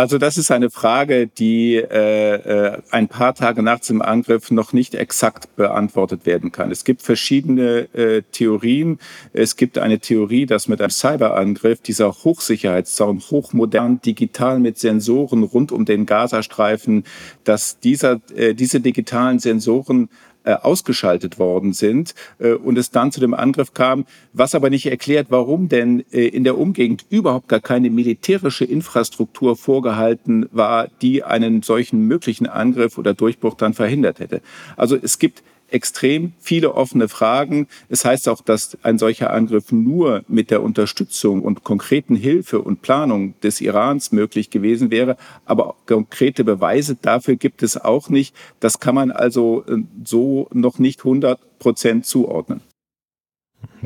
Also 0.00 0.16
das 0.16 0.38
ist 0.38 0.50
eine 0.50 0.70
Frage, 0.70 1.26
die 1.26 1.74
äh, 1.76 2.34
äh, 2.34 2.78
ein 2.90 3.08
paar 3.08 3.34
Tage 3.34 3.62
nach 3.62 3.80
dem 3.80 4.00
Angriff 4.00 4.50
noch 4.50 4.72
nicht 4.72 4.94
exakt 4.94 5.54
beantwortet 5.56 6.24
werden 6.24 6.52
kann. 6.52 6.70
Es 6.70 6.84
gibt 6.84 7.02
verschiedene 7.02 7.80
äh, 7.92 8.22
Theorien. 8.32 8.98
Es 9.34 9.56
gibt 9.56 9.76
eine 9.76 9.98
Theorie, 9.98 10.46
dass 10.46 10.68
mit 10.68 10.80
einem 10.80 10.88
Cyberangriff 10.88 11.82
dieser 11.82 12.14
Hochsicherheitszaun, 12.14 13.20
hochmodern, 13.30 14.00
digital 14.00 14.58
mit 14.58 14.78
Sensoren 14.78 15.42
rund 15.42 15.70
um 15.70 15.84
den 15.84 16.06
Gazastreifen, 16.06 17.04
dass 17.44 17.78
dieser, 17.78 18.22
äh, 18.34 18.54
diese 18.54 18.80
digitalen 18.80 19.38
Sensoren 19.38 20.08
äh, 20.44 20.54
ausgeschaltet 20.54 21.38
worden 21.38 21.72
sind 21.72 22.14
äh, 22.38 22.52
und 22.52 22.78
es 22.78 22.90
dann 22.90 23.12
zu 23.12 23.20
dem 23.20 23.34
Angriff 23.34 23.74
kam, 23.74 24.06
was 24.32 24.54
aber 24.54 24.70
nicht 24.70 24.86
erklärt, 24.86 25.26
warum 25.30 25.68
denn 25.68 26.04
äh, 26.12 26.26
in 26.26 26.44
der 26.44 26.58
Umgegend 26.58 27.04
überhaupt 27.10 27.48
gar 27.48 27.60
keine 27.60 27.90
militärische 27.90 28.64
Infrastruktur 28.64 29.56
vorgehalten 29.56 30.48
war, 30.52 30.88
die 31.02 31.24
einen 31.24 31.62
solchen 31.62 32.06
möglichen 32.06 32.46
Angriff 32.46 32.98
oder 32.98 33.14
Durchbruch 33.14 33.54
dann 33.54 33.74
verhindert 33.74 34.20
hätte. 34.20 34.40
Also 34.76 34.96
es 34.96 35.18
gibt 35.18 35.42
extrem 35.72 36.32
viele 36.40 36.74
offene 36.74 37.08
Fragen. 37.08 37.66
Es 37.88 38.04
heißt 38.04 38.28
auch, 38.28 38.42
dass 38.42 38.76
ein 38.82 38.98
solcher 38.98 39.32
Angriff 39.32 39.72
nur 39.72 40.22
mit 40.28 40.50
der 40.50 40.62
Unterstützung 40.62 41.42
und 41.42 41.64
konkreten 41.64 42.16
Hilfe 42.16 42.60
und 42.60 42.82
Planung 42.82 43.34
des 43.40 43.60
Irans 43.60 44.12
möglich 44.12 44.50
gewesen 44.50 44.90
wäre. 44.90 45.16
Aber 45.44 45.74
konkrete 45.86 46.44
Beweise 46.44 46.96
dafür 47.00 47.36
gibt 47.36 47.62
es 47.62 47.76
auch 47.76 48.08
nicht. 48.08 48.34
Das 48.60 48.80
kann 48.80 48.94
man 48.94 49.10
also 49.10 49.64
äh, 49.68 49.78
so 50.04 50.48
noch 50.52 50.78
nicht 50.78 51.00
100 51.00 51.58
Prozent 51.58 52.06
zuordnen. 52.06 52.60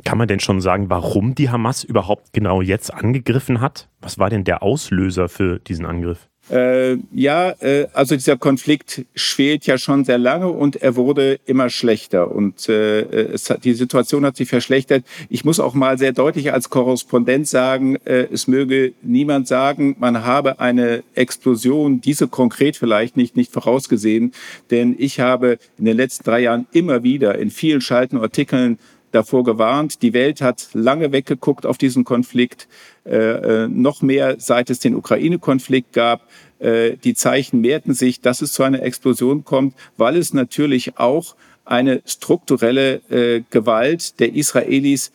Kann 0.05 0.19
man 0.19 0.29
denn 0.29 0.41
schon 0.41 0.61
sagen, 0.61 0.91
warum 0.91 1.35
die 1.35 1.51
Hamas 1.51 1.85
überhaupt 1.85 2.33
genau 2.33 2.63
jetzt 2.63 2.93
angegriffen 2.93 3.61
hat? 3.61 3.89
Was 4.01 4.19
war 4.19 4.31
denn 4.31 4.45
der 4.45 4.63
Auslöser 4.63 5.29
für 5.29 5.59
diesen 5.61 5.87
Angriff? 5.87 6.29
Äh, 6.51 6.99
ja, 7.13 7.51
äh, 7.61 7.87
also 7.95 8.15
dieser 8.15 8.37
Konflikt 8.37 9.07
schwelt 9.15 9.65
ja 9.67 9.79
schon 9.79 10.05
sehr 10.05 10.19
lange 10.19 10.49
und 10.49 10.77
er 10.77 10.95
wurde 10.95 11.41
immer 11.47 11.71
schlechter 11.71 12.31
und 12.31 12.69
äh, 12.69 13.01
es 13.33 13.49
hat, 13.49 13.65
die 13.65 13.73
Situation 13.73 14.27
hat 14.27 14.37
sich 14.37 14.51
verschlechtert. 14.51 15.05
Ich 15.31 15.47
muss 15.47 15.59
auch 15.59 15.73
mal 15.73 15.97
sehr 15.97 16.13
deutlich 16.13 16.53
als 16.53 16.69
Korrespondent 16.69 17.49
sagen, 17.49 17.97
äh, 18.05 18.29
es 18.31 18.47
möge 18.47 18.93
niemand 19.01 19.49
sagen, 19.49 19.97
man 19.99 20.23
habe 20.25 20.61
eine 20.61 21.03
Explosion, 21.15 22.03
diese 22.03 22.29
konkret 22.29 22.77
vielleicht 22.77 23.17
nicht, 23.17 23.37
nicht 23.37 23.51
vorausgesehen, 23.51 24.33
denn 24.71 24.97
ich 24.99 25.21
habe 25.21 25.59
in 25.79 25.87
den 25.87 25.97
letzten 25.97 26.25
drei 26.25 26.41
Jahren 26.41 26.67
immer 26.73 27.03
wieder 27.03 27.39
in 27.39 27.51
vielen 27.51 27.81
Schalten 27.81 28.19
Artikeln 28.19 28.79
davor 29.15 29.45
gewarnt. 29.45 30.03
Die 30.03 30.13
Welt 30.13 30.43
hat 30.43 30.69
lange 30.73 31.13
weggeguckt 31.13 31.65
auf 31.65 31.79
diesen 31.79 32.05
Konflikt, 32.05 32.69
äh, 33.07 33.65
äh, 33.65 33.69
noch 33.69 34.01
mehr 34.01 34.37
seit 34.39 34.71
es 34.71 34.79
den 34.79 34.95
Ukraine-Konflikt 34.95 35.93
gab. 35.93 36.27
Äh, 36.59 36.97
die 36.97 37.13
Zeichen 37.13 37.61
mehrten 37.61 37.93
sich, 37.93 38.23
dass 38.23 38.41
es 38.41 38.53
zu 38.53 38.63
einer 38.63 38.83
Explosion 38.83 39.45
kommt, 39.45 39.75
weil 39.99 40.17
es 40.17 40.33
natürlich 40.33 40.97
auch 40.97 41.37
eine 41.67 42.01
strukturelle 42.07 43.03
äh, 43.11 43.43
Gewalt 43.51 44.21
der 44.21 44.35
Israelis 44.35 45.13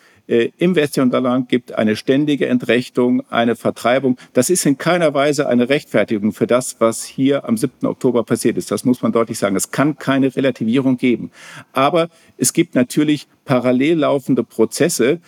im 0.60 0.76
Westjordanland 0.76 1.50
gibt 1.50 1.74
eine 1.74 1.96
ständige 1.96 2.46
Entrechtung, 2.46 3.24
eine 3.32 3.56
Vertreibung. 3.56 4.16
Das 4.34 4.52
ist 4.52 4.64
in 4.68 4.78
keiner 4.78 5.16
Weise 5.16 5.50
eine 5.50 5.70
Rechtfertigung 5.70 6.34
für 6.34 6.46
das, 6.46 6.76
was 6.78 7.04
hier 7.04 7.46
am 7.46 7.58
7. 7.58 7.88
Oktober 7.88 8.24
passiert 8.24 8.56
ist. 8.56 8.70
Das 8.70 8.86
muss 8.86 9.02
man 9.02 9.12
deutlich 9.12 9.40
sagen. 9.40 9.56
Es 9.56 9.72
kann 9.72 9.98
keine 9.98 10.36
Relativierung 10.36 10.98
geben. 10.98 11.32
Aber 11.74 12.10
es 12.38 12.54
gibt 12.54 12.76
natürlich 12.76 13.28
parallel 13.46 13.98
laufende 13.98 14.44
Prozesse, 14.44 15.20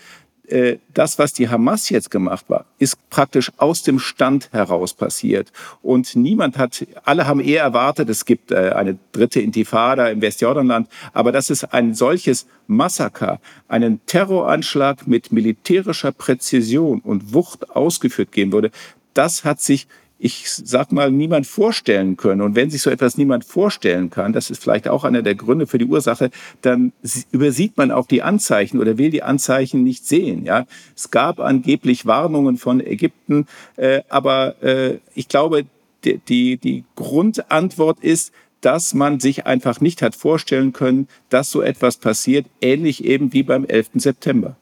äh, 0.51 0.77
das, 0.93 1.17
was 1.19 1.33
die 1.33 1.49
Hamas 1.49 1.89
jetzt 1.89 2.11
gemacht 2.11 2.45
war, 2.49 2.65
ist 2.79 2.97
praktisch 3.09 3.51
aus 3.57 3.83
dem 3.83 3.99
Stand 3.99 4.51
heraus 4.51 4.93
passiert. 4.93 5.51
Und 5.81 6.15
niemand 6.15 6.57
hat, 6.57 6.85
alle 7.03 7.27
haben 7.27 7.39
eher 7.39 7.63
erwartet, 7.63 8.09
es 8.09 8.25
gibt 8.25 8.51
äh, 8.51 8.71
eine 8.75 8.97
dritte 9.11 9.39
Intifada 9.39 10.09
im 10.09 10.21
Westjordanland, 10.21 10.87
aber 11.13 11.31
dass 11.31 11.49
es 11.49 11.63
ein 11.63 11.93
solches 11.93 12.47
Massaker, 12.67 13.39
einen 13.67 14.05
Terroranschlag 14.05 15.07
mit 15.07 15.31
militärischer 15.31 16.11
Präzision 16.11 16.99
und 16.99 17.33
Wucht 17.33 17.69
ausgeführt 17.71 18.31
geben 18.31 18.51
würde, 18.51 18.71
das 19.13 19.43
hat 19.43 19.61
sich 19.61 19.87
ich 20.23 20.51
sag 20.51 20.91
mal, 20.91 21.11
niemand 21.11 21.47
vorstellen 21.47 22.15
können. 22.15 22.41
Und 22.41 22.55
wenn 22.55 22.69
sich 22.69 22.83
so 22.83 22.91
etwas 22.91 23.17
niemand 23.17 23.43
vorstellen 23.43 24.11
kann, 24.11 24.33
das 24.33 24.51
ist 24.51 24.61
vielleicht 24.61 24.87
auch 24.87 25.03
einer 25.03 25.23
der 25.23 25.33
Gründe 25.33 25.65
für 25.65 25.79
die 25.79 25.85
Ursache, 25.85 26.29
dann 26.61 26.93
übersieht 27.31 27.75
man 27.75 27.89
auch 27.89 28.05
die 28.05 28.21
Anzeichen 28.21 28.79
oder 28.79 28.99
will 28.99 29.09
die 29.09 29.23
Anzeichen 29.23 29.83
nicht 29.83 30.05
sehen. 30.05 30.45
Ja, 30.45 30.67
es 30.95 31.09
gab 31.09 31.39
angeblich 31.39 32.05
Warnungen 32.05 32.57
von 32.57 32.79
Ägypten, 32.79 33.47
äh, 33.77 34.01
aber 34.09 34.61
äh, 34.61 34.99
ich 35.15 35.27
glaube, 35.27 35.65
die, 36.03 36.19
die, 36.19 36.57
die 36.57 36.83
Grundantwort 36.95 37.99
ist, 38.01 38.31
dass 38.61 38.93
man 38.93 39.19
sich 39.19 39.47
einfach 39.47 39.81
nicht 39.81 40.03
hat 40.03 40.15
vorstellen 40.15 40.71
können, 40.71 41.07
dass 41.29 41.49
so 41.49 41.63
etwas 41.63 41.97
passiert, 41.97 42.45
ähnlich 42.61 43.03
eben 43.03 43.33
wie 43.33 43.41
beim 43.41 43.65
11. 43.65 43.89
September. 43.95 44.55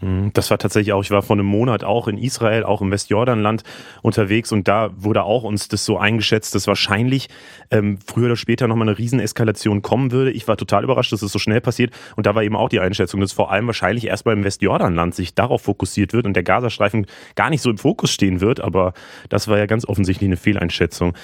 Mhm, 0.00 0.32
das 0.32 0.50
war 0.50 0.58
tatsächlich 0.58 0.92
auch, 0.92 1.02
ich 1.02 1.10
war 1.10 1.22
vor 1.22 1.36
einem 1.36 1.46
Monat 1.46 1.84
auch 1.84 2.08
in 2.08 2.16
Israel, 2.16 2.64
auch 2.64 2.80
im 2.80 2.90
Westjordanland 2.90 3.62
unterwegs 4.02 4.50
und 4.52 4.66
da 4.66 4.90
wurde 4.96 5.24
auch 5.24 5.42
uns 5.42 5.68
das 5.68 5.84
so 5.84 5.98
eingeschätzt, 5.98 6.54
dass 6.54 6.66
wahrscheinlich 6.66 7.28
ähm, 7.70 7.98
früher 8.04 8.26
oder 8.26 8.36
später 8.36 8.66
nochmal 8.66 8.88
eine 8.88 8.98
Rieseneskalation 8.98 9.82
kommen 9.82 10.12
würde. 10.12 10.30
Ich 10.30 10.48
war 10.48 10.56
total 10.56 10.84
überrascht, 10.84 11.12
dass 11.12 11.22
es 11.22 11.26
das 11.26 11.32
so 11.32 11.38
schnell 11.38 11.60
passiert 11.60 11.92
und 12.16 12.26
da 12.26 12.34
war 12.34 12.42
eben 12.42 12.56
auch 12.56 12.68
die 12.68 12.80
Einschätzung, 12.80 13.20
dass 13.20 13.32
vor 13.32 13.50
allem 13.50 13.66
wahrscheinlich 13.66 14.06
erst 14.06 14.24
beim 14.24 14.42
Westjordanland 14.44 15.14
sich 15.14 15.34
darauf 15.34 15.62
fokussiert 15.62 16.12
wird 16.12 16.26
und 16.26 16.34
der 16.34 16.42
Gazastreifen 16.42 17.06
gar 17.34 17.50
nicht 17.50 17.62
so 17.62 17.70
im 17.70 17.78
Fokus 17.78 18.10
stehen 18.10 18.40
wird, 18.40 18.60
aber 18.60 18.94
das 19.28 19.48
war 19.48 19.58
ja 19.58 19.66
ganz 19.66 19.86
offensichtlich 19.86 20.28
eine 20.28 20.36
Fehleinschätzung. 20.36 21.14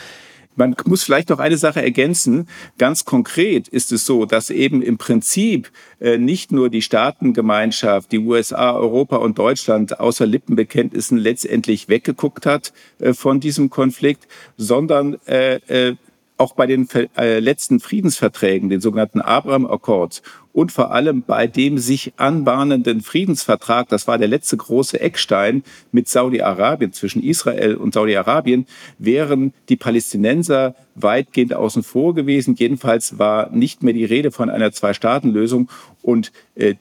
Man 0.56 0.74
muss 0.86 1.04
vielleicht 1.04 1.28
noch 1.28 1.38
eine 1.38 1.58
Sache 1.58 1.82
ergänzen. 1.82 2.48
Ganz 2.78 3.04
konkret 3.04 3.68
ist 3.68 3.92
es 3.92 4.06
so, 4.06 4.24
dass 4.24 4.50
eben 4.50 4.82
im 4.82 4.98
Prinzip 4.98 5.70
äh, 6.00 6.18
nicht 6.18 6.50
nur 6.50 6.70
die 6.70 6.82
Staatengemeinschaft, 6.82 8.10
die 8.10 8.18
USA, 8.18 8.72
Europa 8.72 9.16
und 9.16 9.38
Deutschland 9.38 10.00
außer 10.00 10.26
Lippenbekenntnissen 10.26 11.18
letztendlich 11.18 11.88
weggeguckt 11.88 12.46
hat 12.46 12.72
äh, 12.98 13.12
von 13.12 13.38
diesem 13.38 13.70
Konflikt, 13.70 14.26
sondern 14.56 15.18
äh, 15.26 15.94
auch 16.38 16.52
bei 16.52 16.66
den 16.66 16.86
letzten 17.16 17.80
Friedensverträgen, 17.80 18.68
den 18.68 18.82
sogenannten 18.82 19.22
Abraham 19.22 19.64
Accords 19.64 20.20
und 20.56 20.72
vor 20.72 20.90
allem 20.90 21.20
bei 21.20 21.46
dem 21.46 21.76
sich 21.76 22.14
anbahnenden 22.16 23.02
Friedensvertrag, 23.02 23.90
das 23.90 24.08
war 24.08 24.16
der 24.16 24.26
letzte 24.26 24.56
große 24.56 24.98
Eckstein 24.98 25.62
mit 25.92 26.08
Saudi-Arabien, 26.08 26.94
zwischen 26.94 27.22
Israel 27.22 27.74
und 27.74 27.92
Saudi-Arabien, 27.92 28.66
wären 28.98 29.52
die 29.68 29.76
Palästinenser 29.76 30.74
weitgehend 30.94 31.52
außen 31.52 31.82
vor 31.82 32.14
gewesen. 32.14 32.54
Jedenfalls 32.54 33.18
war 33.18 33.50
nicht 33.50 33.82
mehr 33.82 33.92
die 33.92 34.06
Rede 34.06 34.30
von 34.30 34.48
einer 34.48 34.72
Zwei-Staaten-Lösung 34.72 35.68
und 36.00 36.32
äh, 36.54 36.76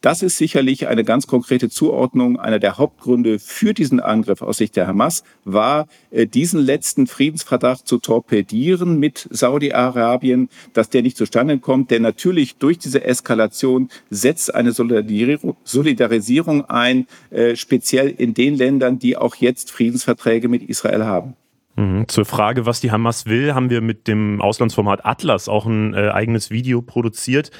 das 0.00 0.22
ist 0.22 0.38
sicherlich 0.38 0.88
eine 0.88 1.04
ganz 1.04 1.26
konkrete 1.26 1.68
Zuordnung. 1.68 2.38
Einer 2.38 2.58
der 2.58 2.78
Hauptgründe 2.78 3.38
für 3.38 3.74
diesen 3.74 4.00
Angriff 4.00 4.42
aus 4.42 4.56
Sicht 4.56 4.76
der 4.76 4.86
Hamas 4.86 5.24
war, 5.44 5.88
äh, 6.10 6.26
diesen 6.26 6.60
letzten 6.60 7.06
Friedensvertrag 7.06 7.86
zu 7.86 7.98
torpedieren 7.98 8.98
mit 8.98 9.28
Saudi-Arabien, 9.30 10.48
dass 10.72 10.88
der 10.90 11.02
nicht 11.02 11.16
zustande 11.16 11.58
kommt. 11.58 11.90
Denn 11.90 12.02
natürlich 12.02 12.56
durch 12.56 12.78
diese 12.78 13.04
Eskalation 13.04 13.88
setzt 14.08 14.54
eine 14.54 14.72
Solidarisierung 14.72 16.64
ein, 16.66 17.06
äh, 17.30 17.56
speziell 17.56 18.08
in 18.08 18.34
den 18.34 18.54
Ländern, 18.56 18.98
die 18.98 19.16
auch 19.16 19.36
jetzt 19.36 19.70
Friedensverträge 19.70 20.48
mit 20.48 20.62
Israel 20.62 21.04
haben. 21.04 21.34
Mhm. 21.76 22.08
Zur 22.08 22.24
Frage, 22.24 22.66
was 22.66 22.80
die 22.80 22.90
Hamas 22.90 23.26
will, 23.26 23.54
haben 23.54 23.70
wir 23.70 23.80
mit 23.80 24.08
dem 24.08 24.40
Auslandsformat 24.40 25.04
Atlas 25.04 25.48
auch 25.48 25.66
ein 25.66 25.94
äh, 25.94 26.08
eigenes 26.08 26.50
Video 26.50 26.82
produziert. 26.82 27.50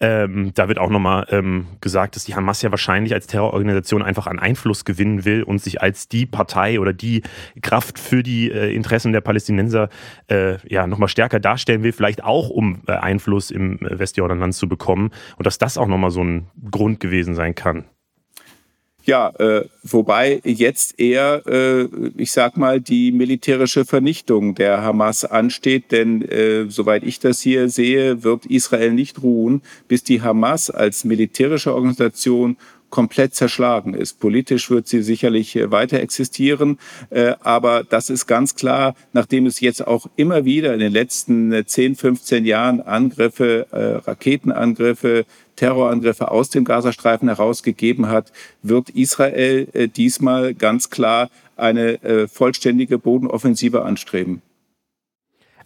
Ähm, 0.00 0.52
da 0.54 0.68
wird 0.68 0.78
auch 0.78 0.90
nochmal 0.90 1.26
ähm, 1.30 1.66
gesagt, 1.80 2.16
dass 2.16 2.24
die 2.24 2.34
Hamas 2.34 2.62
ja 2.62 2.70
wahrscheinlich 2.70 3.14
als 3.14 3.26
Terrororganisation 3.26 4.02
einfach 4.02 4.26
an 4.26 4.38
Einfluss 4.38 4.84
gewinnen 4.84 5.24
will 5.24 5.42
und 5.42 5.60
sich 5.60 5.80
als 5.82 6.08
die 6.08 6.26
Partei 6.26 6.80
oder 6.80 6.92
die 6.92 7.22
Kraft 7.62 7.98
für 7.98 8.22
die 8.22 8.50
äh, 8.50 8.74
Interessen 8.74 9.12
der 9.12 9.20
Palästinenser 9.20 9.88
äh, 10.28 10.56
ja 10.68 10.86
nochmal 10.86 11.08
stärker 11.08 11.40
darstellen 11.40 11.82
will, 11.82 11.92
vielleicht 11.92 12.24
auch 12.24 12.50
um 12.50 12.82
äh, 12.86 12.92
Einfluss 12.92 13.50
im 13.50 13.78
Westjordanland 13.80 14.54
zu 14.54 14.68
bekommen 14.68 15.10
und 15.36 15.46
dass 15.46 15.58
das 15.58 15.78
auch 15.78 15.88
nochmal 15.88 16.10
so 16.10 16.22
ein 16.22 16.48
Grund 16.70 17.00
gewesen 17.00 17.34
sein 17.34 17.54
kann. 17.54 17.84
Ja, 19.06 19.28
äh, 19.38 19.66
wobei 19.82 20.40
jetzt 20.44 20.98
eher, 20.98 21.42
äh, 21.46 21.88
ich 22.16 22.32
sag 22.32 22.56
mal, 22.56 22.80
die 22.80 23.12
militärische 23.12 23.84
Vernichtung 23.84 24.54
der 24.54 24.80
Hamas 24.80 25.26
ansteht, 25.26 25.92
denn 25.92 26.22
äh, 26.22 26.70
soweit 26.70 27.04
ich 27.04 27.20
das 27.20 27.42
hier 27.42 27.68
sehe, 27.68 28.24
wird 28.24 28.46
Israel 28.46 28.92
nicht 28.92 29.22
ruhen, 29.22 29.60
bis 29.88 30.04
die 30.04 30.22
Hamas 30.22 30.70
als 30.70 31.04
militärische 31.04 31.74
Organisation 31.74 32.56
komplett 32.94 33.34
zerschlagen 33.34 33.92
ist. 33.92 34.20
Politisch 34.20 34.70
wird 34.70 34.86
sie 34.86 35.02
sicherlich 35.02 35.56
äh, 35.56 35.72
weiter 35.72 35.98
existieren, 35.98 36.78
äh, 37.10 37.34
aber 37.40 37.82
das 37.82 38.08
ist 38.08 38.28
ganz 38.28 38.54
klar, 38.54 38.94
nachdem 39.12 39.46
es 39.46 39.58
jetzt 39.58 39.84
auch 39.84 40.06
immer 40.14 40.44
wieder 40.44 40.72
in 40.74 40.78
den 40.78 40.92
letzten 40.92 41.66
10, 41.66 41.92
äh, 41.92 41.94
15 41.96 42.44
Jahren 42.44 42.80
Angriffe, 42.80 43.66
Raketenangriffe, 43.72 45.24
Terrorangriffe 45.56 46.30
aus 46.30 46.50
dem 46.50 46.64
Gazastreifen 46.64 47.28
herausgegeben 47.28 48.08
hat, 48.08 48.30
wird 48.62 48.90
Israel 48.90 49.88
diesmal 49.96 50.54
ganz 50.54 50.90
klar 50.90 51.30
eine 51.56 52.28
vollständige 52.28 52.98
Bodenoffensive 52.98 53.82
anstreben. 53.82 54.42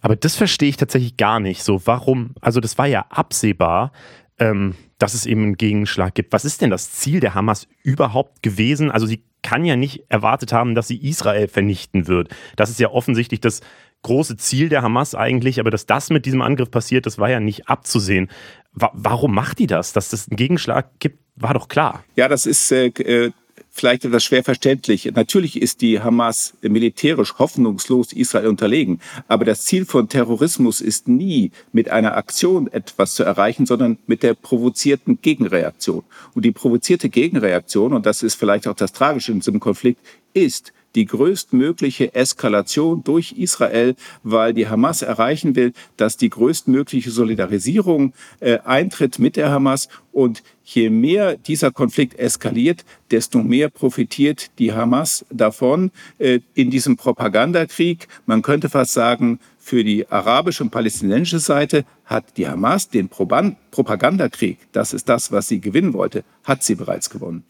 Aber 0.01 0.15
das 0.15 0.35
verstehe 0.35 0.69
ich 0.69 0.77
tatsächlich 0.77 1.17
gar 1.17 1.39
nicht. 1.39 1.63
So, 1.63 1.81
warum? 1.85 2.31
Also, 2.41 2.59
das 2.59 2.77
war 2.77 2.87
ja 2.87 3.05
absehbar, 3.09 3.91
ähm, 4.39 4.75
dass 4.97 5.13
es 5.13 5.25
eben 5.25 5.43
einen 5.43 5.57
Gegenschlag 5.57 6.15
gibt. 6.15 6.33
Was 6.33 6.45
ist 6.45 6.61
denn 6.61 6.69
das 6.69 6.91
Ziel 6.91 7.19
der 7.19 7.35
Hamas 7.35 7.67
überhaupt 7.83 8.43
gewesen? 8.43 8.91
Also, 8.91 9.05
sie 9.05 9.23
kann 9.41 9.63
ja 9.65 9.75
nicht 9.75 10.03
erwartet 10.09 10.51
haben, 10.51 10.75
dass 10.75 10.87
sie 10.87 10.97
Israel 10.97 11.47
vernichten 11.47 12.07
wird. 12.07 12.29
Das 12.55 12.69
ist 12.69 12.79
ja 12.79 12.89
offensichtlich 12.89 13.39
das 13.39 13.61
große 14.03 14.37
Ziel 14.37 14.69
der 14.69 14.81
Hamas 14.81 15.15
eigentlich, 15.15 15.59
aber 15.59 15.71
dass 15.71 15.85
das 15.85 16.09
mit 16.09 16.25
diesem 16.25 16.41
Angriff 16.41 16.71
passiert, 16.71 17.05
das 17.05 17.17
war 17.17 17.29
ja 17.29 17.39
nicht 17.39 17.67
abzusehen. 17.67 18.29
Wa 18.71 18.91
warum 18.93 19.33
macht 19.33 19.59
die 19.59 19.67
das? 19.67 19.93
Dass 19.93 20.09
das 20.09 20.29
einen 20.29 20.37
Gegenschlag 20.37 20.91
gibt, 20.99 21.19
war 21.35 21.53
doch 21.53 21.67
klar. 21.67 22.03
Ja, 22.15 22.27
das 22.27 22.45
ist 22.45 22.71
äh, 22.71 22.87
äh 22.87 23.31
vielleicht 23.79 24.05
etwas 24.05 24.23
schwer 24.23 24.43
verständlich. 24.43 25.11
Natürlich 25.15 25.61
ist 25.61 25.81
die 25.81 26.01
Hamas 26.01 26.53
militärisch 26.61 27.39
hoffnungslos 27.39 28.13
Israel 28.13 28.47
unterlegen, 28.47 28.99
aber 29.27 29.45
das 29.45 29.65
Ziel 29.65 29.85
von 29.85 30.09
Terrorismus 30.09 30.81
ist 30.81 31.07
nie 31.07 31.51
mit 31.71 31.89
einer 31.89 32.15
Aktion 32.15 32.67
etwas 32.71 33.15
zu 33.15 33.23
erreichen, 33.23 33.65
sondern 33.65 33.97
mit 34.07 34.23
der 34.23 34.33
provozierten 34.33 35.19
Gegenreaktion. 35.21 36.03
Und 36.33 36.45
die 36.45 36.51
provozierte 36.51 37.09
Gegenreaktion, 37.09 37.93
und 37.93 38.05
das 38.05 38.23
ist 38.23 38.35
vielleicht 38.35 38.67
auch 38.67 38.75
das 38.75 38.91
Tragische 38.91 39.31
in 39.31 39.39
diesem 39.39 39.59
Konflikt, 39.59 40.01
ist 40.33 40.73
die 40.95 41.05
größtmögliche 41.05 42.13
Eskalation 42.15 43.03
durch 43.03 43.33
Israel, 43.33 43.95
weil 44.23 44.53
die 44.53 44.67
Hamas 44.67 45.01
erreichen 45.01 45.55
will, 45.55 45.73
dass 45.97 46.17
die 46.17 46.29
größtmögliche 46.29 47.11
Solidarisierung 47.11 48.13
äh, 48.39 48.59
eintritt 48.59 49.19
mit 49.19 49.35
der 49.35 49.51
Hamas. 49.51 49.87
Und 50.11 50.43
je 50.63 50.89
mehr 50.89 51.37
dieser 51.37 51.71
Konflikt 51.71 52.17
eskaliert, 52.17 52.83
desto 53.11 53.39
mehr 53.41 53.69
profitiert 53.69 54.51
die 54.59 54.73
Hamas 54.73 55.25
davon 55.29 55.91
äh, 56.17 56.39
in 56.55 56.71
diesem 56.71 56.97
Propagandakrieg. 56.97 58.07
Man 58.25 58.41
könnte 58.41 58.69
fast 58.69 58.93
sagen, 58.93 59.39
für 59.59 59.83
die 59.83 60.07
arabische 60.09 60.63
und 60.63 60.71
palästinensische 60.71 61.39
Seite 61.39 61.85
hat 62.05 62.37
die 62.37 62.47
Hamas 62.47 62.89
den 62.89 63.07
Propagandakrieg, 63.07 64.57
das 64.71 64.93
ist 64.93 65.07
das, 65.07 65.31
was 65.31 65.47
sie 65.47 65.61
gewinnen 65.61 65.93
wollte, 65.93 66.23
hat 66.43 66.63
sie 66.63 66.73
bereits 66.73 67.11
gewonnen. 67.11 67.43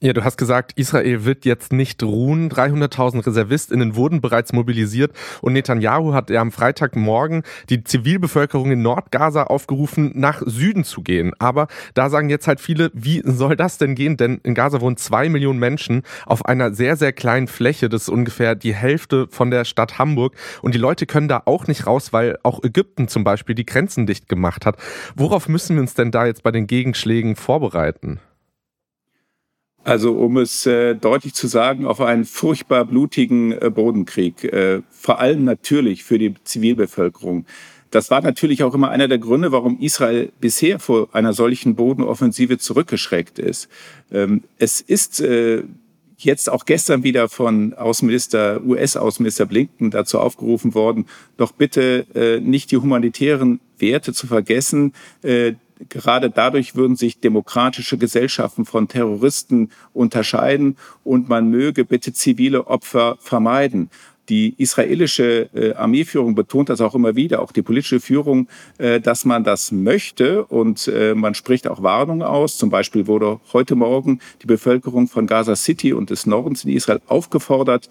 Ja, 0.00 0.12
du 0.12 0.22
hast 0.22 0.36
gesagt, 0.36 0.74
Israel 0.76 1.24
wird 1.24 1.44
jetzt 1.44 1.72
nicht 1.72 2.04
ruhen. 2.04 2.50
300.000 2.50 3.26
ReservistInnen 3.26 3.96
wurden 3.96 4.20
bereits 4.20 4.52
mobilisiert 4.52 5.10
und 5.40 5.54
Netanyahu 5.54 6.14
hat 6.14 6.30
ja 6.30 6.40
am 6.40 6.52
Freitagmorgen 6.52 7.42
die 7.68 7.82
Zivilbevölkerung 7.82 8.70
in 8.70 8.82
Nordgaza 8.82 9.42
aufgerufen, 9.42 10.12
nach 10.14 10.40
Süden 10.46 10.84
zu 10.84 11.02
gehen. 11.02 11.32
Aber 11.40 11.66
da 11.94 12.10
sagen 12.10 12.30
jetzt 12.30 12.46
halt 12.46 12.60
viele, 12.60 12.92
wie 12.94 13.22
soll 13.24 13.56
das 13.56 13.78
denn 13.78 13.96
gehen? 13.96 14.16
Denn 14.16 14.40
in 14.44 14.54
Gaza 14.54 14.80
wohnen 14.80 14.98
zwei 14.98 15.28
Millionen 15.28 15.58
Menschen 15.58 16.02
auf 16.26 16.44
einer 16.46 16.72
sehr, 16.72 16.94
sehr 16.94 17.12
kleinen 17.12 17.48
Fläche. 17.48 17.88
Das 17.88 18.02
ist 18.02 18.08
ungefähr 18.08 18.54
die 18.54 18.74
Hälfte 18.74 19.26
von 19.30 19.50
der 19.50 19.64
Stadt 19.64 19.98
Hamburg. 19.98 20.36
Und 20.62 20.76
die 20.76 20.78
Leute 20.78 21.06
können 21.06 21.26
da 21.26 21.42
auch 21.44 21.66
nicht 21.66 21.88
raus, 21.88 22.12
weil 22.12 22.38
auch 22.44 22.62
Ägypten 22.62 23.08
zum 23.08 23.24
Beispiel 23.24 23.56
die 23.56 23.66
Grenzen 23.66 24.06
dicht 24.06 24.28
gemacht 24.28 24.64
hat. 24.64 24.76
Worauf 25.16 25.48
müssen 25.48 25.74
wir 25.74 25.80
uns 25.80 25.94
denn 25.94 26.12
da 26.12 26.24
jetzt 26.24 26.44
bei 26.44 26.52
den 26.52 26.68
Gegenschlägen 26.68 27.34
vorbereiten? 27.34 28.20
Also 29.84 30.12
um 30.14 30.36
es 30.36 30.66
äh, 30.66 30.94
deutlich 30.94 31.34
zu 31.34 31.46
sagen, 31.46 31.86
auf 31.86 32.00
einen 32.00 32.24
furchtbar 32.24 32.84
blutigen 32.84 33.52
äh, 33.52 33.70
Bodenkrieg, 33.70 34.44
äh, 34.44 34.82
vor 34.90 35.20
allem 35.20 35.44
natürlich 35.44 36.04
für 36.04 36.18
die 36.18 36.34
Zivilbevölkerung. 36.44 37.46
Das 37.90 38.10
war 38.10 38.20
natürlich 38.20 38.62
auch 38.64 38.74
immer 38.74 38.90
einer 38.90 39.08
der 39.08 39.18
Gründe, 39.18 39.50
warum 39.50 39.78
Israel 39.80 40.30
bisher 40.40 40.78
vor 40.78 41.08
einer 41.12 41.32
solchen 41.32 41.74
Bodenoffensive 41.74 42.58
zurückgeschreckt 42.58 43.38
ist. 43.38 43.68
Ähm, 44.12 44.42
es 44.58 44.82
ist 44.82 45.20
äh, 45.20 45.62
jetzt 46.18 46.50
auch 46.50 46.64
gestern 46.64 47.02
wieder 47.02 47.28
von 47.28 47.74
Außenminister, 47.74 48.62
US-Außenminister 48.64 49.46
Blinken 49.46 49.90
dazu 49.90 50.18
aufgerufen 50.18 50.74
worden, 50.74 51.06
doch 51.36 51.52
bitte 51.52 52.06
äh, 52.14 52.40
nicht 52.40 52.72
die 52.72 52.76
humanitären 52.76 53.60
Werte 53.78 54.12
zu 54.12 54.26
vergessen, 54.26 54.92
äh, 55.22 55.54
gerade 55.88 56.30
dadurch 56.30 56.74
würden 56.74 56.96
sich 56.96 57.20
demokratische 57.20 57.98
Gesellschaften 57.98 58.64
von 58.64 58.88
Terroristen 58.88 59.70
unterscheiden 59.92 60.76
und 61.04 61.28
man 61.28 61.50
möge 61.50 61.84
bitte 61.84 62.12
zivile 62.12 62.66
Opfer 62.66 63.16
vermeiden. 63.20 63.90
Die 64.28 64.54
israelische 64.58 65.48
äh, 65.54 65.72
Armeeführung 65.72 66.34
betont 66.34 66.68
das 66.68 66.82
auch 66.82 66.94
immer 66.94 67.16
wieder, 67.16 67.40
auch 67.40 67.50
die 67.50 67.62
politische 67.62 67.98
Führung, 67.98 68.46
äh, 68.76 69.00
dass 69.00 69.24
man 69.24 69.42
das 69.42 69.72
möchte 69.72 70.44
und 70.44 70.86
äh, 70.88 71.14
man 71.14 71.34
spricht 71.34 71.66
auch 71.66 71.82
Warnungen 71.82 72.22
aus. 72.22 72.58
Zum 72.58 72.68
Beispiel 72.68 73.06
wurde 73.06 73.40
heute 73.54 73.74
Morgen 73.74 74.20
die 74.42 74.46
Bevölkerung 74.46 75.08
von 75.08 75.26
Gaza 75.26 75.56
City 75.56 75.94
und 75.94 76.10
des 76.10 76.26
Nordens 76.26 76.64
in 76.64 76.70
Israel 76.70 77.00
aufgefordert, 77.06 77.88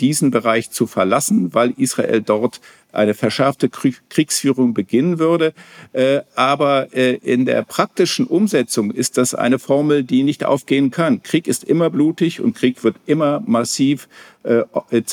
diesen 0.00 0.30
Bereich 0.30 0.70
zu 0.70 0.86
verlassen, 0.86 1.52
weil 1.52 1.74
Israel 1.76 2.22
dort 2.22 2.60
eine 2.92 3.14
verschärfte 3.14 3.68
Kriegsführung 3.68 4.74
beginnen 4.74 5.18
würde. 5.18 5.52
Äh, 5.92 6.20
aber 6.34 6.94
äh, 6.94 7.14
in 7.14 7.44
der 7.44 7.62
praktischen 7.62 8.26
Umsetzung 8.26 8.90
ist 8.90 9.18
das 9.18 9.34
eine 9.34 9.58
Formel, 9.58 10.04
die 10.04 10.22
nicht 10.22 10.44
aufgehen 10.44 10.90
kann. 10.90 11.22
Krieg 11.22 11.46
ist 11.46 11.64
immer 11.64 11.90
blutig 11.90 12.40
und 12.40 12.54
Krieg 12.54 12.82
wird 12.84 12.96
immer 13.06 13.42
massiv 13.46 14.08
äh, 14.42 14.62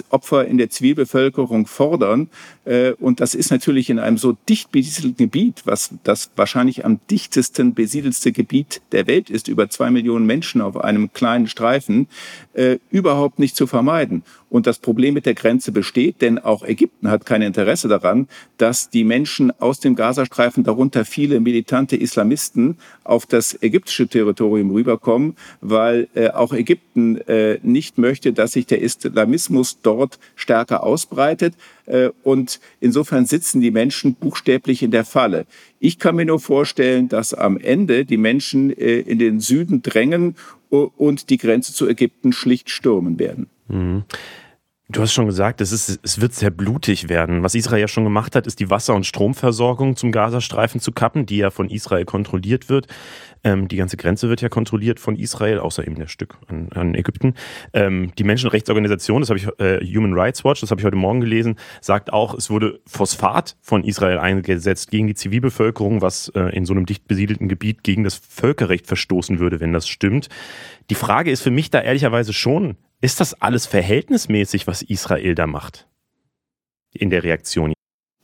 Opfer 0.09 0.45
in 0.45 0.57
der 0.57 0.69
Zivilbevölkerung 0.69 1.65
fordern. 1.65 2.29
Und 2.99 3.19
das 3.19 3.35
ist 3.35 3.51
natürlich 3.51 3.91
in 3.91 3.99
einem 3.99 4.17
so 4.17 4.35
dicht 4.49 4.71
besiedelten 4.71 5.17
Gebiet, 5.17 5.61
was 5.65 5.91
das 6.03 6.31
wahrscheinlich 6.35 6.83
am 6.83 6.99
dichtesten 7.11 7.75
besiedelste 7.75 8.31
Gebiet 8.31 8.81
der 8.91 9.05
Welt 9.05 9.29
ist, 9.29 9.47
über 9.47 9.69
zwei 9.69 9.91
Millionen 9.91 10.25
Menschen 10.25 10.61
auf 10.61 10.77
einem 10.77 11.13
kleinen 11.13 11.47
Streifen, 11.47 12.07
überhaupt 12.89 13.37
nicht 13.37 13.55
zu 13.55 13.67
vermeiden. 13.67 14.23
Und 14.49 14.67
das 14.67 14.79
Problem 14.79 15.15
mit 15.15 15.25
der 15.25 15.33
Grenze 15.33 15.73
besteht, 15.73 16.21
denn 16.21 16.39
auch 16.39 16.63
Ägypten 16.63 17.09
hat 17.09 17.25
kein 17.25 17.41
Interesse 17.41 17.89
daran, 17.89 18.29
dass 18.57 18.89
die 18.89 19.03
Menschen 19.03 19.51
aus 19.59 19.81
dem 19.81 19.95
Gazastreifen, 19.95 20.63
darunter 20.63 21.03
viele 21.03 21.41
militante 21.41 21.97
Islamisten, 21.97 22.77
auf 23.03 23.25
das 23.25 23.61
ägyptische 23.61 24.07
Territorium 24.07 24.71
rüberkommen, 24.71 25.35
weil 25.59 26.07
äh, 26.15 26.29
auch 26.29 26.53
Ägypten 26.53 27.17
äh, 27.27 27.59
nicht 27.63 27.97
möchte, 27.97 28.31
dass 28.31 28.53
sich 28.53 28.65
der 28.65 28.81
Islamismus 28.81 29.79
dort 29.81 30.19
stärker 30.37 30.83
ausbreitet. 30.83 31.55
Äh, 31.85 32.11
und 32.23 32.61
insofern 32.79 33.25
sitzen 33.25 33.59
die 33.59 33.71
Menschen 33.71 34.15
buchstäblich 34.15 34.83
in 34.83 34.91
der 34.91 35.03
Falle. 35.03 35.45
Ich 35.79 35.99
kann 35.99 36.15
mir 36.15 36.25
nur 36.25 36.39
vorstellen, 36.39 37.09
dass 37.09 37.33
am 37.33 37.57
Ende 37.57 38.05
die 38.05 38.17
Menschen 38.17 38.71
äh, 38.71 38.99
in 38.99 39.19
den 39.19 39.41
Süden 39.41 39.81
drängen 39.81 40.35
und 40.83 41.29
die 41.29 41.37
Grenze 41.37 41.73
zu 41.73 41.87
Ägypten 41.87 42.33
schlicht 42.33 42.69
stürmen 42.69 43.19
werden. 43.19 43.47
Mhm. 43.67 44.03
Du 44.87 45.01
hast 45.01 45.13
schon 45.13 45.25
gesagt, 45.25 45.61
es, 45.61 45.71
ist, 45.71 45.99
es 46.03 46.21
wird 46.21 46.35
sehr 46.35 46.51
blutig 46.51 47.09
werden. 47.09 47.41
Was 47.41 47.55
Israel 47.55 47.81
ja 47.81 47.87
schon 47.87 48.03
gemacht 48.03 48.35
hat, 48.35 48.45
ist 48.45 48.59
die 48.59 48.69
Wasser- 48.69 48.93
und 48.93 49.03
Stromversorgung 49.03 49.95
zum 49.95 50.11
Gazastreifen 50.11 50.79
zu 50.79 50.91
kappen, 50.91 51.25
die 51.25 51.37
ja 51.37 51.49
von 51.49 51.71
Israel 51.71 52.05
kontrolliert 52.05 52.69
wird. 52.69 52.85
Ähm, 53.43 53.67
die 53.67 53.77
ganze 53.77 53.97
Grenze 53.97 54.29
wird 54.29 54.41
ja 54.41 54.49
kontrolliert 54.49 54.99
von 54.99 55.15
Israel, 55.15 55.57
außer 55.57 55.87
eben 55.87 55.95
der 55.95 56.07
Stück 56.07 56.37
an, 56.47 56.69
an 56.75 56.93
Ägypten. 56.93 57.33
Ähm, 57.73 58.11
die 58.19 58.23
Menschenrechtsorganisation, 58.23 59.21
das 59.21 59.29
habe 59.31 59.39
ich, 59.39 59.47
äh, 59.59 59.83
Human 59.83 60.13
Rights 60.13 60.43
Watch, 60.45 60.61
das 60.61 60.69
habe 60.69 60.81
ich 60.81 60.85
heute 60.85 60.97
Morgen 60.97 61.19
gelesen, 61.19 61.55
sagt 61.81 62.13
auch, 62.13 62.35
es 62.35 62.51
wurde 62.51 62.79
Phosphat 62.85 63.57
von 63.61 63.83
Israel 63.83 64.19
eingesetzt 64.19 64.91
gegen 64.91 65.07
die 65.07 65.15
Zivilbevölkerung, 65.15 66.03
was 66.03 66.29
äh, 66.35 66.55
in 66.55 66.65
so 66.65 66.75
einem 66.75 66.85
dicht 66.85 67.07
besiedelten 67.07 67.47
Gebiet 67.47 67.83
gegen 67.83 68.03
das 68.03 68.13
Völkerrecht 68.13 68.85
verstoßen 68.85 69.39
würde, 69.39 69.59
wenn 69.59 69.73
das 69.73 69.87
stimmt. 69.87 70.29
Die 70.91 70.95
Frage 70.95 71.31
ist 71.31 71.41
für 71.41 71.49
mich 71.49 71.71
da 71.71 71.81
ehrlicherweise 71.81 72.33
schon, 72.33 72.77
ist 73.05 73.19
das 73.19 73.39
alles 73.39 73.67
verhältnismäßig, 73.67 74.65
was 74.65 74.81
Israel 74.81 75.35
da 75.35 75.45
macht? 75.45 75.87
In 76.91 77.11
der 77.11 77.23
Reaktion. 77.23 77.73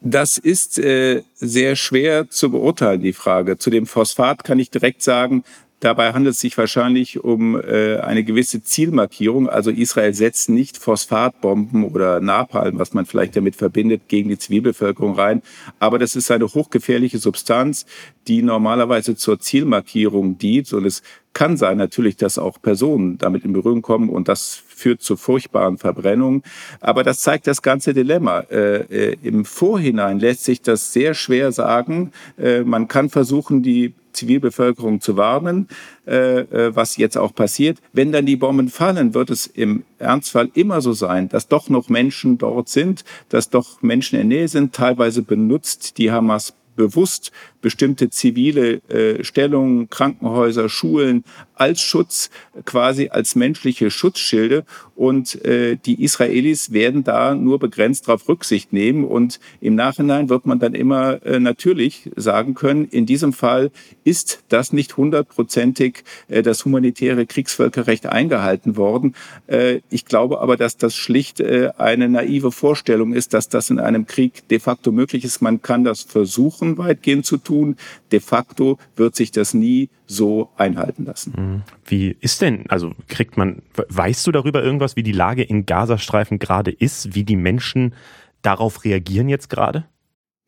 Das 0.01 0.39
ist 0.39 0.79
äh, 0.79 1.21
sehr 1.35 1.75
schwer 1.75 2.29
zu 2.29 2.49
beurteilen, 2.49 3.01
die 3.01 3.13
Frage. 3.13 3.59
Zu 3.59 3.69
dem 3.69 3.85
Phosphat 3.85 4.43
kann 4.43 4.57
ich 4.57 4.71
direkt 4.71 5.03
sagen, 5.03 5.43
Dabei 5.81 6.13
handelt 6.13 6.35
es 6.35 6.39
sich 6.39 6.55
wahrscheinlich 6.59 7.23
um 7.23 7.59
äh, 7.59 7.97
eine 7.97 8.23
gewisse 8.23 8.61
Zielmarkierung. 8.61 9.49
Also 9.49 9.71
Israel 9.71 10.13
setzt 10.13 10.47
nicht 10.47 10.77
Phosphatbomben 10.77 11.85
oder 11.85 12.21
Napalm, 12.21 12.77
was 12.77 12.93
man 12.93 13.07
vielleicht 13.07 13.35
damit 13.35 13.55
verbindet, 13.55 14.03
gegen 14.07 14.29
die 14.29 14.37
Zivilbevölkerung 14.37 15.15
rein. 15.15 15.41
Aber 15.79 15.97
das 15.97 16.15
ist 16.15 16.29
eine 16.29 16.45
hochgefährliche 16.45 17.17
Substanz, 17.17 17.87
die 18.27 18.41
normalerweise 18.41 19.15
zur 19.15 19.39
Zielmarkierung 19.39 20.37
dient. 20.37 20.71
Und 20.73 20.85
es 20.85 21.01
kann 21.33 21.57
sein 21.57 21.77
natürlich, 21.77 22.17
dass 22.17 22.37
auch 22.37 22.61
Personen 22.61 23.17
damit 23.17 23.45
in 23.45 23.53
Berührung 23.53 23.81
kommen 23.81 24.09
und 24.09 24.27
das 24.27 24.61
führt 24.67 25.01
zu 25.01 25.15
furchtbaren 25.15 25.77
Verbrennungen. 25.77 26.43
Aber 26.79 27.03
das 27.03 27.21
zeigt 27.21 27.47
das 27.47 27.61
ganze 27.61 27.93
Dilemma. 27.93 28.41
Äh, 28.51 29.11
äh, 29.11 29.17
Im 29.23 29.45
Vorhinein 29.45 30.19
lässt 30.19 30.43
sich 30.43 30.61
das 30.61 30.93
sehr 30.93 31.13
schwer 31.13 31.51
sagen. 31.51 32.11
Äh, 32.37 32.61
man 32.61 32.87
kann 32.87 33.09
versuchen, 33.09 33.63
die 33.63 33.93
Zivilbevölkerung 34.13 35.01
zu 35.01 35.17
warnen, 35.17 35.67
äh, 36.05 36.41
äh, 36.41 36.75
was 36.75 36.97
jetzt 36.97 37.17
auch 37.17 37.33
passiert. 37.33 37.79
Wenn 37.93 38.11
dann 38.11 38.25
die 38.25 38.35
Bomben 38.35 38.69
fallen, 38.69 39.13
wird 39.13 39.29
es 39.29 39.47
im 39.47 39.83
Ernstfall 39.99 40.49
immer 40.53 40.81
so 40.81 40.93
sein, 40.93 41.29
dass 41.29 41.47
doch 41.47 41.69
noch 41.69 41.89
Menschen 41.89 42.37
dort 42.37 42.69
sind, 42.69 43.03
dass 43.29 43.49
doch 43.49 43.81
Menschen 43.81 44.19
in 44.19 44.27
Nähe 44.27 44.47
sind. 44.47 44.73
Teilweise 44.73 45.21
benutzt 45.21 45.97
die 45.97 46.11
Hamas 46.11 46.53
bewusst 46.81 47.31
bestimmte 47.61 48.09
zivile 48.09 48.81
äh, 48.89 49.23
Stellungen, 49.23 49.89
Krankenhäuser, 49.89 50.67
Schulen 50.67 51.23
als 51.53 51.79
Schutz, 51.81 52.31
quasi 52.65 53.09
als 53.09 53.35
menschliche 53.35 53.91
Schutzschilde. 53.91 54.65
Und 54.95 55.43
äh, 55.45 55.77
die 55.77 56.03
Israelis 56.03 56.73
werden 56.73 57.03
da 57.03 57.35
nur 57.35 57.59
begrenzt 57.59 58.07
darauf 58.07 58.27
Rücksicht 58.27 58.73
nehmen. 58.73 59.03
Und 59.03 59.39
im 59.59 59.75
Nachhinein 59.75 60.29
wird 60.29 60.47
man 60.47 60.59
dann 60.59 60.73
immer 60.73 61.23
äh, 61.25 61.39
natürlich 61.39 62.09
sagen 62.15 62.55
können, 62.55 62.85
in 62.85 63.05
diesem 63.05 63.31
Fall 63.31 63.69
ist 64.03 64.43
das 64.49 64.73
nicht 64.73 64.97
hundertprozentig 64.97 66.03
äh, 66.29 66.41
das 66.41 66.65
humanitäre 66.65 67.27
Kriegsvölkerrecht 67.27 68.07
eingehalten 68.07 68.75
worden. 68.75 69.15
Äh, 69.45 69.81
ich 69.91 70.05
glaube 70.05 70.41
aber, 70.41 70.57
dass 70.57 70.77
das 70.77 70.95
schlicht 70.95 71.39
äh, 71.39 71.69
eine 71.77 72.09
naive 72.09 72.51
Vorstellung 72.51 73.13
ist, 73.13 73.35
dass 73.35 73.49
das 73.49 73.69
in 73.69 73.79
einem 73.79 74.07
Krieg 74.07 74.47
de 74.49 74.59
facto 74.59 74.91
möglich 74.91 75.23
ist. 75.23 75.41
Man 75.41 75.61
kann 75.61 75.83
das 75.83 76.01
versuchen, 76.01 76.70
weitgehend 76.77 77.25
zu 77.25 77.37
tun 77.37 77.51
tun. 77.51 77.75
De 78.11 78.19
facto 78.19 78.77
wird 78.95 79.15
sich 79.15 79.31
das 79.31 79.53
nie 79.53 79.89
so 80.05 80.49
einhalten 80.57 81.05
lassen. 81.05 81.33
Mhm. 81.37 81.61
Wie 81.85 82.15
ist 82.19 82.41
denn, 82.41 82.65
also 82.69 82.91
kriegt 83.07 83.37
man, 83.37 83.61
weißt 83.89 84.25
du 84.27 84.31
darüber 84.31 84.63
irgendwas, 84.63 84.95
wie 84.95 85.03
die 85.03 85.11
Lage 85.11 85.43
in 85.43 85.65
Gazastreifen 85.65 86.39
gerade 86.39 86.71
ist, 86.71 87.15
wie 87.15 87.23
die 87.23 87.35
Menschen 87.35 87.93
darauf 88.41 88.83
reagieren 88.83 89.29
jetzt 89.29 89.49
gerade? 89.49 89.85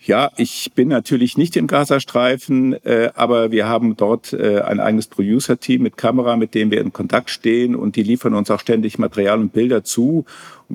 Ja, 0.06 0.32
ich 0.36 0.72
bin 0.76 0.90
natürlich 0.90 1.38
nicht 1.38 1.56
im 1.56 1.66
Gazastreifen, 1.66 2.74
äh, 2.84 3.12
aber 3.16 3.52
wir 3.52 3.70
haben 3.70 3.96
dort 3.96 4.34
äh, 4.34 4.60
ein 4.60 4.82
eigenes 4.82 5.08
Producer-Team 5.08 5.82
mit 5.82 5.96
Kamera, 5.96 6.36
mit 6.36 6.56
dem 6.56 6.72
wir 6.72 6.82
in 6.82 6.92
Kontakt 6.92 7.30
stehen 7.30 7.74
und 7.74 7.96
die 7.96 8.04
liefern 8.04 8.34
uns 8.34 8.52
auch 8.52 8.60
ständig 8.60 9.00
Material 9.00 9.40
und 9.40 9.54
Bilder 9.54 9.86
zu. 9.86 10.26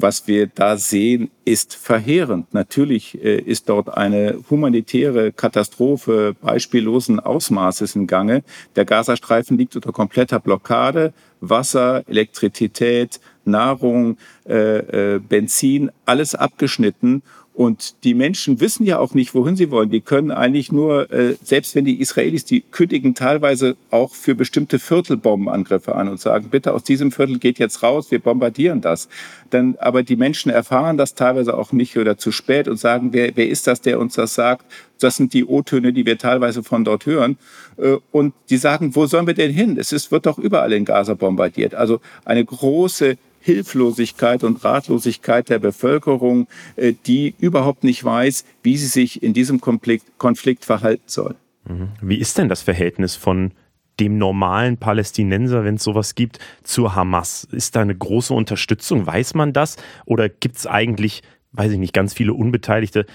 Was 0.00 0.28
wir 0.28 0.46
da 0.46 0.76
sehen, 0.76 1.28
ist 1.44 1.74
verheerend. 1.74 2.54
Natürlich 2.54 3.20
äh, 3.20 3.40
ist 3.40 3.68
dort 3.68 3.88
eine 3.96 4.38
humanitäre 4.48 5.32
Katastrophe 5.32 6.36
beispiellosen 6.40 7.18
Ausmaßes 7.18 7.96
in 7.96 8.06
Gange. 8.06 8.44
Der 8.76 8.84
Gazastreifen 8.84 9.58
liegt 9.58 9.74
unter 9.74 9.90
kompletter 9.90 10.38
Blockade. 10.38 11.12
Wasser, 11.40 12.04
Elektrizität, 12.08 13.20
Nahrung, 13.44 14.18
äh, 14.48 15.14
äh, 15.14 15.18
Benzin, 15.18 15.90
alles 16.06 16.34
abgeschnitten. 16.34 17.22
Und 17.58 18.04
die 18.04 18.14
Menschen 18.14 18.60
wissen 18.60 18.86
ja 18.86 19.00
auch 19.00 19.14
nicht, 19.14 19.34
wohin 19.34 19.56
sie 19.56 19.72
wollen. 19.72 19.90
Die 19.90 20.00
können 20.00 20.30
eigentlich 20.30 20.70
nur, 20.70 21.10
äh, 21.10 21.34
selbst 21.42 21.74
wenn 21.74 21.84
die 21.84 22.00
Israelis, 22.00 22.44
die 22.44 22.60
kündigen 22.60 23.16
teilweise 23.16 23.76
auch 23.90 24.14
für 24.14 24.36
bestimmte 24.36 24.78
Viertel 24.78 25.16
Bombenangriffe 25.16 25.96
an 25.96 26.08
und 26.08 26.20
sagen, 26.20 26.50
bitte 26.50 26.72
aus 26.72 26.84
diesem 26.84 27.10
Viertel 27.10 27.40
geht 27.40 27.58
jetzt 27.58 27.82
raus, 27.82 28.12
wir 28.12 28.20
bombardieren 28.20 28.80
das. 28.80 29.08
Dann, 29.50 29.74
aber 29.80 30.04
die 30.04 30.14
Menschen 30.14 30.52
erfahren 30.52 30.96
das 30.96 31.16
teilweise 31.16 31.58
auch 31.58 31.72
nicht 31.72 31.98
oder 31.98 32.16
zu 32.16 32.30
spät 32.30 32.68
und 32.68 32.76
sagen, 32.76 33.08
wer, 33.12 33.32
wer 33.34 33.48
ist 33.48 33.66
das, 33.66 33.80
der 33.80 33.98
uns 33.98 34.14
das 34.14 34.34
sagt? 34.34 34.64
Das 35.00 35.16
sind 35.16 35.32
die 35.32 35.44
O-Töne, 35.44 35.92
die 35.92 36.06
wir 36.06 36.16
teilweise 36.16 36.62
von 36.62 36.84
dort 36.84 37.06
hören. 37.06 37.38
Äh, 37.76 37.96
und 38.12 38.34
die 38.50 38.56
sagen, 38.56 38.94
wo 38.94 39.06
sollen 39.06 39.26
wir 39.26 39.34
denn 39.34 39.52
hin? 39.52 39.76
Es 39.80 39.90
ist, 39.90 40.12
wird 40.12 40.26
doch 40.26 40.38
überall 40.38 40.72
in 40.72 40.84
Gaza 40.84 41.14
bombardiert. 41.14 41.74
Also 41.74 42.00
eine 42.24 42.44
große 42.44 43.16
Hilflosigkeit 43.40 44.44
und 44.44 44.64
Ratlosigkeit 44.64 45.48
der 45.48 45.58
Bevölkerung, 45.58 46.48
äh, 46.76 46.94
die 47.06 47.34
überhaupt 47.38 47.84
nicht 47.84 48.04
weiß, 48.04 48.44
wie 48.62 48.76
sie 48.76 48.86
sich 48.86 49.22
in 49.22 49.32
diesem 49.32 49.60
Konflikt, 49.60 50.64
verhalten 50.64 51.04
soll. 51.06 51.34
Mhm. 51.68 51.88
Wie 52.00 52.16
ist 52.16 52.38
denn 52.38 52.48
das 52.48 52.62
Verhältnis 52.62 53.16
von 53.16 53.52
dem 54.00 54.18
normalen 54.18 54.76
Palästinenser, 54.76 55.64
wenn 55.64 55.76
es 55.76 55.84
sowas 55.84 56.14
gibt, 56.14 56.38
zur 56.62 56.94
Hamas? 56.94 57.44
Ist 57.50 57.76
da 57.76 57.80
eine 57.80 57.96
große 57.96 58.32
Unterstützung? 58.32 59.06
Weiß 59.06 59.34
man 59.34 59.52
das? 59.52 59.76
Oder 60.04 60.28
gibt 60.28 60.56
es 60.56 60.66
eigentlich, 60.66 61.22
weiß 61.52 61.72
ich 61.72 61.78
nicht, 61.78 61.94
ganz 61.94 62.14
viele 62.14 62.34
Unbeteiligte, 62.34 63.06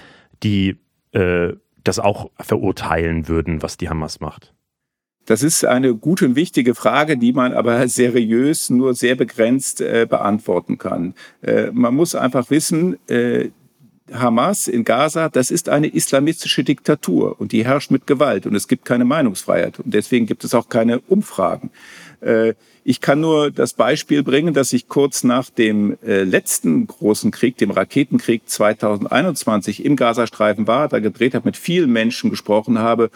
die 0.42 0.76
äh, 1.12 1.52
das 1.82 1.98
auch 1.98 2.30
verurteilen 2.40 3.28
würden, 3.28 3.62
was 3.62 3.76
die 3.76 3.88
Hamas 3.88 4.20
macht? 4.20 4.53
Das 5.26 5.42
ist 5.42 5.64
eine 5.64 5.94
gute 5.94 6.26
und 6.26 6.36
wichtige 6.36 6.74
Frage, 6.74 7.16
die 7.16 7.32
man 7.32 7.52
aber 7.52 7.88
seriös 7.88 8.70
nur 8.70 8.94
sehr 8.94 9.14
begrenzt 9.14 9.80
äh, 9.80 10.06
beantworten 10.08 10.78
kann. 10.78 11.14
Äh, 11.42 11.70
man 11.72 11.94
muss 11.94 12.14
einfach 12.14 12.50
wissen, 12.50 12.98
äh, 13.08 13.50
Hamas 14.12 14.68
in 14.68 14.84
Gaza, 14.84 15.30
das 15.30 15.50
ist 15.50 15.70
eine 15.70 15.86
islamistische 15.86 16.62
Diktatur 16.62 17.40
und 17.40 17.52
die 17.52 17.64
herrscht 17.64 17.90
mit 17.90 18.06
Gewalt 18.06 18.46
und 18.46 18.54
es 18.54 18.68
gibt 18.68 18.84
keine 18.84 19.06
Meinungsfreiheit 19.06 19.80
und 19.80 19.94
deswegen 19.94 20.26
gibt 20.26 20.44
es 20.44 20.54
auch 20.54 20.68
keine 20.68 21.00
Umfragen. 21.00 21.70
Äh, 22.20 22.52
ich 22.84 23.00
kann 23.00 23.20
nur 23.20 23.50
das 23.50 23.72
Beispiel 23.72 24.22
bringen, 24.22 24.52
dass 24.52 24.74
ich 24.74 24.88
kurz 24.88 25.24
nach 25.24 25.48
dem 25.48 25.96
äh, 26.04 26.22
letzten 26.22 26.86
großen 26.86 27.30
Krieg, 27.30 27.56
dem 27.56 27.70
Raketenkrieg 27.70 28.42
2021 28.44 29.82
im 29.82 29.96
Gazastreifen 29.96 30.66
war, 30.66 30.88
da 30.88 30.98
gedreht 30.98 31.34
habe, 31.34 31.48
mit 31.48 31.56
vielen 31.56 31.90
Menschen 31.90 32.28
gesprochen 32.28 32.78
habe 32.78 33.10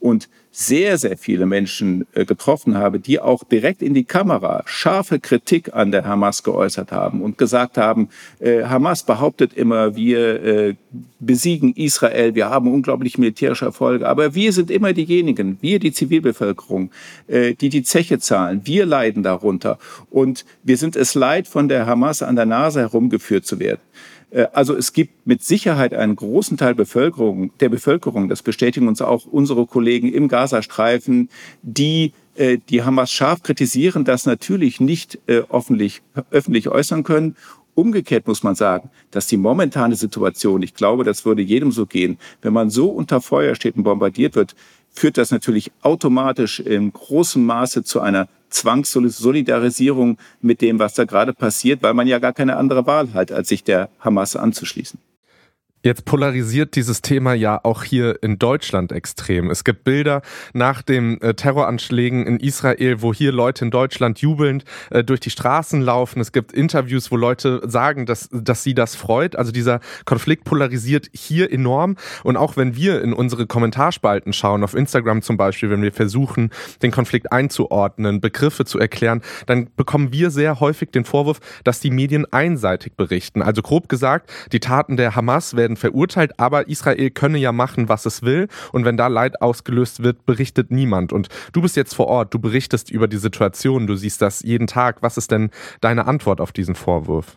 und 0.00 0.30
sehr, 0.52 0.98
sehr 0.98 1.16
viele 1.16 1.46
Menschen 1.46 2.06
äh, 2.12 2.24
getroffen 2.24 2.76
habe, 2.76 2.98
die 2.98 3.20
auch 3.20 3.44
direkt 3.44 3.82
in 3.82 3.94
die 3.94 4.04
Kamera 4.04 4.62
scharfe 4.66 5.20
Kritik 5.20 5.74
an 5.74 5.92
der 5.92 6.04
Hamas 6.04 6.42
geäußert 6.42 6.90
haben 6.90 7.22
und 7.22 7.38
gesagt 7.38 7.78
haben, 7.78 8.08
äh, 8.40 8.64
Hamas 8.64 9.04
behauptet 9.04 9.54
immer, 9.54 9.94
wir 9.94 10.42
äh, 10.42 10.74
besiegen 11.20 11.72
Israel, 11.76 12.34
wir 12.34 12.50
haben 12.50 12.72
unglaublich 12.72 13.16
militärische 13.16 13.66
Erfolge, 13.66 14.08
aber 14.08 14.34
wir 14.34 14.52
sind 14.52 14.72
immer 14.72 14.92
diejenigen, 14.92 15.58
wir 15.60 15.78
die 15.78 15.92
Zivilbevölkerung, 15.92 16.90
äh, 17.28 17.54
die 17.54 17.68
die 17.68 17.84
Zeche 17.84 18.18
zahlen, 18.18 18.62
wir 18.64 18.86
leiden 18.86 19.22
darunter 19.22 19.78
und 20.10 20.44
wir 20.64 20.76
sind 20.76 20.96
es 20.96 21.14
leid, 21.14 21.46
von 21.46 21.68
der 21.68 21.86
Hamas 21.86 22.22
an 22.22 22.34
der 22.34 22.46
Nase 22.46 22.80
herumgeführt 22.80 23.46
zu 23.46 23.60
werden. 23.60 23.80
Äh, 24.30 24.46
also 24.52 24.74
es 24.76 24.92
gibt 24.92 25.26
mit 25.26 25.42
Sicherheit 25.42 25.94
einen 25.94 26.16
großen 26.16 26.56
Teil 26.56 26.74
Bevölkerung, 26.74 27.52
der 27.60 27.68
Bevölkerung, 27.68 28.28
das 28.28 28.42
bestätigen 28.42 28.88
uns 28.88 29.02
auch 29.02 29.26
unsere 29.26 29.66
Kollegen 29.66 30.12
im 30.12 30.28
Gazastreifen, 30.28 31.28
die 31.62 32.12
äh, 32.36 32.58
die 32.68 32.82
Hamas 32.82 33.10
scharf 33.10 33.42
kritisieren, 33.42 34.04
das 34.04 34.26
natürlich 34.26 34.80
nicht 34.80 35.18
äh, 35.26 35.42
öffentlich, 35.50 36.02
öffentlich 36.30 36.68
äußern 36.68 37.02
können. 37.02 37.36
Umgekehrt 37.74 38.26
muss 38.26 38.42
man 38.42 38.56
sagen, 38.56 38.90
dass 39.10 39.26
die 39.26 39.36
momentane 39.36 39.94
Situation, 39.94 40.62
ich 40.62 40.74
glaube, 40.74 41.04
das 41.04 41.24
würde 41.24 41.40
jedem 41.40 41.70
so 41.70 41.86
gehen, 41.86 42.18
wenn 42.42 42.52
man 42.52 42.68
so 42.68 42.88
unter 42.88 43.20
Feuer 43.20 43.54
steht 43.54 43.76
und 43.76 43.84
bombardiert 43.84 44.34
wird, 44.34 44.54
führt 44.92 45.18
das 45.18 45.30
natürlich 45.30 45.70
automatisch 45.82 46.60
in 46.60 46.92
großem 46.92 47.44
Maße 47.44 47.84
zu 47.84 48.00
einer 48.00 48.28
Zwangssolidarisierung 48.50 50.18
mit 50.40 50.60
dem, 50.60 50.78
was 50.78 50.94
da 50.94 51.04
gerade 51.04 51.32
passiert, 51.32 51.82
weil 51.82 51.94
man 51.94 52.06
ja 52.06 52.18
gar 52.18 52.32
keine 52.32 52.56
andere 52.56 52.86
Wahl 52.86 53.12
hat, 53.14 53.32
als 53.32 53.48
sich 53.48 53.64
der 53.64 53.88
Hamas 54.00 54.36
anzuschließen. 54.36 54.98
Jetzt 55.82 56.04
polarisiert 56.04 56.76
dieses 56.76 57.00
Thema 57.00 57.32
ja 57.32 57.58
auch 57.62 57.84
hier 57.84 58.22
in 58.22 58.38
Deutschland 58.38 58.92
extrem. 58.92 59.48
Es 59.48 59.64
gibt 59.64 59.82
Bilder 59.82 60.20
nach 60.52 60.82
den 60.82 61.18
äh, 61.22 61.32
Terroranschlägen 61.32 62.26
in 62.26 62.38
Israel, 62.38 63.00
wo 63.00 63.14
hier 63.14 63.32
Leute 63.32 63.64
in 63.64 63.70
Deutschland 63.70 64.20
jubelnd 64.20 64.64
äh, 64.90 65.02
durch 65.02 65.20
die 65.20 65.30
Straßen 65.30 65.80
laufen. 65.80 66.20
Es 66.20 66.32
gibt 66.32 66.52
Interviews, 66.52 67.10
wo 67.10 67.16
Leute 67.16 67.62
sagen, 67.64 68.04
dass, 68.04 68.28
dass 68.30 68.62
sie 68.62 68.74
das 68.74 68.94
freut. 68.94 69.36
Also 69.36 69.52
dieser 69.52 69.80
Konflikt 70.04 70.44
polarisiert 70.44 71.08
hier 71.14 71.50
enorm. 71.50 71.96
Und 72.24 72.36
auch 72.36 72.58
wenn 72.58 72.76
wir 72.76 73.00
in 73.00 73.14
unsere 73.14 73.46
Kommentarspalten 73.46 74.34
schauen, 74.34 74.62
auf 74.62 74.74
Instagram 74.74 75.22
zum 75.22 75.38
Beispiel, 75.38 75.70
wenn 75.70 75.80
wir 75.80 75.92
versuchen, 75.92 76.50
den 76.82 76.90
Konflikt 76.90 77.32
einzuordnen, 77.32 78.20
Begriffe 78.20 78.66
zu 78.66 78.78
erklären, 78.78 79.22
dann 79.46 79.68
bekommen 79.76 80.12
wir 80.12 80.30
sehr 80.30 80.60
häufig 80.60 80.90
den 80.90 81.06
Vorwurf, 81.06 81.40
dass 81.64 81.80
die 81.80 81.90
Medien 81.90 82.30
einseitig 82.30 82.96
berichten. 82.96 83.40
Also 83.40 83.62
grob 83.62 83.88
gesagt, 83.88 84.30
die 84.52 84.60
Taten 84.60 84.98
der 84.98 85.16
Hamas 85.16 85.56
werden 85.56 85.69
werden 85.70 85.76
verurteilt, 85.76 86.32
aber 86.38 86.68
Israel 86.68 87.10
könne 87.10 87.38
ja 87.38 87.52
machen, 87.52 87.88
was 87.88 88.06
es 88.06 88.22
will. 88.22 88.48
Und 88.72 88.84
wenn 88.84 88.96
da 88.96 89.06
Leid 89.06 89.40
ausgelöst 89.40 90.02
wird, 90.02 90.26
berichtet 90.26 90.70
niemand. 90.70 91.12
Und 91.12 91.28
du 91.52 91.62
bist 91.62 91.76
jetzt 91.76 91.94
vor 91.94 92.08
Ort, 92.08 92.34
du 92.34 92.38
berichtest 92.38 92.90
über 92.90 93.06
die 93.06 93.18
Situation, 93.18 93.86
du 93.86 93.94
siehst 93.94 94.20
das 94.20 94.40
jeden 94.42 94.66
Tag. 94.66 95.02
Was 95.02 95.16
ist 95.16 95.30
denn 95.30 95.50
deine 95.80 96.06
Antwort 96.06 96.40
auf 96.40 96.52
diesen 96.52 96.74
Vorwurf? 96.74 97.36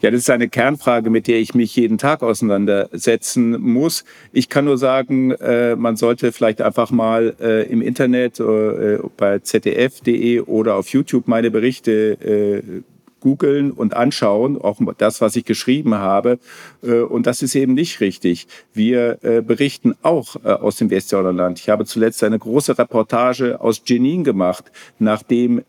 Ja, 0.00 0.10
das 0.10 0.22
ist 0.22 0.30
eine 0.30 0.48
Kernfrage, 0.48 1.10
mit 1.10 1.28
der 1.28 1.38
ich 1.38 1.54
mich 1.54 1.76
jeden 1.76 1.96
Tag 1.96 2.24
auseinandersetzen 2.24 3.60
muss. 3.60 4.04
Ich 4.32 4.48
kann 4.48 4.64
nur 4.64 4.76
sagen, 4.76 5.30
äh, 5.30 5.76
man 5.76 5.94
sollte 5.94 6.32
vielleicht 6.32 6.60
einfach 6.60 6.90
mal 6.90 7.36
äh, 7.40 7.70
im 7.70 7.80
Internet 7.80 8.40
äh, 8.40 8.98
bei 9.16 9.38
zdf.de 9.38 10.40
oder 10.40 10.74
auf 10.74 10.88
YouTube 10.88 11.28
meine 11.28 11.52
Berichte 11.52 12.82
googeln 13.22 13.70
und 13.70 13.94
anschauen, 13.94 14.60
auch 14.60 14.78
das, 14.98 15.20
was 15.20 15.36
ich 15.36 15.44
geschrieben 15.44 15.94
habe. 15.94 16.38
Äh, 16.82 17.00
und 17.00 17.26
das 17.26 17.40
ist 17.42 17.54
eben 17.54 17.74
nicht 17.74 18.00
richtig. 18.00 18.46
Wir 18.74 19.18
äh, 19.22 19.40
berichten 19.40 19.94
auch 20.02 20.36
äh, 20.44 20.48
aus 20.48 20.76
dem 20.76 20.90
Westjordanland. 20.90 21.60
Ich 21.60 21.68
habe 21.68 21.84
zuletzt 21.86 22.22
eine 22.24 22.38
große 22.38 22.76
Reportage 22.78 23.60
aus 23.60 23.80
Jenin 23.86 24.24
gemacht, 24.24 24.70
nachdem 24.98 25.62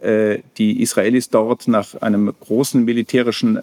die 0.57 0.81
Israelis 0.81 1.29
dort 1.29 1.67
nach 1.67 2.01
einem 2.01 2.33
großen 2.39 2.83
militärischen 2.83 3.59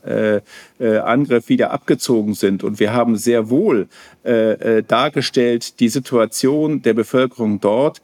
Angriff 0.78 1.48
wieder 1.48 1.72
abgezogen 1.72 2.34
sind. 2.34 2.62
Und 2.62 2.78
wir 2.78 2.92
haben 2.92 3.16
sehr 3.16 3.50
wohl 3.50 3.88
dargestellt 4.22 5.80
die 5.80 5.88
Situation 5.88 6.82
der 6.82 6.94
Bevölkerung 6.94 7.60
dort. 7.60 8.02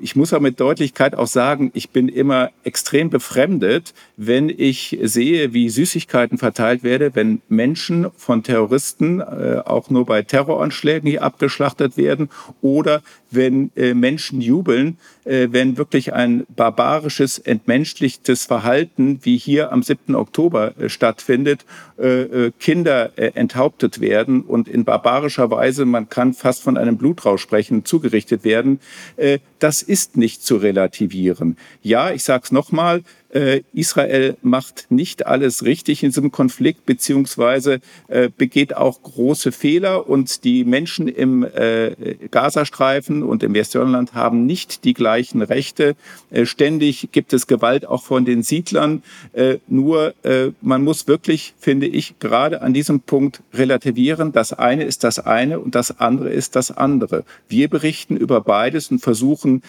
Ich 0.00 0.14
muss 0.14 0.32
aber 0.32 0.42
mit 0.42 0.60
Deutlichkeit 0.60 1.14
auch 1.14 1.26
sagen, 1.26 1.70
ich 1.74 1.90
bin 1.90 2.08
immer 2.08 2.50
extrem 2.64 3.10
befremdet, 3.10 3.92
wenn 4.16 4.48
ich 4.48 4.98
sehe, 5.02 5.52
wie 5.52 5.68
Süßigkeiten 5.68 6.38
verteilt 6.38 6.82
werden, 6.82 7.10
wenn 7.14 7.42
Menschen 7.48 8.08
von 8.16 8.42
Terroristen 8.42 9.20
äh, 9.20 9.62
auch 9.64 9.90
nur 9.90 10.06
bei 10.06 10.22
Terroranschlägen 10.22 11.08
hier 11.08 11.22
abgeschlachtet 11.22 11.96
werden 11.96 12.30
oder 12.60 13.02
wenn 13.30 13.70
äh, 13.76 13.94
Menschen 13.94 14.40
jubeln, 14.40 14.98
äh, 15.19 15.19
wenn 15.24 15.76
wirklich 15.76 16.12
ein 16.12 16.46
barbarisches, 16.54 17.38
entmenschlichtes 17.38 18.46
Verhalten 18.46 19.20
wie 19.22 19.36
hier 19.36 19.72
am 19.72 19.82
7. 19.82 20.14
Oktober 20.14 20.74
äh, 20.78 20.88
stattfindet, 20.88 21.64
äh, 21.98 22.22
äh, 22.22 22.52
Kinder 22.58 23.10
äh, 23.16 23.32
enthauptet 23.34 24.00
werden 24.00 24.42
und 24.42 24.68
in 24.68 24.84
barbarischer 24.84 25.50
Weise, 25.50 25.84
man 25.84 26.08
kann 26.08 26.32
fast 26.32 26.62
von 26.62 26.76
einem 26.76 26.96
Blutrausch 26.96 27.42
sprechen, 27.42 27.84
zugerichtet 27.84 28.44
werden. 28.44 28.80
Äh, 29.16 29.38
das 29.58 29.82
ist 29.82 30.16
nicht 30.16 30.42
zu 30.42 30.56
relativieren. 30.56 31.56
Ja, 31.82 32.10
ich 32.10 32.24
sage 32.24 32.44
es 32.44 32.52
nochmal, 32.52 33.02
äh, 33.32 33.62
Israel 33.72 34.36
macht 34.42 34.86
nicht 34.90 35.26
alles 35.26 35.64
richtig 35.64 36.02
in 36.02 36.10
diesem 36.10 36.32
Konflikt, 36.32 36.86
beziehungsweise 36.86 37.80
äh, 38.08 38.28
begeht 38.36 38.76
auch 38.76 39.02
große 39.02 39.52
Fehler 39.52 40.08
und 40.08 40.44
die 40.44 40.64
Menschen 40.64 41.08
im 41.08 41.44
äh, 41.44 42.16
Gazastreifen 42.30 43.22
und 43.22 43.42
im 43.42 43.54
Westjordanland 43.54 44.14
haben 44.14 44.46
nicht 44.46 44.84
die 44.84 44.94
gleichen 44.94 45.42
Rechte. 45.42 45.94
Äh, 46.30 46.46
ständig 46.46 47.08
gibt 47.12 47.32
es 47.32 47.46
Gewalt 47.46 47.86
auch 47.86 48.02
von 48.02 48.24
den 48.24 48.42
Siedlern. 48.42 49.02
Äh, 49.32 49.58
nur 49.68 50.14
äh, 50.24 50.50
man 50.60 50.82
muss 50.82 51.06
wirklich, 51.06 51.54
finde 51.58 51.86
ich, 51.86 52.18
gerade 52.18 52.62
an 52.62 52.74
diesem 52.74 53.00
Punkt 53.00 53.42
relativieren. 53.54 54.32
Das 54.32 54.52
eine 54.52 54.84
ist 54.84 55.04
das 55.04 55.18
eine 55.18 55.60
und 55.60 55.74
das 55.74 56.00
andere 56.00 56.30
ist 56.30 56.56
das 56.56 56.70
andere. 56.70 57.24
Wir 57.48 57.68
berichten 57.68 58.16
über 58.16 58.40
beides 58.40 58.90
und 58.90 59.00
versuchen 59.00 59.62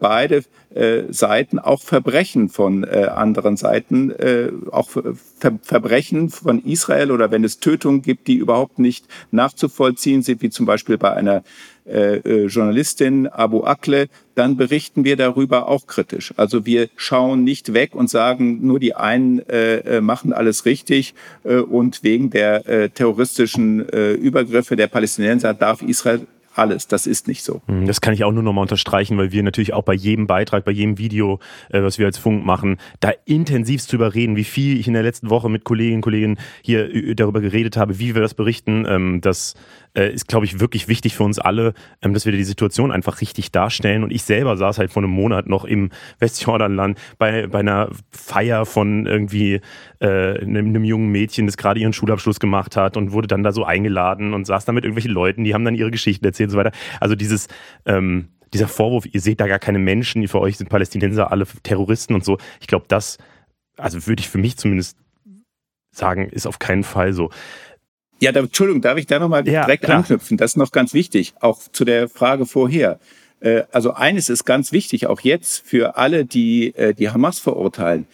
beide 0.00 0.44
Seiten 1.10 1.58
auch 1.58 1.82
Verbrechen 1.82 2.48
von 2.48 2.65
von 2.66 2.82
äh, 2.82 3.04
anderen 3.14 3.56
Seiten, 3.56 4.10
äh, 4.10 4.50
auch 4.72 4.90
Ver 4.90 5.04
Verbrechen 5.62 6.30
von 6.30 6.64
Israel 6.64 7.12
oder 7.12 7.30
wenn 7.30 7.44
es 7.44 7.60
Tötungen 7.60 8.02
gibt, 8.02 8.26
die 8.26 8.34
überhaupt 8.34 8.80
nicht 8.80 9.06
nachzuvollziehen 9.30 10.22
sind, 10.22 10.42
wie 10.42 10.50
zum 10.50 10.66
Beispiel 10.66 10.98
bei 10.98 11.12
einer 11.12 11.44
äh, 11.86 12.16
äh, 12.16 12.46
Journalistin 12.46 13.28
Abu 13.28 13.62
Akle, 13.62 14.08
dann 14.34 14.56
berichten 14.56 15.04
wir 15.04 15.16
darüber 15.16 15.68
auch 15.68 15.86
kritisch. 15.86 16.34
Also 16.36 16.66
wir 16.66 16.88
schauen 16.96 17.44
nicht 17.44 17.72
weg 17.72 17.94
und 17.94 18.10
sagen, 18.10 18.66
nur 18.66 18.80
die 18.80 18.96
einen 18.96 19.38
äh, 19.48 19.98
äh 19.98 20.00
machen 20.00 20.32
alles 20.32 20.64
richtig 20.64 21.14
äh, 21.44 21.58
und 21.58 22.02
wegen 22.02 22.30
der 22.30 22.68
äh, 22.68 22.88
terroristischen 22.88 23.88
äh, 23.90 24.14
Übergriffe 24.14 24.74
der 24.74 24.88
Palästinenser 24.88 25.54
darf 25.54 25.82
Israel 25.82 26.26
alles. 26.58 26.88
Das 26.88 27.06
ist 27.06 27.28
nicht 27.28 27.42
so. 27.42 27.62
Hm, 27.66 27.86
das 27.86 28.00
kann 28.00 28.14
ich 28.14 28.24
auch 28.24 28.32
nur 28.32 28.42
nochmal 28.42 28.62
unterstreichen, 28.62 29.16
weil 29.18 29.32
wir 29.32 29.42
natürlich 29.42 29.72
auch 29.72 29.82
bei 29.82 29.94
jedem 29.94 30.26
Beitrag, 30.26 30.64
bei 30.64 30.72
jedem 30.72 30.98
Video, 30.98 31.40
äh, 31.70 31.82
was 31.82 31.98
wir 31.98 32.06
als 32.06 32.18
Funk 32.18 32.44
machen, 32.44 32.78
da 33.00 33.12
intensivst 33.24 33.92
drüber 33.92 34.14
reden, 34.14 34.36
wie 34.36 34.44
viel 34.44 34.78
ich 34.78 34.86
in 34.86 34.94
der 34.94 35.02
letzten 35.02 35.30
Woche 35.30 35.48
mit 35.48 35.64
Kolleginnen 35.64 35.96
und 35.96 36.02
Kollegen 36.02 36.38
hier 36.62 36.92
äh, 36.94 37.14
darüber 37.14 37.40
geredet 37.40 37.76
habe, 37.76 37.98
wie 37.98 38.14
wir 38.14 38.22
das 38.22 38.34
berichten. 38.34 38.86
Ähm, 38.88 39.20
das 39.20 39.54
äh, 39.96 40.12
ist, 40.12 40.28
glaube 40.28 40.44
ich, 40.44 40.60
wirklich 40.60 40.88
wichtig 40.88 41.16
für 41.16 41.24
uns 41.24 41.38
alle, 41.38 41.74
ähm, 42.02 42.12
dass 42.14 42.26
wir 42.26 42.32
die 42.32 42.44
Situation 42.44 42.92
einfach 42.92 43.20
richtig 43.20 43.50
darstellen. 43.50 44.04
Und 44.04 44.12
ich 44.12 44.22
selber 44.22 44.56
saß 44.56 44.78
halt 44.78 44.92
vor 44.92 45.02
einem 45.02 45.12
Monat 45.12 45.48
noch 45.48 45.64
im 45.64 45.90
Westjordanland 46.18 46.98
bei, 47.18 47.46
bei 47.46 47.60
einer 47.60 47.90
Feier 48.10 48.66
von 48.66 49.06
irgendwie 49.06 49.60
äh, 50.00 50.38
einem, 50.40 50.68
einem 50.68 50.84
jungen 50.84 51.10
Mädchen, 51.10 51.46
das 51.46 51.56
gerade 51.56 51.80
ihren 51.80 51.92
Schulabschluss 51.92 52.40
gemacht 52.40 52.76
hat 52.76 52.96
und 52.96 53.12
wurde 53.12 53.28
dann 53.28 53.42
da 53.42 53.52
so 53.52 53.64
eingeladen 53.64 54.34
und 54.34 54.46
saß 54.46 54.64
da 54.64 54.72
mit 54.72 54.84
irgendwelchen 54.84 55.12
Leuten, 55.12 55.44
die 55.44 55.54
haben 55.54 55.64
dann 55.64 55.74
ihre 55.74 55.90
Geschichten 55.90 56.24
erzählt 56.24 56.45
und 56.46 56.50
so 56.50 56.58
weiter. 56.58 56.72
Also 57.00 57.14
dieses 57.14 57.48
ähm, 57.84 58.28
dieser 58.52 58.68
Vorwurf, 58.68 59.06
ihr 59.10 59.20
seht 59.20 59.40
da 59.40 59.46
gar 59.46 59.58
keine 59.58 59.78
Menschen, 59.78 60.26
für 60.28 60.40
euch 60.40 60.56
sind 60.56 60.68
Palästinenser 60.68 61.30
alle 61.30 61.46
Terroristen 61.62 62.14
und 62.14 62.24
so. 62.24 62.38
Ich 62.60 62.66
glaube, 62.66 62.86
das, 62.88 63.18
also 63.76 64.06
würde 64.06 64.20
ich 64.20 64.28
für 64.28 64.38
mich 64.38 64.56
zumindest 64.56 64.96
sagen, 65.92 66.28
ist 66.28 66.46
auf 66.46 66.58
keinen 66.58 66.84
Fall 66.84 67.12
so. 67.12 67.30
Ja, 68.20 68.32
da, 68.32 68.40
Entschuldigung, 68.40 68.80
darf 68.80 68.96
ich 68.98 69.06
da 69.06 69.18
nochmal 69.18 69.46
ja, 69.46 69.64
direkt 69.64 69.84
klar. 69.84 69.98
anknüpfen? 69.98 70.36
Das 70.36 70.52
ist 70.52 70.56
noch 70.56 70.72
ganz 70.72 70.94
wichtig, 70.94 71.34
auch 71.40 71.60
zu 71.70 71.84
der 71.84 72.08
Frage 72.08 72.46
vorher. 72.46 72.98
Äh, 73.40 73.64
also 73.72 73.92
eines 73.92 74.28
ist 74.30 74.44
ganz 74.44 74.72
wichtig, 74.72 75.06
auch 75.06 75.20
jetzt 75.20 75.66
für 75.66 75.96
alle, 75.96 76.24
die 76.24 76.74
äh, 76.76 76.94
die 76.94 77.10
Hamas 77.10 77.38
verurteilen. 77.38 78.06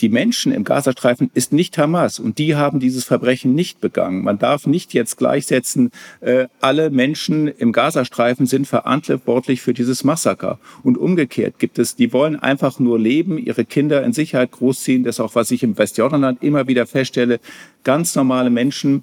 Die 0.00 0.08
Menschen 0.08 0.52
im 0.52 0.64
Gazastreifen 0.64 1.30
ist 1.32 1.52
nicht 1.52 1.78
Hamas 1.78 2.18
und 2.18 2.38
die 2.38 2.54
haben 2.54 2.80
dieses 2.80 3.04
Verbrechen 3.04 3.54
nicht 3.54 3.80
begangen. 3.80 4.22
Man 4.22 4.38
darf 4.38 4.66
nicht 4.66 4.92
jetzt 4.92 5.16
gleichsetzen, 5.16 5.90
äh, 6.20 6.48
alle 6.60 6.90
Menschen 6.90 7.48
im 7.48 7.72
Gazastreifen 7.72 8.46
sind 8.46 8.66
verantwortlich 8.66 9.62
für 9.62 9.72
dieses 9.72 10.04
Massaker. 10.04 10.58
Und 10.82 10.98
umgekehrt 10.98 11.58
gibt 11.58 11.78
es, 11.78 11.96
die 11.96 12.12
wollen 12.12 12.36
einfach 12.36 12.78
nur 12.78 12.98
leben, 12.98 13.38
ihre 13.38 13.64
Kinder 13.64 14.04
in 14.04 14.12
Sicherheit 14.12 14.50
großziehen. 14.50 15.04
Das 15.04 15.16
ist 15.16 15.20
auch, 15.20 15.34
was 15.34 15.50
ich 15.50 15.62
im 15.62 15.78
Westjordanland 15.78 16.42
immer 16.42 16.68
wieder 16.68 16.86
feststelle. 16.86 17.40
Ganz 17.82 18.14
normale 18.14 18.50
Menschen, 18.50 19.02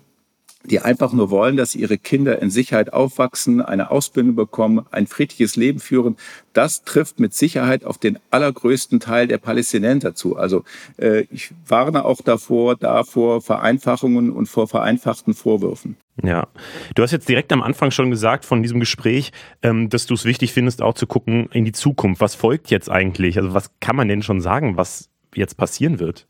die 0.65 0.79
einfach 0.79 1.11
nur 1.11 1.29
wollen, 1.29 1.57
dass 1.57 1.75
ihre 1.75 1.97
Kinder 1.97 2.41
in 2.41 2.49
Sicherheit 2.49 2.93
aufwachsen, 2.93 3.61
eine 3.61 3.91
Ausbildung 3.91 4.35
bekommen, 4.35 4.85
ein 4.91 5.07
friedliches 5.07 5.55
Leben 5.55 5.79
führen. 5.79 6.15
Das 6.53 6.83
trifft 6.83 7.19
mit 7.19 7.33
Sicherheit 7.33 7.83
auf 7.83 7.97
den 7.97 8.17
allergrößten 8.31 8.99
Teil 8.99 9.27
der 9.27 9.39
Palästinenser 9.39 10.15
zu. 10.15 10.37
Also 10.37 10.63
äh, 10.97 11.25
ich 11.31 11.51
warne 11.67 12.05
auch 12.05 12.21
davor, 12.21 12.75
davor 12.75 13.41
Vereinfachungen 13.41 14.31
und 14.31 14.47
vor 14.47 14.67
vereinfachten 14.67 15.33
Vorwürfen. 15.33 15.97
Ja, 16.21 16.47
du 16.95 17.03
hast 17.03 17.11
jetzt 17.11 17.27
direkt 17.27 17.51
am 17.51 17.63
Anfang 17.63 17.91
schon 17.91 18.11
gesagt 18.11 18.45
von 18.45 18.61
diesem 18.61 18.79
Gespräch, 18.79 19.31
ähm, 19.63 19.89
dass 19.89 20.05
du 20.05 20.13
es 20.13 20.25
wichtig 20.25 20.53
findest, 20.53 20.81
auch 20.81 20.93
zu 20.93 21.07
gucken 21.07 21.49
in 21.51 21.65
die 21.65 21.71
Zukunft. 21.71 22.21
Was 22.21 22.35
folgt 22.35 22.69
jetzt 22.69 22.89
eigentlich? 22.89 23.37
Also 23.37 23.53
was 23.53 23.71
kann 23.79 23.95
man 23.95 24.07
denn 24.07 24.21
schon 24.21 24.39
sagen, 24.39 24.77
was 24.77 25.09
jetzt 25.35 25.57
passieren 25.57 25.99
wird? 25.99 26.27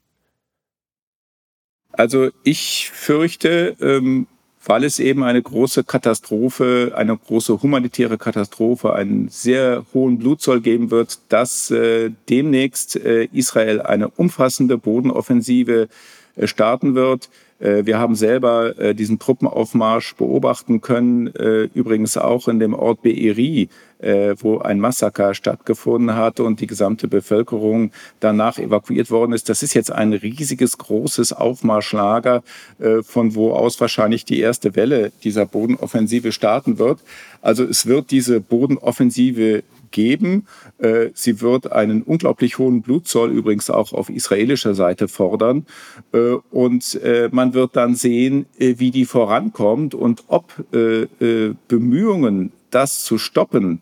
Also 1.93 2.29
ich 2.43 2.89
fürchte, 2.91 3.75
ähm, 3.79 4.27
weil 4.65 4.83
es 4.83 4.99
eben 4.99 5.23
eine 5.23 5.41
große 5.41 5.83
Katastrophe, 5.83 6.93
eine 6.95 7.17
große 7.17 7.61
humanitäre 7.61 8.17
Katastrophe, 8.17 8.93
einen 8.93 9.29
sehr 9.29 9.85
hohen 9.93 10.17
Blutzoll 10.17 10.61
geben 10.61 10.89
wird, 10.89 11.19
dass 11.29 11.69
äh, 11.69 12.11
demnächst 12.29 12.95
äh, 12.95 13.25
Israel 13.31 13.81
eine 13.81 14.07
umfassende 14.09 14.77
Bodenoffensive 14.77 15.89
äh, 16.35 16.47
starten 16.47 16.95
wird. 16.95 17.29
Äh, 17.63 17.85
wir 17.85 17.97
haben 17.97 18.15
selber 18.15 18.77
äh, 18.77 18.93
diesen 18.93 19.19
Truppenaufmarsch 19.19 20.15
beobachten 20.15 20.81
können, 20.81 21.27
äh, 21.27 21.69
übrigens 21.73 22.17
auch 22.17 22.47
in 22.47 22.59
dem 22.59 22.73
Ort 22.73 23.01
Be'eri, 23.03 23.69
wo 24.39 24.57
ein 24.57 24.81
Massaker 24.81 25.33
stattgefunden 25.33 26.13
hat 26.13 26.41
und 26.41 26.59
die 26.59 26.67
gesamte 26.67 27.07
Bevölkerung 27.07 27.91
danach 28.19 28.59
evakuiert 28.59 29.09
worden 29.09 29.31
ist. 29.31 29.47
Das 29.47 29.63
ist 29.63 29.75
jetzt 29.75 29.93
ein 29.93 30.11
riesiges, 30.11 30.77
großes 30.77 31.31
Aufmarschlager, 31.31 32.43
von 33.03 33.33
wo 33.33 33.53
aus 33.53 33.79
wahrscheinlich 33.79 34.25
die 34.25 34.41
erste 34.41 34.75
Welle 34.75 35.13
dieser 35.23 35.45
Bodenoffensive 35.45 36.33
starten 36.33 36.79
wird. 36.79 36.99
Also 37.41 37.63
es 37.63 37.85
wird 37.85 38.11
diese 38.11 38.41
Bodenoffensive 38.41 39.63
geben. 39.93 40.45
Äh, 40.79 41.11
sie 41.13 41.39
wird 41.39 41.71
einen 41.71 42.01
unglaublich 42.01 42.57
hohen 42.57 42.81
Blutzoll 42.81 43.31
übrigens 43.31 43.69
auch 43.69 43.93
auf 43.93 44.09
israelischer 44.09 44.75
Seite 44.75 45.07
fordern. 45.07 45.65
Äh, 46.11 46.33
und 46.51 46.95
äh, 46.95 47.29
man 47.31 47.53
wird 47.53 47.77
dann 47.77 47.95
sehen, 47.95 48.45
wie 48.57 48.91
die 48.91 49.05
vorankommt 49.05 49.95
und 49.95 50.23
ob 50.27 50.53
Bemühungen, 51.67 52.51
das 52.71 53.03
zu 53.03 53.17
stoppen, 53.17 53.81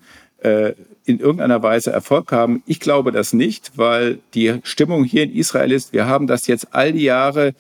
in 1.05 1.19
irgendeiner 1.19 1.63
Weise 1.63 1.91
Erfolg 1.91 2.31
haben. 2.31 2.63
Ich 2.65 2.79
glaube 2.79 3.11
das 3.11 3.33
nicht, 3.33 3.71
weil 3.75 4.19
die 4.33 4.59
Stimmung 4.63 5.03
hier 5.03 5.23
in 5.23 5.33
Israel 5.33 5.71
ist, 5.71 5.93
wir 5.93 6.05
haben 6.05 6.27
das 6.27 6.47
jetzt 6.47 6.73
all 6.73 6.93
die 6.93 7.03
Jahre 7.03 7.53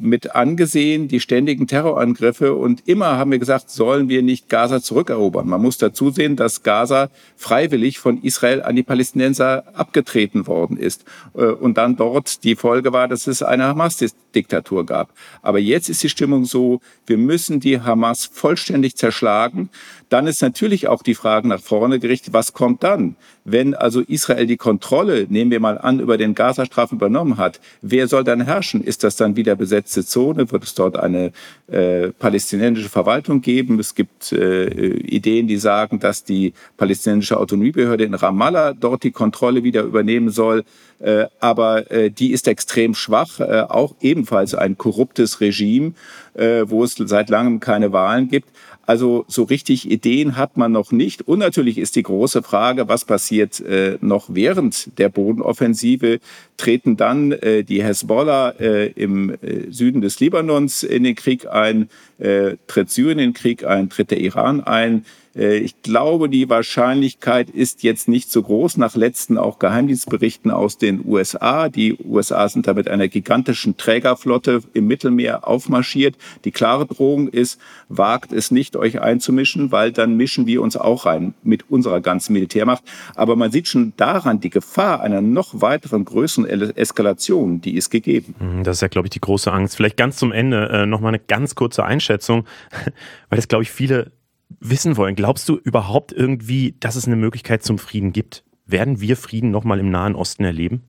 mit 0.00 0.34
angesehen, 0.34 1.06
die 1.06 1.20
ständigen 1.20 1.66
Terrorangriffe. 1.66 2.54
Und 2.54 2.88
immer 2.88 3.18
haben 3.18 3.30
wir 3.30 3.38
gesagt, 3.38 3.70
sollen 3.70 4.08
wir 4.08 4.22
nicht 4.22 4.48
Gaza 4.48 4.82
zurückerobern. 4.82 5.48
Man 5.48 5.62
muss 5.62 5.78
dazu 5.78 6.10
sehen, 6.10 6.36
dass 6.36 6.62
Gaza 6.62 7.10
freiwillig 7.36 7.98
von 7.98 8.22
Israel 8.22 8.62
an 8.62 8.76
die 8.76 8.82
Palästinenser 8.82 9.64
abgetreten 9.74 10.46
worden 10.46 10.76
ist. 10.76 11.04
Äh, 11.34 11.44
und 11.44 11.78
dann 11.78 11.96
dort 11.96 12.44
die 12.44 12.56
Folge 12.56 12.92
war, 12.92 13.08
dass 13.08 13.26
es 13.26 13.42
eine 13.42 13.64
Hamas-Diktatur 13.64 14.86
gab. 14.86 15.12
Aber 15.42 15.58
jetzt 15.58 15.88
ist 15.88 16.02
die 16.02 16.08
Stimmung 16.08 16.44
so, 16.44 16.80
wir 17.06 17.18
müssen 17.18 17.60
die 17.60 17.80
Hamas 17.80 18.26
vollständig 18.26 18.96
zerschlagen. 18.96 19.70
Dann 20.10 20.26
ist 20.26 20.42
natürlich 20.42 20.88
auch 20.88 21.02
die 21.02 21.14
Frage 21.14 21.46
nach 21.46 21.60
vorne 21.60 22.00
gerichtet, 22.00 22.34
was 22.34 22.52
kommt 22.52 22.82
dann? 22.82 23.14
Wenn 23.44 23.74
also 23.74 24.00
Israel 24.00 24.46
die 24.46 24.56
Kontrolle, 24.56 25.26
nehmen 25.28 25.52
wir 25.52 25.60
mal 25.60 25.78
an, 25.78 26.00
über 26.00 26.18
den 26.18 26.34
Gazastreifen 26.34 26.98
übernommen 26.98 27.38
hat, 27.38 27.60
wer 27.80 28.08
soll 28.08 28.24
dann 28.24 28.40
herrschen? 28.40 28.82
Ist 28.82 29.04
das 29.04 29.14
dann 29.14 29.36
wieder 29.36 29.54
besetzte 29.54 30.04
Zone? 30.04 30.50
Wird 30.50 30.64
es 30.64 30.74
dort 30.74 30.96
eine 30.96 31.30
äh, 31.68 32.08
palästinensische 32.08 32.88
Verwaltung 32.88 33.40
geben? 33.40 33.78
Es 33.78 33.94
gibt 33.94 34.32
äh, 34.32 34.66
Ideen, 34.66 35.46
die 35.46 35.58
sagen, 35.58 36.00
dass 36.00 36.24
die 36.24 36.54
palästinensische 36.76 37.38
Autonomiebehörde 37.38 38.02
in 38.02 38.14
Ramallah 38.14 38.72
dort 38.72 39.04
die 39.04 39.12
Kontrolle 39.12 39.62
wieder 39.62 39.82
übernehmen 39.82 40.30
soll. 40.30 40.64
Äh, 40.98 41.26
aber 41.38 41.90
äh, 41.92 42.10
die 42.10 42.32
ist 42.32 42.48
extrem 42.48 42.94
schwach, 42.94 43.38
äh, 43.38 43.64
auch 43.68 43.94
ebenfalls 44.00 44.56
ein 44.56 44.76
korruptes 44.76 45.40
Regime, 45.40 45.92
äh, 46.34 46.64
wo 46.66 46.82
es 46.82 46.96
seit 46.96 47.30
langem 47.30 47.60
keine 47.60 47.92
Wahlen 47.92 48.28
gibt. 48.28 48.48
Also 48.90 49.24
so 49.28 49.44
richtig 49.44 49.88
Ideen 49.88 50.36
hat 50.36 50.56
man 50.56 50.72
noch 50.72 50.90
nicht. 50.90 51.22
Und 51.28 51.38
natürlich 51.38 51.78
ist 51.78 51.94
die 51.94 52.02
große 52.02 52.42
Frage, 52.42 52.88
was 52.88 53.04
passiert 53.04 53.60
äh, 53.60 53.98
noch 54.00 54.30
während 54.30 54.98
der 54.98 55.08
Bodenoffensive? 55.08 56.18
Treten 56.56 56.96
dann 56.96 57.30
äh, 57.30 57.62
die 57.62 57.84
Hezbollah 57.84 58.50
äh, 58.58 58.86
im 58.88 59.30
äh, 59.30 59.70
Süden 59.70 60.00
des 60.00 60.18
Libanons 60.18 60.82
in 60.82 61.04
den 61.04 61.14
Krieg 61.14 61.46
ein? 61.46 61.88
Äh, 62.18 62.56
tritt 62.66 62.90
Syrien 62.90 63.20
in 63.20 63.28
den 63.28 63.34
Krieg 63.34 63.64
ein? 63.64 63.90
Tritt 63.90 64.10
der 64.10 64.18
Iran 64.18 64.60
ein? 64.60 65.04
Äh, 65.34 65.58
ich 65.58 65.82
glaube, 65.82 66.28
die 66.28 66.48
Wahrscheinlichkeit 66.48 67.50
ist 67.50 67.82
jetzt 67.82 68.08
nicht 68.08 68.30
so 68.30 68.42
groß 68.42 68.76
nach 68.76 68.96
letzten 68.96 69.38
auch 69.38 69.58
Geheimdienstberichten 69.58 70.50
aus 70.50 70.78
den 70.78 71.04
USA. 71.06 71.68
Die 71.68 71.96
USA 72.04 72.48
sind 72.48 72.66
da 72.66 72.74
mit 72.74 72.88
einer 72.88 73.08
gigantischen 73.08 73.76
Trägerflotte 73.76 74.60
im 74.72 74.86
Mittelmeer 74.86 75.46
aufmarschiert. 75.46 76.16
Die 76.44 76.50
klare 76.50 76.86
Drohung 76.86 77.28
ist, 77.28 77.60
wagt 77.88 78.32
es 78.32 78.50
nicht, 78.50 78.76
euch 78.76 79.00
einzumischen, 79.00 79.72
weil 79.72 79.92
dann 79.92 80.16
mischen 80.16 80.46
wir 80.46 80.62
uns 80.62 80.76
auch 80.76 81.06
rein 81.06 81.34
mit 81.42 81.70
unserer 81.70 82.00
ganzen 82.00 82.32
Militärmacht. 82.32 82.82
Aber 83.14 83.36
man 83.36 83.50
sieht 83.50 83.68
schon 83.68 83.92
daran 83.96 84.40
die 84.40 84.50
Gefahr 84.50 85.00
einer 85.00 85.20
noch 85.20 85.60
weiteren 85.60 86.04
größeren 86.04 86.46
Eskalation, 86.76 87.60
die 87.60 87.76
ist 87.76 87.90
gegeben. 87.90 88.34
Mhm, 88.38 88.64
das 88.64 88.78
ist 88.78 88.82
ja, 88.82 88.88
glaube 88.88 89.06
ich, 89.06 89.10
die 89.10 89.20
große 89.20 89.52
Angst. 89.52 89.76
Vielleicht 89.76 89.96
ganz 89.96 90.16
zum 90.16 90.32
Ende 90.32 90.68
äh, 90.68 90.86
noch 90.86 91.00
mal 91.00 91.08
eine 91.08 91.18
ganz 91.18 91.54
kurze 91.54 91.84
Einschätzung, 91.84 92.44
weil 93.28 93.36
das, 93.36 93.48
glaube 93.48 93.62
ich, 93.62 93.70
viele 93.70 94.12
wissen 94.60 94.96
wollen. 94.96 95.16
Glaubst 95.16 95.48
du 95.48 95.56
überhaupt 95.56 96.12
irgendwie, 96.12 96.74
dass 96.78 96.96
es 96.96 97.06
eine 97.06 97.16
Möglichkeit 97.16 97.62
zum 97.62 97.78
Frieden 97.78 98.12
gibt? 98.12 98.44
Werden 98.66 99.00
wir 99.00 99.16
Frieden 99.16 99.50
nochmal 99.50 99.80
im 99.80 99.90
Nahen 99.90 100.14
Osten 100.14 100.44
erleben? 100.44 100.84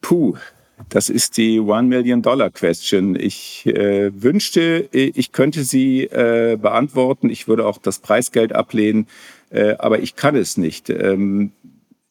Puh, 0.00 0.36
das 0.88 1.08
ist 1.08 1.36
die 1.36 1.58
One 1.58 1.88
Million 1.88 2.22
Dollar 2.22 2.50
Question. 2.50 3.16
Ich 3.16 3.66
äh, 3.66 4.10
wünschte, 4.22 4.88
ich 4.92 5.32
könnte 5.32 5.64
sie 5.64 6.04
äh, 6.04 6.56
beantworten. 6.60 7.30
Ich 7.30 7.48
würde 7.48 7.66
auch 7.66 7.78
das 7.78 7.98
Preisgeld 7.98 8.52
ablehnen, 8.52 9.06
äh, 9.50 9.74
aber 9.78 10.00
ich 10.00 10.14
kann 10.14 10.36
es 10.36 10.56
nicht. 10.56 10.90
Ähm, 10.90 11.52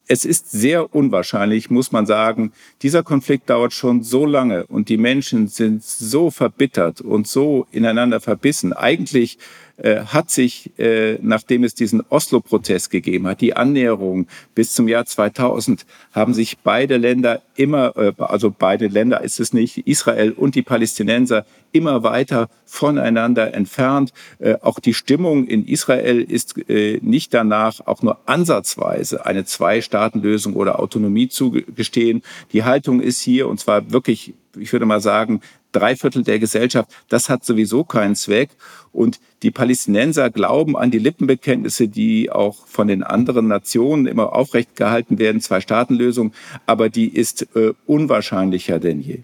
es 0.06 0.24
ist 0.24 0.50
sehr 0.50 0.94
unwahrscheinlich, 0.94 1.70
muss 1.70 1.92
man 1.92 2.04
sagen. 2.04 2.52
Dieser 2.82 3.02
Konflikt 3.02 3.48
dauert 3.48 3.72
schon 3.72 4.02
so 4.02 4.26
lange 4.26 4.66
und 4.66 4.88
die 4.90 4.98
Menschen 4.98 5.48
sind 5.48 5.82
so 5.82 6.30
verbittert 6.30 7.00
und 7.00 7.26
so 7.26 7.66
ineinander 7.70 8.20
verbissen. 8.20 8.72
Eigentlich 8.74 9.38
äh, 9.38 9.40
hat 9.82 10.30
sich, 10.30 10.70
äh, 10.78 11.18
nachdem 11.20 11.64
es 11.64 11.74
diesen 11.74 12.02
Oslo-Prozess 12.08 12.90
gegeben 12.90 13.26
hat, 13.26 13.40
die 13.40 13.56
Annäherung 13.56 14.28
bis 14.54 14.72
zum 14.72 14.86
Jahr 14.86 15.04
2000, 15.04 15.84
haben 16.12 16.32
sich 16.32 16.58
beide 16.58 16.96
Länder 16.96 17.42
immer, 17.56 17.96
äh, 17.96 18.12
also 18.18 18.54
beide 18.56 18.86
Länder 18.86 19.22
ist 19.22 19.40
es 19.40 19.52
nicht, 19.52 19.78
Israel 19.78 20.32
und 20.32 20.54
die 20.54 20.62
Palästinenser 20.62 21.44
immer 21.72 22.04
weiter 22.04 22.48
voneinander 22.64 23.52
entfernt. 23.54 24.12
Äh, 24.38 24.56
auch 24.60 24.78
die 24.78 24.94
Stimmung 24.94 25.46
in 25.46 25.66
Israel 25.66 26.20
ist 26.20 26.56
äh, 26.68 27.00
nicht 27.02 27.34
danach, 27.34 27.80
auch 27.86 28.02
nur 28.02 28.18
ansatzweise 28.26 29.26
eine 29.26 29.44
Zwei-Staaten-Lösung 29.44 30.54
oder 30.54 30.78
Autonomie 30.78 31.28
zugestehen. 31.28 32.22
Die 32.52 32.64
Haltung 32.64 33.00
ist 33.00 33.20
hier, 33.20 33.48
und 33.48 33.58
zwar 33.58 33.90
wirklich, 33.90 34.34
ich 34.56 34.72
würde 34.72 34.86
mal 34.86 35.00
sagen, 35.00 35.40
drei 35.74 35.96
Viertel 35.96 36.22
der 36.22 36.38
Gesellschaft, 36.38 36.90
das 37.08 37.28
hat 37.28 37.44
sowieso 37.44 37.84
keinen 37.84 38.14
Zweck. 38.14 38.50
Und 38.92 39.20
die 39.42 39.50
Palästinenser 39.50 40.30
glauben 40.30 40.76
an 40.76 40.90
die 40.90 40.98
Lippenbekenntnisse, 40.98 41.88
die 41.88 42.30
auch 42.30 42.66
von 42.66 42.88
den 42.88 43.02
anderen 43.02 43.48
Nationen 43.48 44.06
immer 44.06 44.34
aufrecht 44.34 44.76
gehalten 44.76 45.18
werden, 45.18 45.40
Zwei-Staaten-Lösung, 45.40 46.32
aber 46.66 46.88
die 46.88 47.08
ist 47.08 47.48
äh, 47.56 47.72
unwahrscheinlicher 47.86 48.78
denn 48.78 49.00
je. 49.00 49.22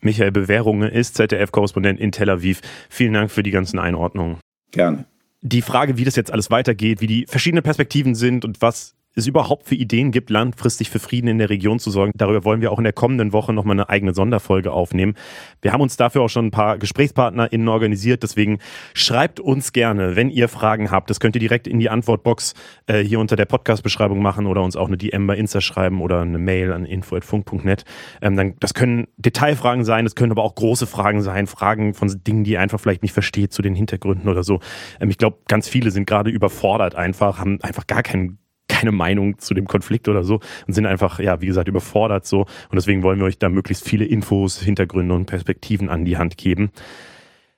Michael 0.00 0.32
Bewährunge 0.32 0.88
ist 0.88 1.16
ZDF-Korrespondent 1.16 1.98
in 1.98 2.12
Tel 2.12 2.28
Aviv. 2.28 2.60
Vielen 2.90 3.14
Dank 3.14 3.30
für 3.30 3.42
die 3.42 3.50
ganzen 3.50 3.78
Einordnungen. 3.78 4.36
Gerne. 4.70 5.06
Die 5.40 5.62
Frage, 5.62 5.96
wie 5.96 6.04
das 6.04 6.16
jetzt 6.16 6.32
alles 6.32 6.50
weitergeht, 6.50 7.00
wie 7.00 7.06
die 7.06 7.26
verschiedenen 7.26 7.62
Perspektiven 7.62 8.14
sind 8.14 8.44
und 8.44 8.60
was 8.60 8.94
es 9.14 9.26
überhaupt 9.26 9.68
für 9.68 9.74
Ideen 9.74 10.10
gibt, 10.10 10.30
langfristig 10.30 10.90
für 10.90 10.98
Frieden 10.98 11.28
in 11.28 11.38
der 11.38 11.50
Region 11.50 11.78
zu 11.78 11.90
sorgen. 11.90 12.12
Darüber 12.14 12.44
wollen 12.44 12.60
wir 12.60 12.72
auch 12.72 12.78
in 12.78 12.84
der 12.84 12.92
kommenden 12.92 13.32
Woche 13.32 13.52
nochmal 13.52 13.74
eine 13.74 13.88
eigene 13.88 14.14
Sonderfolge 14.14 14.72
aufnehmen. 14.72 15.14
Wir 15.62 15.72
haben 15.72 15.80
uns 15.80 15.96
dafür 15.96 16.22
auch 16.22 16.28
schon 16.28 16.46
ein 16.46 16.50
paar 16.50 16.78
GesprächspartnerInnen 16.78 17.68
organisiert, 17.68 18.22
deswegen 18.22 18.58
schreibt 18.92 19.40
uns 19.40 19.72
gerne, 19.72 20.16
wenn 20.16 20.30
ihr 20.30 20.48
Fragen 20.48 20.90
habt. 20.90 21.10
Das 21.10 21.20
könnt 21.20 21.36
ihr 21.36 21.40
direkt 21.40 21.66
in 21.66 21.78
die 21.78 21.90
Antwortbox 21.90 22.54
äh, 22.86 23.02
hier 23.02 23.20
unter 23.20 23.36
der 23.36 23.44
Podcast-Beschreibung 23.44 24.20
machen 24.20 24.46
oder 24.46 24.62
uns 24.62 24.76
auch 24.76 24.88
eine 24.88 24.96
DM 24.96 25.26
bei 25.26 25.36
Insta 25.36 25.60
schreiben 25.60 26.00
oder 26.00 26.22
eine 26.22 26.38
Mail 26.38 26.72
an 26.72 26.84
info.funk.net. 26.84 27.84
Ähm, 28.20 28.54
das 28.58 28.74
können 28.74 29.06
Detailfragen 29.16 29.84
sein, 29.84 30.04
das 30.04 30.14
können 30.14 30.32
aber 30.32 30.42
auch 30.42 30.54
große 30.54 30.86
Fragen 30.86 31.22
sein, 31.22 31.46
Fragen 31.46 31.94
von 31.94 32.12
Dingen, 32.26 32.44
die 32.44 32.52
ihr 32.52 32.60
einfach 32.60 32.80
vielleicht 32.80 33.02
nicht 33.02 33.12
versteht, 33.12 33.52
zu 33.52 33.62
den 33.62 33.74
Hintergründen 33.74 34.28
oder 34.28 34.42
so. 34.42 34.60
Ähm, 35.00 35.10
ich 35.10 35.18
glaube, 35.18 35.38
ganz 35.48 35.68
viele 35.68 35.90
sind 35.90 36.06
gerade 36.06 36.30
überfordert 36.30 36.94
einfach, 36.94 37.38
haben 37.38 37.60
einfach 37.62 37.86
gar 37.86 38.02
keinen 38.02 38.38
keine 38.68 38.92
Meinung 38.92 39.38
zu 39.38 39.54
dem 39.54 39.66
Konflikt 39.66 40.08
oder 40.08 40.24
so 40.24 40.40
und 40.66 40.72
sind 40.72 40.86
einfach, 40.86 41.18
ja, 41.18 41.40
wie 41.40 41.46
gesagt, 41.46 41.68
überfordert 41.68 42.26
so. 42.26 42.40
Und 42.40 42.74
deswegen 42.74 43.02
wollen 43.02 43.18
wir 43.18 43.26
euch 43.26 43.38
da 43.38 43.48
möglichst 43.48 43.88
viele 43.88 44.04
Infos, 44.04 44.60
Hintergründe 44.60 45.14
und 45.14 45.26
Perspektiven 45.26 45.88
an 45.88 46.04
die 46.04 46.16
Hand 46.16 46.36
geben. 46.36 46.70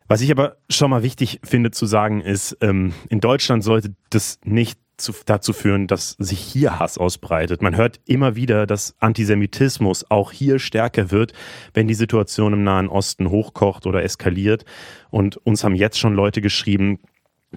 Was 0.09 0.21
ich 0.21 0.31
aber 0.31 0.57
schon 0.71 0.91
mal 0.91 1.03
wichtig 1.03 1.41
finde 1.43 1.73
zu 1.73 1.87
sagen 1.87 2.21
ist, 2.21 2.57
ähm, 2.61 2.93
in 3.09 3.21
Deutschland 3.21 3.65
sollte 3.65 3.95
das 4.11 4.39
nicht 4.45 4.79
zu, 4.97 5.13
dazu 5.27 5.53
führen, 5.53 5.87
dass 5.87 6.13
sich 6.13 6.39
hier 6.39 6.79
Hass 6.79 6.97
ausbreitet. 6.97 7.61
Man 7.61 7.77
hört 7.77 8.01
immer 8.07 8.37
wieder, 8.37 8.67
dass 8.67 8.95
Antisemitismus 9.01 10.11
auch 10.11 10.33
hier 10.33 10.59
stärker 10.59 11.11
wird, 11.11 11.33
wenn 11.75 11.89
die 11.89 11.95
Situation 11.95 12.53
im 12.53 12.65
Nahen 12.65 12.89
Osten 12.89 13.31
hochkocht 13.31 13.87
oder 13.87 14.03
eskaliert. 14.03 14.65
Und 15.11 15.37
uns 15.39 15.65
haben 15.65 15.75
jetzt 15.75 15.99
schon 15.99 16.15
Leute 16.15 16.41
geschrieben, 16.41 17.01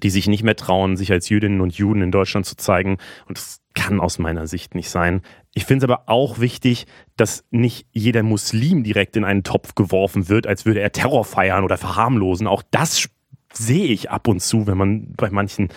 die 0.04 0.10
sich 0.10 0.28
nicht 0.28 0.44
mehr 0.44 0.56
trauen, 0.56 0.98
sich 0.98 1.12
als 1.12 1.30
Jüdinnen 1.30 1.62
und 1.62 1.74
Juden 1.76 2.02
in 2.02 2.12
Deutschland 2.12 2.46
zu 2.46 2.56
zeigen. 2.56 2.98
Und 3.28 3.38
das 3.38 3.62
kann 3.76 4.00
aus 4.00 4.20
meiner 4.20 4.48
Sicht 4.48 4.76
nicht 4.76 4.90
sein. 4.90 5.22
Ich 5.54 5.66
finde 5.66 5.86
es 5.86 5.92
aber 5.92 6.10
auch 6.10 6.40
wichtig, 6.40 6.86
dass 7.18 7.46
nicht 7.50 7.88
jeder 7.92 8.24
Muslim 8.24 8.84
direkt 8.84 9.16
in 9.16 9.24
einen 9.24 9.44
Topf 9.44 9.76
geworfen 9.76 10.30
wird, 10.30 10.48
als 10.48 10.66
würde 10.66 10.82
er 10.82 10.92
Terror 10.92 11.26
feiern 11.26 11.64
oder 11.64 11.78
verharmlosen. 11.78 12.48
Auch 12.48 12.64
das 12.72 13.10
sehe 13.54 13.88
ich 13.88 14.12
ab 14.12 14.28
und 14.28 14.42
zu, 14.42 14.68
wenn 14.68 14.78
man 14.78 15.14
bei 15.16 15.30
manchen 15.30 15.70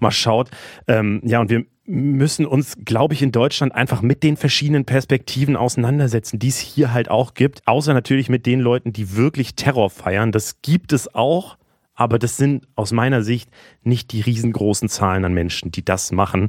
mal 0.00 0.10
schaut. 0.10 0.50
Ähm, 0.88 1.20
ja, 1.24 1.40
und 1.40 1.50
wir 1.50 1.64
müssen 1.84 2.46
uns, 2.46 2.76
glaube 2.84 3.14
ich, 3.14 3.22
in 3.22 3.32
Deutschland 3.32 3.74
einfach 3.74 4.00
mit 4.02 4.22
den 4.22 4.36
verschiedenen 4.36 4.84
Perspektiven 4.84 5.56
auseinandersetzen, 5.56 6.38
die 6.38 6.48
es 6.48 6.58
hier 6.58 6.92
halt 6.92 7.10
auch 7.10 7.34
gibt. 7.34 7.66
Außer 7.66 7.94
natürlich 7.94 8.28
mit 8.28 8.46
den 8.46 8.60
Leuten, 8.60 8.92
die 8.92 9.16
wirklich 9.16 9.56
Terror 9.56 9.90
feiern. 9.90 10.32
Das 10.32 10.62
gibt 10.62 10.92
es 10.92 11.14
auch. 11.14 11.56
Aber 12.00 12.18
das 12.18 12.38
sind 12.38 12.66
aus 12.76 12.92
meiner 12.92 13.22
Sicht 13.22 13.50
nicht 13.82 14.12
die 14.12 14.22
riesengroßen 14.22 14.88
Zahlen 14.88 15.22
an 15.26 15.34
Menschen, 15.34 15.70
die 15.70 15.84
das 15.84 16.12
machen. 16.12 16.48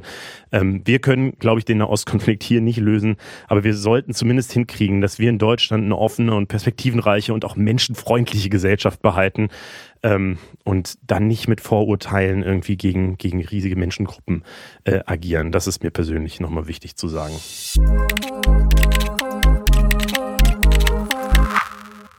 Ähm, 0.50 0.80
wir 0.86 0.98
können, 0.98 1.38
glaube 1.38 1.58
ich, 1.58 1.66
den 1.66 1.76
Nahostkonflikt 1.76 2.42
hier 2.42 2.62
nicht 2.62 2.78
lösen, 2.78 3.16
aber 3.48 3.62
wir 3.62 3.74
sollten 3.74 4.14
zumindest 4.14 4.50
hinkriegen, 4.52 5.02
dass 5.02 5.18
wir 5.18 5.28
in 5.28 5.36
Deutschland 5.36 5.84
eine 5.84 5.98
offene 5.98 6.34
und 6.34 6.46
perspektivenreiche 6.46 7.34
und 7.34 7.44
auch 7.44 7.54
menschenfreundliche 7.54 8.48
Gesellschaft 8.48 9.02
behalten 9.02 9.50
ähm, 10.02 10.38
und 10.64 10.94
dann 11.02 11.26
nicht 11.26 11.48
mit 11.48 11.60
Vorurteilen 11.60 12.42
irgendwie 12.42 12.78
gegen, 12.78 13.18
gegen 13.18 13.44
riesige 13.44 13.76
Menschengruppen 13.76 14.44
äh, 14.84 15.00
agieren. 15.04 15.52
Das 15.52 15.66
ist 15.66 15.82
mir 15.82 15.90
persönlich 15.90 16.40
nochmal 16.40 16.66
wichtig 16.66 16.96
zu 16.96 17.08
sagen. 17.08 17.34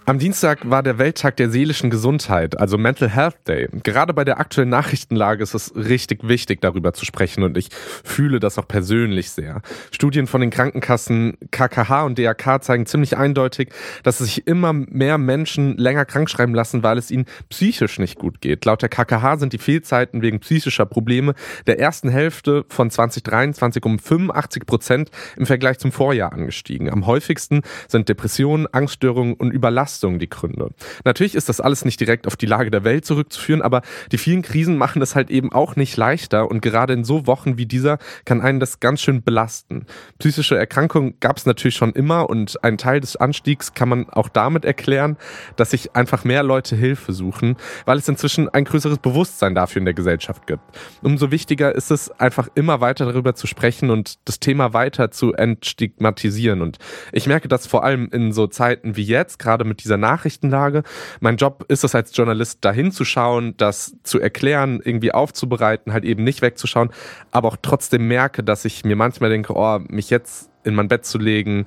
Am 0.06 0.20
Dienstag 0.20 0.70
war 0.70 0.84
der 0.84 0.98
Welttag 0.98 1.38
der 1.38 1.50
seelischen 1.50 1.90
Gesundheit, 1.90 2.60
also 2.60 2.78
Mental 2.78 3.08
Health 3.08 3.38
Day. 3.48 3.70
Gerade 3.84 4.14
bei 4.14 4.26
der 4.26 4.38
aktuellen 4.38 4.70
Nachrichtenlage 4.70 5.42
ist 5.42 5.54
es 5.54 5.74
richtig 5.78 6.28
wichtig, 6.28 6.60
darüber 6.60 6.92
zu 6.92 7.06
sprechen 7.06 7.42
und 7.42 7.58
ich 7.58 7.70
fühle 7.72 8.42
das 8.42 8.60
auch 8.60 8.68
persönlich 8.68 9.32
sehr. 9.32 9.62
Studien 9.92 10.28
von 10.28 10.42
den 10.42 10.50
Krankenkassen 10.50 11.38
KKH 11.52 12.04
und 12.04 12.18
DRK 12.18 12.62
zeigen 12.62 12.86
ziemlich 12.86 13.16
eindeutig, 13.16 13.70
dass 14.04 14.18
sich 14.18 14.46
immer 14.46 14.74
mehr 14.74 15.18
Menschen 15.18 15.78
länger 15.78 16.04
krankschreiben 16.04 16.54
lassen, 16.54 16.84
weil 16.84 16.98
es 16.98 17.10
ihnen 17.10 17.26
psychisch 17.48 17.98
nicht 17.98 18.20
gut 18.20 18.42
geht. 18.42 18.66
Laut 18.66 18.82
der 18.82 18.90
KKH 18.90 19.38
sind 19.38 19.54
die 19.54 19.58
Fehlzeiten 19.58 20.22
wegen 20.22 20.42
psychischer 20.42 20.86
Probleme 20.86 21.34
der 21.66 21.80
ersten 21.80 22.10
Hälfte 22.10 22.66
von 22.68 22.90
2023 22.90 23.86
um 23.86 24.00
85 24.00 24.66
Prozent 24.66 25.12
im 25.38 25.46
Vergleich 25.46 25.80
zum 25.80 25.94
Vorjahr 25.94 26.34
angestiegen. 26.34 26.90
Am 26.90 27.06
häufigsten 27.06 27.62
sind 27.88 28.10
Depressionen, 28.10 28.68
Angststörungen 28.68 29.36
und 29.36 29.52
Überlastung 29.52 29.93
Belastung 29.94 30.18
die 30.18 30.30
Gründe. 30.30 30.70
Natürlich 31.06 31.36
ist 31.36 31.50
das 31.50 31.62
alles 31.62 31.86
nicht 31.86 32.00
direkt 32.00 32.26
auf 32.26 32.36
die 32.36 32.48
Lage 32.48 32.72
der 32.72 32.84
Welt 32.84 33.06
zurückzuführen, 33.06 33.62
aber 33.62 33.82
die 34.12 34.18
vielen 34.18 34.42
Krisen 34.42 34.78
machen 34.78 35.02
es 35.02 35.16
halt 35.16 35.30
eben 35.30 35.52
auch 35.52 35.76
nicht 35.76 35.98
leichter 35.98 36.50
und 36.50 36.62
gerade 36.62 36.94
in 36.94 37.04
so 37.04 37.28
Wochen 37.28 37.58
wie 37.58 37.68
dieser 37.68 38.00
kann 38.26 38.42
einen 38.42 38.60
das 38.60 38.80
ganz 38.80 39.02
schön 39.02 39.22
belasten. 39.22 39.86
Psychische 40.18 40.58
Erkrankungen 40.58 41.20
gab 41.20 41.38
es 41.38 41.46
natürlich 41.46 41.76
schon 41.76 41.94
immer 41.94 42.30
und 42.30 42.64
ein 42.64 42.78
Teil 42.78 43.02
des 43.02 43.16
Anstiegs 43.16 43.74
kann 43.76 43.90
man 43.90 44.10
auch 44.10 44.30
damit 44.30 44.66
erklären, 44.66 45.18
dass 45.58 45.72
sich 45.72 45.96
einfach 45.96 46.24
mehr 46.24 46.42
Leute 46.42 46.76
Hilfe 46.76 47.14
suchen, 47.14 47.56
weil 47.86 48.00
es 48.00 48.08
inzwischen 48.08 48.50
ein 48.50 48.66
größeres 48.66 48.98
Bewusstsein 48.98 49.54
dafür 49.54 49.80
in 49.80 49.86
der 49.86 49.94
Gesellschaft 49.94 50.48
gibt. 50.48 50.64
Umso 51.04 51.30
wichtiger 51.30 51.76
ist 51.76 51.92
es 51.92 52.10
einfach 52.20 52.48
immer 52.56 52.82
weiter 52.82 53.06
darüber 53.06 53.36
zu 53.36 53.46
sprechen 53.46 53.92
und 53.92 54.18
das 54.26 54.40
Thema 54.40 54.74
weiter 54.74 55.12
zu 55.12 55.34
entstigmatisieren 55.34 56.62
und 56.62 56.80
ich 57.12 57.28
merke 57.28 57.48
das 57.48 57.68
vor 57.68 57.84
allem 57.84 58.10
in 58.12 58.32
so 58.32 58.48
Zeiten 58.48 58.96
wie 58.96 59.04
jetzt, 59.04 59.38
gerade 59.38 59.66
mit 59.66 59.83
dieser 59.84 59.98
Nachrichtenlage. 59.98 60.84
Mein 61.20 61.38
Job 61.38 61.66
ist 61.68 61.84
es 61.84 61.96
als 61.96 62.16
Journalist, 62.16 62.64
dahin 62.66 62.92
zu 62.92 63.06
schauen, 63.06 63.56
das 63.58 63.96
zu 64.04 64.20
erklären, 64.20 64.82
irgendwie 64.84 65.12
aufzubereiten, 65.12 65.94
halt 65.94 66.06
eben 66.06 66.24
nicht 66.24 66.42
wegzuschauen, 66.42 66.90
aber 67.32 67.50
auch 67.50 67.58
trotzdem 67.62 68.08
merke, 68.08 68.44
dass 68.44 68.66
ich 68.66 68.84
mir 68.84 68.96
manchmal 68.96 69.30
denke, 69.30 69.54
oh, 69.56 69.80
mich 69.88 70.10
jetzt 70.10 70.50
in 70.64 70.76
mein 70.76 70.88
Bett 70.88 71.06
zu 71.06 71.18
legen, 71.18 71.66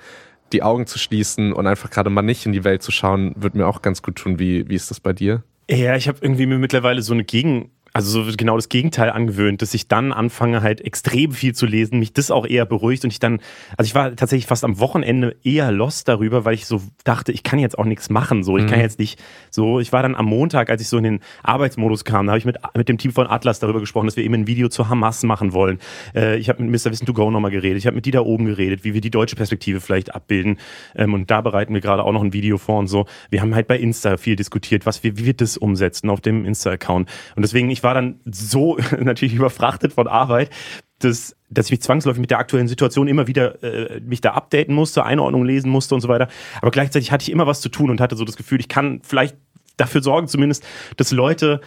die 0.53 0.62
Augen 0.62 0.87
zu 0.87 0.99
schließen 0.99 1.53
und 1.53 1.67
einfach 1.67 1.91
gerade 1.91 2.11
mal 2.11 2.23
nicht 2.23 2.47
in 2.47 2.53
die 2.53 2.64
Welt 2.64 2.83
zu 2.83 2.93
schauen, 2.93 3.35
wird 3.37 3.55
mir 3.55 3.67
auch 3.67 3.83
ganz 3.83 4.03
gut 4.03 4.17
tun. 4.17 4.39
Wie, 4.39 4.69
wie 4.69 4.75
ist 4.75 4.91
das 4.91 5.01
bei 5.01 5.12
dir? 5.12 5.43
Ja, 5.69 5.97
ich 5.97 6.07
habe 6.07 6.19
irgendwie 6.21 6.47
mir 6.47 6.59
mittlerweile 6.59 7.03
so 7.03 7.12
eine 7.12 7.25
Gegen 7.25 7.71
also 7.97 8.22
so 8.22 8.30
genau 8.36 8.57
das 8.57 8.68
Gegenteil 8.68 9.09
angewöhnt, 9.09 9.62
dass 9.62 9.72
ich 9.72 9.88
dann 9.88 10.12
anfange 10.12 10.61
halt 10.61 10.82
extrem 10.82 11.32
viel 11.32 11.55
zu 11.55 11.64
lesen, 11.64 11.99
mich 11.99 12.12
das 12.12 12.30
auch 12.30 12.44
eher 12.44 12.66
beruhigt 12.66 13.05
und 13.05 13.11
ich 13.11 13.20
dann, 13.20 13.40
also 13.78 13.88
ich 13.88 13.94
war 13.94 14.14
tatsächlich 14.14 14.44
fast 14.44 14.64
am 14.64 14.78
Wochenende 14.78 15.34
eher 15.42 15.72
lost 15.72 16.07
darüber, 16.07 16.44
weil 16.44 16.53
ich 16.53 16.66
so 16.66 16.82
dachte, 17.05 17.32
ich 17.32 17.42
kann 17.42 17.59
jetzt 17.59 17.78
auch 17.78 17.86
nichts 17.86 18.11
machen, 18.11 18.44
so, 18.44 18.59
ich 18.59 18.64
mhm. 18.64 18.68
kann 18.68 18.80
jetzt 18.80 18.99
nicht, 18.99 19.18
so, 19.51 19.80
ich 19.80 19.94
war 19.94 20.03
dann 20.03 20.14
am 20.14 20.26
Montag, 20.26 20.68
als 20.68 20.82
ich 20.82 20.90
so 20.90 20.99
in 20.99 21.05
den 21.05 21.20
Arbeitsmodus 21.42 22.05
kam, 22.05 22.26
da 22.26 22.32
habe 22.32 22.38
ich 22.38 22.44
mit, 22.44 22.59
mit 22.76 22.86
dem 22.90 22.99
Team 22.99 23.12
von 23.12 23.28
Atlas 23.28 23.61
darüber 23.61 23.80
gesprochen, 23.80 24.05
dass 24.05 24.16
wir 24.18 24.24
eben 24.24 24.34
ein 24.34 24.47
Video 24.47 24.68
zu 24.68 24.90
Hamas 24.90 25.22
machen 25.22 25.55
wollen. 25.55 25.78
Äh, 26.14 26.36
ich 26.36 26.51
habe 26.51 26.62
mit 26.62 26.84
Mr. 26.84 26.90
Wissen 26.90 27.07
to 27.07 27.14
Go 27.14 27.30
nochmal 27.30 27.51
geredet, 27.51 27.78
ich 27.78 27.86
habe 27.86 27.94
mit 27.94 28.05
die 28.05 28.11
da 28.11 28.20
oben 28.20 28.44
geredet, 28.44 28.84
wie 28.84 28.92
wir 28.92 29.01
die 29.01 29.11
deutsche 29.11 29.36
Perspektive 29.36 29.80
vielleicht 29.80 30.14
abbilden 30.14 30.59
ähm, 30.97 31.14
und 31.14 31.30
da 31.30 31.40
bereiten 31.40 31.72
wir 31.72 31.80
gerade 31.80 32.05
auch 32.05 32.12
noch 32.12 32.22
ein 32.22 32.34
Video 32.34 32.59
vor 32.59 32.78
und 32.78 32.88
so. 32.88 33.07
Wir 33.30 33.40
haben 33.40 33.55
halt 33.55 33.68
bei 33.68 33.78
Insta 33.78 34.18
viel 34.18 34.36
diskutiert, 34.36 34.84
was 34.84 35.03
wir, 35.03 35.16
wie 35.16 35.24
wir 35.24 35.32
das 35.32 35.57
umsetzen 35.57 36.11
auf 36.11 36.20
dem 36.20 36.44
Insta-Account 36.44 37.09
und 37.36 37.42
deswegen, 37.42 37.70
ich 37.70 37.82
war 37.87 37.95
dann 37.95 38.20
so 38.24 38.76
natürlich 39.01 39.34
überfrachtet 39.34 39.93
von 39.93 40.09
Arbeit, 40.09 40.51
dass, 40.99 41.37
dass 41.49 41.66
ich 41.66 41.70
mich 41.70 41.82
zwangsläufig 41.82 42.20
mit 42.20 42.30
der 42.30 42.41
aktuellen 42.41 42.66
Situation 42.66 43.07
immer 43.07 43.28
wieder 43.28 43.62
äh, 43.62 44.01
mich 44.01 44.20
da 44.20 44.32
updaten 44.32 44.74
musste, 44.74 45.05
Einordnung 45.05 45.45
lesen 45.45 45.70
musste 45.70 45.95
und 45.95 46.01
so 46.01 46.09
weiter. 46.09 46.28
Aber 46.61 46.72
gleichzeitig 46.72 47.12
hatte 47.12 47.22
ich 47.22 47.30
immer 47.30 47.47
was 47.47 47.61
zu 47.61 47.68
tun 47.68 47.91
und 47.91 48.01
hatte 48.01 48.16
so 48.16 48.24
das 48.24 48.37
Gefühl, 48.37 48.59
ich 48.59 48.68
kann 48.68 49.01
vielleicht 49.05 49.37
dafür 49.76 50.03
sorgen, 50.03 50.26
zumindest, 50.26 50.66
dass 50.97 51.12
Leute 51.12 51.61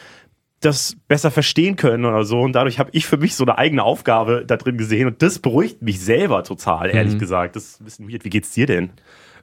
das 0.59 0.97
besser 1.07 1.31
verstehen 1.31 1.77
können 1.77 2.03
oder 2.03 2.25
so. 2.25 2.41
Und 2.41 2.51
dadurch 2.51 2.79
habe 2.79 2.89
ich 2.91 3.05
für 3.05 3.15
mich 3.15 3.35
so 3.35 3.45
eine 3.45 3.57
eigene 3.57 3.83
Aufgabe 3.83 4.43
da 4.45 4.57
drin 4.57 4.77
gesehen. 4.77 5.07
Und 5.07 5.21
das 5.21 5.39
beruhigt 5.39 5.81
mich 5.81 6.01
selber 6.01 6.43
total, 6.43 6.89
ehrlich 6.93 7.13
mhm. 7.13 7.19
gesagt. 7.19 7.55
Das 7.55 7.63
ist 7.63 7.81
ein 7.81 7.85
bisschen 7.85 8.11
weird. 8.11 8.25
Wie 8.25 8.29
geht's 8.29 8.51
dir 8.51 8.65
denn? 8.65 8.89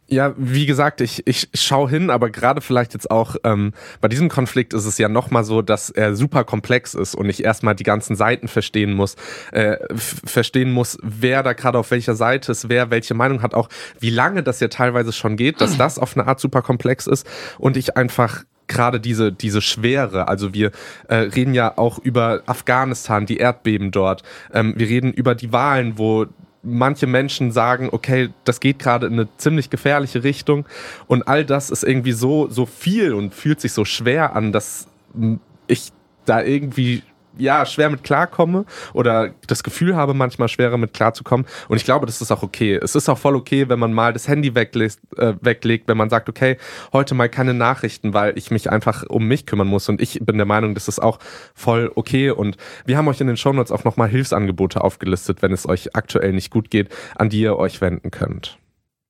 Ja, 0.09 0.35
wie 0.37 0.67
gesagt, 0.67 1.01
ich, 1.01 1.27
ich 1.27 1.49
schaue 1.55 1.91
hin, 1.91 2.11
aber 2.11 2.31
gerade 2.31 2.61
vielleicht 2.61 2.95
jetzt 2.95 3.11
auch 3.11 3.35
ähm, 3.43 3.73
bei 4.01 4.07
diesem 4.07 4.29
Konflikt 4.29 4.73
ist 4.73 4.85
es 4.85 4.99
ja 4.99 5.09
nochmal 5.09 5.43
so, 5.43 5.63
dass 5.63 5.91
er 5.91 6.15
super 6.15 6.45
komplex 6.45 6.95
ist 6.95 7.17
und 7.17 7.29
ich 7.29 7.43
erstmal 7.43 7.75
die 7.75 7.83
ganzen 7.83 8.15
Seiten 8.15 8.47
verstehen 8.47 8.95
muss, 8.95 9.17
äh, 9.51 9.77
verstehen 9.97 10.71
muss, 10.71 10.97
wer 11.03 11.43
da 11.43 11.55
gerade 11.55 11.79
auf 11.79 11.91
welcher 11.91 12.15
Seite 12.15 12.53
ist, 12.53 12.69
wer 12.69 12.91
welche 12.93 13.15
Meinung 13.15 13.43
hat, 13.43 13.55
auch 13.55 13.69
wie 13.99 14.11
lange 14.11 14.45
das 14.45 14.61
ja 14.61 14.69
teilweise 14.69 15.13
schon 15.13 15.37
geht, 15.37 15.61
dass 15.61 15.77
das 15.77 15.99
auf 15.99 16.17
eine 16.17 16.29
Art 16.29 16.39
super 16.39 16.63
komplex 16.63 17.09
ist 17.09 17.27
und 17.59 17.77
ich 17.77 17.97
einfach 17.97 18.45
gerade 18.69 19.01
diese, 19.01 19.33
diese 19.33 19.61
Schwere. 19.61 20.29
Also 20.29 20.55
wir 20.55 20.71
äh, 21.09 21.17
reden 21.17 21.55
ja 21.55 21.77
auch 21.79 21.99
über 21.99 22.43
Afghanistan, 22.47 23.27
die 23.27 23.39
Erdbeben 23.39 23.91
dort. 23.91 24.23
Ähm, 24.53 24.75
wir 24.77 24.89
reden 24.89 25.13
über 25.13 25.35
die 25.35 25.53
Wahlen, 25.53 25.99
wo 25.99 26.27
manche 26.67 27.07
Menschen 27.07 27.53
sagen, 27.53 27.89
okay, 27.93 28.31
das 28.45 28.61
geht 28.61 28.79
gerade 28.79 29.07
in 29.07 29.14
eine 29.14 29.29
ziemlich 29.37 29.71
gefährliche 29.71 30.25
Richtung. 30.25 30.67
Und 31.07 31.29
all 31.29 31.45
das 31.45 31.71
ist 31.71 31.85
irgendwie 31.85 32.12
so, 32.12 32.49
so 32.49 32.67
viel 32.67 33.14
und 33.14 33.35
fühlt 33.35 33.61
sich 33.61 33.73
so 33.73 33.85
schwer 33.85 34.35
an, 34.35 34.53
dass 34.53 34.89
ich 35.69 35.93
da 36.25 36.43
irgendwie 36.43 37.03
ja, 37.39 37.66
schwer 37.66 37.91
mit 37.91 38.05
klarkomme 38.05 38.64
oder 38.93 39.30
das 39.47 39.62
Gefühl 39.62 39.97
habe, 39.97 40.14
manchmal 40.14 40.49
schwerer 40.49 40.76
mit 40.76 40.95
klarzukommen. 40.95 41.47
Und 41.68 41.76
ich 41.76 41.84
glaube, 41.84 42.07
das 42.07 42.20
ist 42.20 42.30
auch 42.30 42.43
okay. 42.43 42.74
Es 42.74 42.95
ist 42.95 43.09
auch 43.09 43.18
voll 43.18 43.37
okay, 43.37 43.68
wenn 43.68 43.78
man 43.78 43.93
mal 43.93 44.12
das 44.12 44.28
Handy 44.28 44.55
weglegt, 44.55 44.99
äh, 45.16 45.34
weglegt, 45.41 45.89
wenn 45.89 45.97
man 45.97 46.11
sagt, 46.11 46.28
okay, 46.28 46.57
heute 46.93 47.14
mal 47.14 47.28
keine 47.28 47.55
Nachrichten, 47.55 48.14
weil 48.14 48.37
ich 48.37 48.51
mich 48.51 48.70
einfach 48.70 49.05
um 49.09 49.26
mich 49.26 49.47
kümmern 49.47 49.68
muss. 49.68 49.89
Und 49.89 50.01
ich 50.01 50.20
bin 50.22 50.37
der 50.37 50.47
Meinung, 50.47 50.74
das 50.74 50.89
ist 50.89 51.01
auch 51.01 51.18
voll 51.55 51.91
okay. 51.95 52.30
Und 52.30 52.57
wir 52.84 52.97
haben 52.97 53.09
euch 53.09 53.20
in 53.20 53.26
den 53.26 53.37
Shownotes 53.37 53.72
auch 53.72 53.84
nochmal 53.84 54.09
Hilfsangebote 54.09 54.82
aufgelistet, 54.82 55.43
wenn 55.43 55.53
es 55.53 55.68
euch 55.68 55.95
aktuell 55.95 56.32
nicht 56.32 56.51
gut 56.51 56.70
geht, 56.70 56.89
an 57.16 57.28
die 57.28 57.41
ihr 57.41 57.57
euch 57.57 57.80
wenden 57.80 58.11
könnt. 58.11 58.59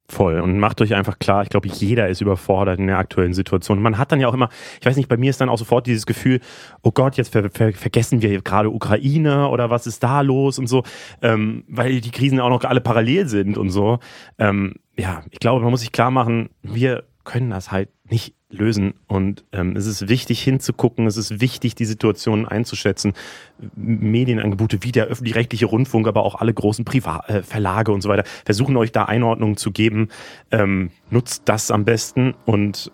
Voll. 0.08 0.38
Und 0.40 0.60
macht 0.60 0.80
euch 0.80 0.94
einfach 0.94 1.18
klar, 1.18 1.42
ich 1.42 1.48
glaube, 1.48 1.66
jeder 1.66 2.08
ist 2.08 2.20
überfordert 2.20 2.78
in 2.78 2.86
der 2.86 2.98
aktuellen 2.98 3.34
Situation. 3.34 3.82
man 3.82 3.98
hat 3.98 4.12
dann 4.12 4.20
ja 4.20 4.28
auch 4.28 4.34
immer, 4.34 4.50
ich 4.80 4.86
weiß 4.86 4.96
nicht, 4.96 5.08
bei 5.08 5.16
mir 5.16 5.30
ist 5.30 5.40
dann 5.40 5.48
auch 5.48 5.58
sofort 5.58 5.88
dieses 5.88 6.06
Gefühl, 6.06 6.40
oh 6.82 6.92
Gott, 6.92 7.16
jetzt 7.16 7.32
ver 7.32 7.50
ver 7.50 7.72
vergessen 7.72 8.22
wir 8.22 8.40
gerade 8.42 8.70
Ukraine 8.70 9.48
oder 9.48 9.68
was 9.68 9.88
ist 9.88 10.04
da 10.04 10.20
los 10.20 10.60
und 10.60 10.68
so, 10.68 10.84
ähm, 11.22 11.64
weil 11.66 12.00
die 12.00 12.12
Krisen 12.12 12.38
auch 12.38 12.50
noch 12.50 12.62
alle 12.62 12.80
parallel 12.80 13.26
sind 13.26 13.58
und 13.58 13.70
so. 13.70 13.98
Ähm, 14.38 14.74
ja, 14.96 15.24
ich 15.30 15.40
glaube, 15.40 15.62
man 15.62 15.72
muss 15.72 15.80
sich 15.80 15.90
klar 15.90 16.12
machen, 16.12 16.50
wir 16.62 17.02
können 17.24 17.50
das 17.50 17.72
halt 17.72 17.88
nicht 18.08 18.35
lösen. 18.50 18.94
Und 19.06 19.44
ähm, 19.52 19.76
es 19.76 19.86
ist 19.86 20.08
wichtig 20.08 20.42
hinzugucken, 20.42 21.06
es 21.06 21.16
ist 21.16 21.40
wichtig, 21.40 21.74
die 21.74 21.84
Situation 21.84 22.46
einzuschätzen. 22.46 23.12
Medienangebote 23.74 24.82
wie 24.82 24.92
der 24.92 25.06
öffentlich-rechtliche 25.06 25.66
Rundfunk, 25.66 26.06
aber 26.06 26.22
auch 26.22 26.36
alle 26.36 26.54
großen 26.54 26.84
Privat 26.84 27.28
äh, 27.28 27.42
Verlage 27.42 27.92
und 27.92 28.02
so 28.02 28.08
weiter 28.08 28.24
versuchen 28.44 28.76
euch 28.76 28.92
da 28.92 29.04
Einordnungen 29.04 29.56
zu 29.56 29.72
geben. 29.72 30.08
Ähm, 30.50 30.90
nutzt 31.10 31.42
das 31.46 31.70
am 31.70 31.84
besten 31.84 32.34
und 32.44 32.92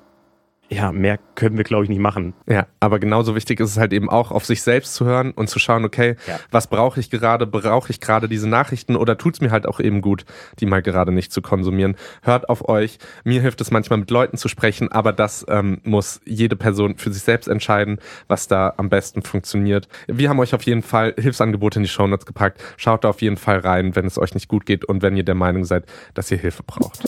ja, 0.72 0.90
mehr 0.90 1.18
können 1.34 1.56
wir, 1.56 1.64
glaube 1.64 1.84
ich, 1.84 1.90
nicht 1.90 2.00
machen. 2.00 2.34
Ja, 2.48 2.66
aber 2.80 2.98
genauso 2.98 3.34
wichtig 3.34 3.60
ist 3.60 3.70
es 3.70 3.78
halt 3.78 3.92
eben 3.92 4.08
auch, 4.08 4.30
auf 4.30 4.46
sich 4.46 4.62
selbst 4.62 4.94
zu 4.94 5.04
hören 5.04 5.32
und 5.32 5.48
zu 5.48 5.58
schauen, 5.58 5.84
okay, 5.84 6.16
ja. 6.26 6.38
was 6.50 6.66
brauche 6.66 6.98
ich 6.98 7.10
gerade? 7.10 7.46
Brauche 7.46 7.90
ich 7.90 8.00
gerade 8.00 8.28
diese 8.28 8.48
Nachrichten 8.48 8.96
oder 8.96 9.18
tut 9.18 9.34
es 9.34 9.40
mir 9.40 9.50
halt 9.50 9.66
auch 9.66 9.80
eben 9.80 10.00
gut, 10.00 10.24
die 10.60 10.66
mal 10.66 10.80
gerade 10.80 11.12
nicht 11.12 11.30
zu 11.30 11.42
konsumieren? 11.42 11.96
Hört 12.22 12.48
auf 12.48 12.68
euch. 12.68 12.98
Mir 13.24 13.42
hilft 13.42 13.60
es 13.60 13.70
manchmal 13.70 13.98
mit 13.98 14.10
Leuten 14.10 14.36
zu 14.36 14.48
sprechen, 14.48 14.90
aber 14.90 15.12
das 15.12 15.44
ähm, 15.48 15.80
muss 15.84 16.20
jede 16.24 16.56
Person 16.56 16.96
für 16.96 17.12
sich 17.12 17.22
selbst 17.22 17.48
entscheiden, 17.48 17.98
was 18.28 18.48
da 18.48 18.72
am 18.78 18.88
besten 18.88 19.22
funktioniert. 19.22 19.88
Wir 20.06 20.30
haben 20.30 20.40
euch 20.40 20.54
auf 20.54 20.62
jeden 20.62 20.82
Fall 20.82 21.14
Hilfsangebote 21.18 21.78
in 21.78 21.82
die 21.82 21.88
Shownotes 21.88 22.24
gepackt. 22.24 22.62
Schaut 22.78 23.04
da 23.04 23.10
auf 23.10 23.20
jeden 23.20 23.36
Fall 23.36 23.58
rein, 23.58 23.94
wenn 23.94 24.06
es 24.06 24.18
euch 24.18 24.34
nicht 24.34 24.48
gut 24.48 24.64
geht 24.64 24.84
und 24.84 25.02
wenn 25.02 25.16
ihr 25.16 25.24
der 25.24 25.34
Meinung 25.34 25.64
seid, 25.64 25.84
dass 26.14 26.30
ihr 26.30 26.38
Hilfe 26.38 26.62
braucht. 26.62 27.04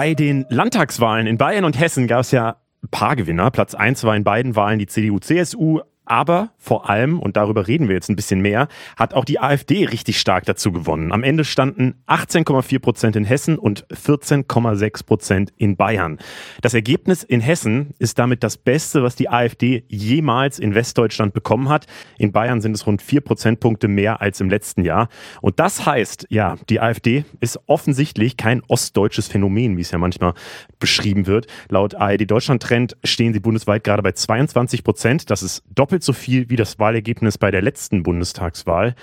Bei 0.00 0.14
den 0.14 0.46
Landtagswahlen 0.48 1.26
in 1.26 1.36
Bayern 1.36 1.66
und 1.66 1.78
Hessen 1.78 2.06
gab 2.06 2.20
es 2.20 2.30
ja 2.30 2.56
ein 2.82 2.88
paar 2.90 3.16
Gewinner. 3.16 3.50
Platz 3.50 3.74
1 3.74 4.02
war 4.04 4.16
in 4.16 4.24
beiden 4.24 4.56
Wahlen 4.56 4.78
die 4.78 4.86
CDU-CSU. 4.86 5.80
Aber 6.06 6.54
vor 6.62 6.90
allem, 6.90 7.18
und 7.18 7.38
darüber 7.38 7.66
reden 7.66 7.88
wir 7.88 7.94
jetzt 7.94 8.10
ein 8.10 8.16
bisschen 8.16 8.42
mehr, 8.42 8.68
hat 8.96 9.14
auch 9.14 9.24
die 9.24 9.40
AfD 9.40 9.86
richtig 9.86 10.20
stark 10.20 10.44
dazu 10.44 10.72
gewonnen. 10.72 11.10
Am 11.10 11.22
Ende 11.22 11.44
standen 11.44 11.94
18,4 12.06 12.78
Prozent 12.78 13.16
in 13.16 13.24
Hessen 13.24 13.58
und 13.58 13.86
14,6 13.88 15.06
Prozent 15.06 15.52
in 15.56 15.76
Bayern. 15.76 16.18
Das 16.60 16.74
Ergebnis 16.74 17.22
in 17.22 17.40
Hessen 17.40 17.94
ist 17.98 18.18
damit 18.18 18.42
das 18.42 18.58
Beste, 18.58 19.02
was 19.02 19.16
die 19.16 19.30
AfD 19.30 19.84
jemals 19.88 20.58
in 20.58 20.74
Westdeutschland 20.74 21.32
bekommen 21.32 21.70
hat. 21.70 21.86
In 22.18 22.30
Bayern 22.30 22.60
sind 22.60 22.76
es 22.76 22.86
rund 22.86 23.00
vier 23.00 23.22
Prozentpunkte 23.22 23.88
mehr 23.88 24.20
als 24.20 24.40
im 24.42 24.50
letzten 24.50 24.84
Jahr. 24.84 25.08
Und 25.40 25.60
das 25.60 25.86
heißt, 25.86 26.26
ja, 26.28 26.56
die 26.68 26.80
AfD 26.80 27.24
ist 27.40 27.58
offensichtlich 27.66 28.36
kein 28.36 28.62
ostdeutsches 28.68 29.28
Phänomen, 29.28 29.78
wie 29.78 29.80
es 29.80 29.92
ja 29.92 29.98
manchmal 29.98 30.34
beschrieben 30.78 31.26
wird. 31.26 31.46
Laut 31.70 31.94
ARD 31.94 32.30
Deutschland 32.30 32.62
Trend 32.62 32.98
stehen 33.02 33.32
sie 33.32 33.40
bundesweit 33.40 33.82
gerade 33.82 34.02
bei 34.02 34.12
22 34.12 34.84
Prozent. 34.84 35.30
Das 35.30 35.42
ist 35.42 35.62
doppelt 35.74 36.04
so 36.04 36.12
viel 36.12 36.50
wie 36.50 36.56
das 36.60 36.78
Wahlergebnis 36.78 37.38
bei 37.38 37.50
der 37.50 37.62
letzten 37.62 38.02
Bundestagswahl. 38.02 38.94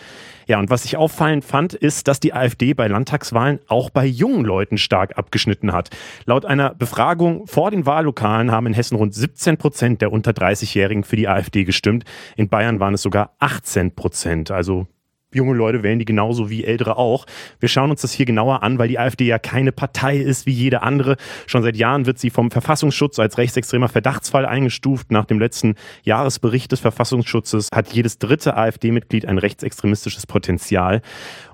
Ja, 0.48 0.60
und 0.60 0.70
was 0.70 0.86
ich 0.86 0.96
auffallend 0.96 1.44
fand, 1.44 1.74
ist, 1.74 2.08
dass 2.08 2.22
die 2.22 2.34
AfD 2.34 2.74
bei 2.74 2.88
Landtagswahlen 2.88 3.60
auch 3.68 3.90
bei 3.90 4.06
jungen 4.06 4.46
Leuten 4.46 4.78
stark 4.78 5.18
abgeschnitten 5.18 5.74
hat. 5.74 5.90
Laut 6.26 6.46
einer 6.46 6.74
Befragung 6.74 7.48
vor 7.48 7.72
den 7.72 7.86
Wahllokalen 7.86 8.52
haben 8.52 8.68
in 8.68 8.74
Hessen 8.74 8.96
rund 8.96 9.14
17 9.14 9.58
Prozent 9.58 10.02
der 10.02 10.14
unter 10.14 10.32
30-Jährigen 10.32 11.04
für 11.04 11.18
die 11.18 11.28
AfD 11.28 11.66
gestimmt. 11.66 12.06
In 12.38 12.48
Bayern 12.48 12.80
waren 12.80 12.94
es 12.94 13.02
sogar 13.02 13.36
18 13.40 13.96
Prozent, 13.96 14.52
also 14.52 14.88
junge 15.34 15.54
Leute 15.54 15.84
wählen 15.84 16.00
die 16.00 16.06
genauso 16.06 16.50
wie 16.50 16.64
ältere 16.64 16.98
auch. 16.98 17.26
Wir 17.60 17.70
schauen 17.70 17.92
uns 17.92 18.02
das 18.02 18.14
hier 18.14 18.26
genauer 18.26 18.64
an, 18.64 18.80
weil 18.80 18.88
die 18.88 19.00
AfD 19.00 19.26
ja 19.26 19.40
keine 19.40 19.72
Partei 19.72 20.18
ist 20.18 20.46
wie 20.46 20.52
jede 20.52 20.82
andere. 20.84 21.18
Schon 21.48 21.64
seit 21.64 21.76
Jahren 21.76 22.06
wird 22.06 22.20
sie 22.20 22.30
vom 22.30 22.52
Verfassungsschutz 22.52 23.20
als 23.20 23.38
rechtsextremer 23.38 23.90
Verdachtsfall 23.90 24.46
eingestuft. 24.46 25.12
Nach 25.12 25.26
dem 25.26 25.40
letzten 25.40 25.76
Jahresbericht 26.04 26.72
des 26.72 26.80
Verfassungsschutzes 26.80 27.70
hat 27.74 27.94
jedes 27.94 28.20
dritte 28.20 28.56
AfD-Mitglied 28.56 29.26
ein 29.26 29.38
rechtsextremistisches 29.38 30.28
Potenzial. 30.28 31.02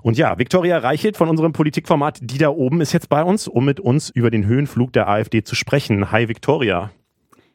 Und 0.02 0.16
ja, 0.16 0.38
Viktoria 0.38 0.78
Reichelt 0.78 1.16
von 1.16 1.28
unserem 1.28 1.52
Politikformat 1.52 2.18
Die 2.20 2.38
da 2.38 2.50
oben 2.50 2.80
ist 2.80 2.92
jetzt 2.92 3.08
bei 3.08 3.22
uns, 3.22 3.48
um 3.48 3.64
mit 3.64 3.80
uns 3.80 4.10
über 4.10 4.30
den 4.30 4.46
Höhenflug 4.46 4.92
der 4.92 5.08
AfD 5.08 5.42
zu 5.42 5.54
sprechen. 5.54 6.10
Hi 6.12 6.28
Viktoria. 6.28 6.90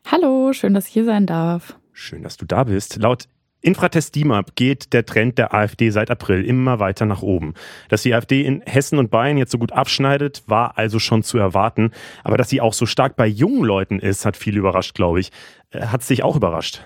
Hallo, 0.06 0.54
schön, 0.54 0.74
dass 0.74 0.88
ich 0.88 0.94
hier 0.94 1.06
sein 1.06 1.26
darf. 1.26 1.78
Schön, 1.94 2.24
dass 2.24 2.38
du 2.38 2.46
da 2.46 2.64
bist. 2.64 2.98
Laut 2.98 3.26
Infratest 3.62 4.16
DIMAP 4.16 4.56
geht 4.56 4.94
der 4.94 5.06
Trend 5.06 5.38
der 5.38 5.54
AfD 5.54 5.90
seit 5.90 6.10
April 6.10 6.46
immer 6.46 6.80
weiter 6.80 7.06
nach 7.06 7.22
oben. 7.22 7.56
Dass 7.90 8.04
die 8.04 8.14
AfD 8.14 8.44
in 8.46 8.62
Hessen 8.66 8.98
und 8.98 9.12
Bayern 9.12 9.38
jetzt 9.38 9.52
so 9.52 9.58
gut 9.58 9.74
abschneidet, 9.74 10.44
war 10.48 10.78
also 10.78 10.98
schon 11.00 11.24
zu 11.24 11.38
erwarten. 11.38 11.92
Aber 12.24 12.38
dass 12.38 12.50
sie 12.50 12.62
auch 12.62 12.74
so 12.74 12.86
stark 12.86 13.18
bei 13.18 13.28
jungen 13.28 13.66
Leuten 13.66 14.00
ist, 14.00 14.26
hat 14.26 14.38
viel 14.38 14.58
überrascht, 14.58 14.96
glaube 14.96 15.20
ich. 15.20 15.32
Äh, 15.72 15.88
hat 15.88 16.02
es 16.02 16.08
dich 16.08 16.24
auch 16.24 16.38
überrascht? 16.38 16.82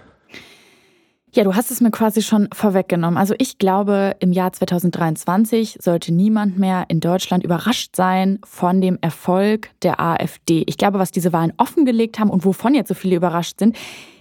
Ja, 1.36 1.44
du 1.44 1.56
hast 1.56 1.72
es 1.72 1.82
mir 1.82 1.90
quasi 1.90 2.22
schon 2.22 2.48
vorweggenommen. 2.54 3.18
Also 3.18 3.34
ich 3.40 3.58
glaube, 3.58 4.16
im 4.20 4.32
Jahr 4.32 4.54
2023 4.54 5.78
sollte 5.82 6.14
niemand 6.14 6.60
mehr 6.60 6.86
in 6.90 7.00
Deutschland 7.00 7.44
überrascht 7.44 7.96
sein 7.96 8.38
von 8.46 8.82
dem 8.82 9.00
Erfolg 9.02 9.72
der 9.82 10.00
AfD. 10.00 10.64
Ich 10.68 10.78
glaube, 10.78 11.00
was 11.00 11.12
diese 11.12 11.34
Wahlen 11.34 11.54
offengelegt 11.58 12.20
haben 12.20 12.30
und 12.30 12.46
wovon 12.46 12.76
jetzt 12.76 12.88
so 12.88 12.94
viele 12.94 13.16
überrascht 13.16 13.58
sind, 13.58 13.76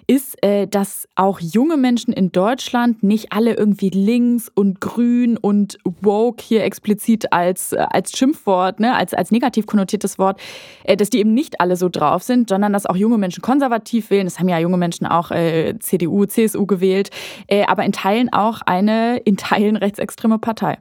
ist, 0.06 0.42
äh, 0.42 0.66
dass 0.66 1.08
auch 1.14 1.40
junge 1.40 1.76
Menschen 1.76 2.12
in 2.12 2.32
Deutschland 2.32 3.02
nicht 3.02 3.32
alle 3.32 3.54
irgendwie 3.54 3.90
links 3.90 4.50
und 4.54 4.80
grün 4.80 5.36
und 5.36 5.78
woke 5.84 6.42
hier 6.42 6.64
explizit 6.64 7.32
als, 7.32 7.72
äh, 7.72 7.86
als 7.90 8.16
Schimpfwort, 8.16 8.80
ne, 8.80 8.94
als, 8.94 9.14
als 9.14 9.30
negativ 9.30 9.66
konnotiertes 9.66 10.18
Wort, 10.18 10.40
äh, 10.84 10.96
dass 10.96 11.10
die 11.10 11.18
eben 11.18 11.34
nicht 11.34 11.60
alle 11.60 11.76
so 11.76 11.88
drauf 11.88 12.22
sind, 12.22 12.48
sondern 12.48 12.72
dass 12.72 12.86
auch 12.86 12.96
junge 12.96 13.18
Menschen 13.18 13.42
konservativ 13.42 14.10
wählen. 14.10 14.26
Das 14.26 14.38
haben 14.38 14.48
ja 14.48 14.58
junge 14.58 14.76
Menschen 14.76 15.06
auch 15.06 15.30
äh, 15.30 15.78
CDU, 15.78 16.26
CSU 16.26 16.66
gewählt, 16.66 17.10
äh, 17.46 17.64
aber 17.66 17.84
in 17.84 17.92
Teilen 17.92 18.32
auch 18.32 18.60
eine 18.62 19.18
in 19.18 19.36
Teilen 19.36 19.76
rechtsextreme 19.82 20.38
Partei. 20.38 20.78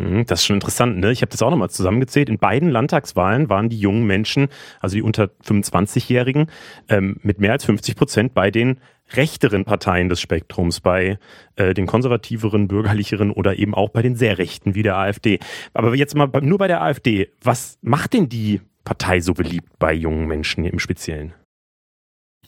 Mhm, 0.00 0.24
das 0.24 0.40
ist 0.40 0.46
schon 0.46 0.56
interessant, 0.56 0.98
ne? 0.98 1.12
Ich 1.12 1.20
habe 1.20 1.30
das 1.30 1.42
auch 1.42 1.50
nochmal 1.50 1.68
zusammengezählt. 1.68 2.30
In 2.30 2.38
beiden 2.38 2.70
Landtagswahlen 2.70 3.50
waren 3.50 3.68
die 3.68 3.78
jungen 3.78 4.06
Menschen, 4.06 4.48
also 4.80 4.94
die 4.94 5.02
unter 5.02 5.30
25-Jährigen, 5.44 6.50
ähm, 6.88 7.16
mit 7.22 7.38
mehr 7.38 7.52
als 7.52 7.64
50 7.64 7.96
Prozent 7.96 8.34
bei 8.34 8.50
den 8.50 8.80
rechteren 9.12 9.64
Parteien 9.64 10.08
des 10.08 10.20
Spektrums, 10.20 10.80
bei 10.80 11.18
äh, 11.56 11.74
den 11.74 11.86
konservativeren, 11.86 12.68
bürgerlicheren 12.68 13.30
oder 13.30 13.58
eben 13.58 13.74
auch 13.74 13.90
bei 13.90 14.00
den 14.00 14.16
sehr 14.16 14.38
rechten 14.38 14.74
wie 14.74 14.82
der 14.82 14.96
AfD. 14.96 15.38
Aber 15.74 15.94
jetzt 15.94 16.14
mal 16.14 16.30
nur 16.40 16.58
bei 16.58 16.68
der 16.68 16.80
AfD. 16.80 17.30
Was 17.42 17.78
macht 17.82 18.14
denn 18.14 18.28
die 18.28 18.62
Partei 18.84 19.20
so 19.20 19.34
beliebt 19.34 19.78
bei 19.78 19.92
jungen 19.92 20.26
Menschen 20.26 20.64
im 20.64 20.78
Speziellen? 20.78 21.34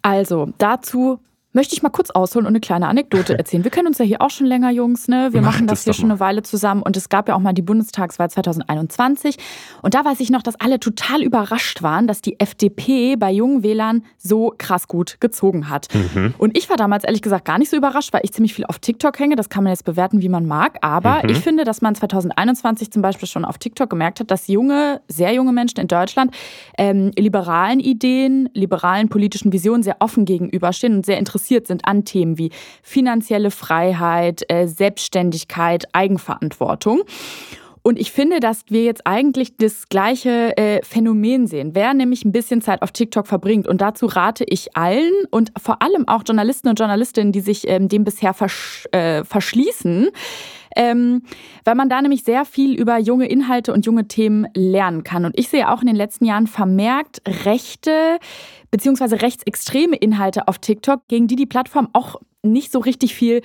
Also 0.00 0.52
dazu 0.58 1.20
möchte 1.52 1.74
ich 1.74 1.82
mal 1.82 1.90
kurz 1.90 2.10
ausholen 2.10 2.46
und 2.46 2.52
eine 2.52 2.60
kleine 2.60 2.88
Anekdote 2.88 3.36
erzählen. 3.38 3.64
Wir 3.64 3.70
kennen 3.70 3.88
uns 3.88 3.98
ja 3.98 4.04
hier 4.04 4.22
auch 4.22 4.30
schon 4.30 4.46
länger, 4.46 4.70
Jungs. 4.70 5.08
Ne? 5.08 5.28
Wir 5.32 5.42
Mach 5.42 5.52
machen 5.52 5.66
das, 5.66 5.80
das 5.80 5.84
hier 5.84 5.94
schon 5.94 6.10
eine 6.10 6.20
Weile 6.20 6.42
zusammen. 6.42 6.82
Und 6.82 6.96
es 6.96 7.08
gab 7.08 7.28
ja 7.28 7.34
auch 7.34 7.40
mal 7.40 7.52
die 7.52 7.62
Bundestagswahl 7.62 8.30
2021. 8.30 9.36
Und 9.82 9.94
da 9.94 10.04
weiß 10.04 10.20
ich 10.20 10.30
noch, 10.30 10.42
dass 10.42 10.58
alle 10.60 10.80
total 10.80 11.22
überrascht 11.22 11.82
waren, 11.82 12.06
dass 12.06 12.22
die 12.22 12.40
FDP 12.40 13.16
bei 13.16 13.30
jungen 13.30 13.62
Wählern 13.62 14.04
so 14.18 14.54
krass 14.56 14.88
gut 14.88 15.18
gezogen 15.20 15.68
hat. 15.68 15.88
Mhm. 15.94 16.34
Und 16.38 16.56
ich 16.56 16.70
war 16.70 16.76
damals 16.76 17.04
ehrlich 17.04 17.22
gesagt 17.22 17.44
gar 17.44 17.58
nicht 17.58 17.70
so 17.70 17.76
überrascht, 17.76 18.12
weil 18.12 18.22
ich 18.24 18.32
ziemlich 18.32 18.54
viel 18.54 18.64
auf 18.64 18.78
TikTok 18.78 19.18
hänge. 19.18 19.36
Das 19.36 19.48
kann 19.48 19.64
man 19.64 19.72
jetzt 19.72 19.84
bewerten, 19.84 20.22
wie 20.22 20.28
man 20.28 20.46
mag. 20.46 20.78
Aber 20.80 21.22
mhm. 21.22 21.30
ich 21.30 21.38
finde, 21.38 21.64
dass 21.64 21.82
man 21.82 21.94
2021 21.94 22.90
zum 22.90 23.02
Beispiel 23.02 23.28
schon 23.28 23.44
auf 23.44 23.58
TikTok 23.58 23.90
gemerkt 23.90 24.20
hat, 24.20 24.30
dass 24.30 24.48
junge, 24.48 25.00
sehr 25.08 25.32
junge 25.32 25.52
Menschen 25.52 25.80
in 25.80 25.88
Deutschland 25.88 26.32
ähm, 26.78 27.10
liberalen 27.18 27.80
Ideen, 27.80 28.48
liberalen 28.54 29.08
politischen 29.08 29.52
Visionen 29.52 29.82
sehr 29.82 29.96
offen 30.00 30.24
gegenüberstehen 30.24 30.94
und 30.94 31.06
sehr 31.06 31.18
interessiert 31.18 31.41
interessiert 31.42 31.66
sind 31.66 31.86
an 31.86 32.04
Themen 32.04 32.38
wie 32.38 32.50
finanzielle 32.82 33.50
Freiheit, 33.50 34.42
äh, 34.48 34.68
Selbstständigkeit, 34.68 35.86
Eigenverantwortung. 35.92 37.02
Und 37.84 37.98
ich 37.98 38.12
finde, 38.12 38.38
dass 38.38 38.62
wir 38.68 38.84
jetzt 38.84 39.08
eigentlich 39.08 39.56
das 39.56 39.88
gleiche 39.88 40.56
äh, 40.56 40.80
Phänomen 40.84 41.48
sehen. 41.48 41.74
Wer 41.74 41.94
nämlich 41.94 42.24
ein 42.24 42.30
bisschen 42.30 42.62
Zeit 42.62 42.80
auf 42.80 42.92
TikTok 42.92 43.26
verbringt, 43.26 43.66
und 43.66 43.80
dazu 43.80 44.06
rate 44.06 44.44
ich 44.44 44.76
allen 44.76 45.12
und 45.32 45.50
vor 45.60 45.82
allem 45.82 46.06
auch 46.06 46.22
Journalisten 46.24 46.68
und 46.68 46.78
Journalistinnen, 46.78 47.32
die 47.32 47.40
sich 47.40 47.68
ähm, 47.68 47.88
dem 47.88 48.04
bisher 48.04 48.34
versch 48.34 48.86
äh, 48.92 49.24
verschließen, 49.24 50.10
ähm, 50.76 51.22
weil 51.64 51.74
man 51.74 51.88
da 51.88 52.00
nämlich 52.00 52.22
sehr 52.22 52.44
viel 52.44 52.78
über 52.78 52.98
junge 52.98 53.26
Inhalte 53.26 53.72
und 53.72 53.84
junge 53.84 54.06
Themen 54.06 54.46
lernen 54.54 55.02
kann. 55.02 55.24
Und 55.24 55.36
ich 55.36 55.48
sehe 55.48 55.68
auch 55.68 55.80
in 55.80 55.88
den 55.88 55.96
letzten 55.96 56.24
Jahren 56.24 56.46
vermerkt 56.46 57.20
rechte 57.44 58.18
bzw. 58.72 59.16
rechtsextreme 59.16 59.96
Inhalte 59.96 60.48
auf 60.48 60.58
TikTok, 60.58 61.06
gegen 61.06 61.28
die 61.28 61.36
die 61.36 61.46
Plattform 61.46 61.88
auch 61.92 62.16
nicht 62.42 62.72
so 62.72 62.80
richtig 62.80 63.14
viel 63.14 63.42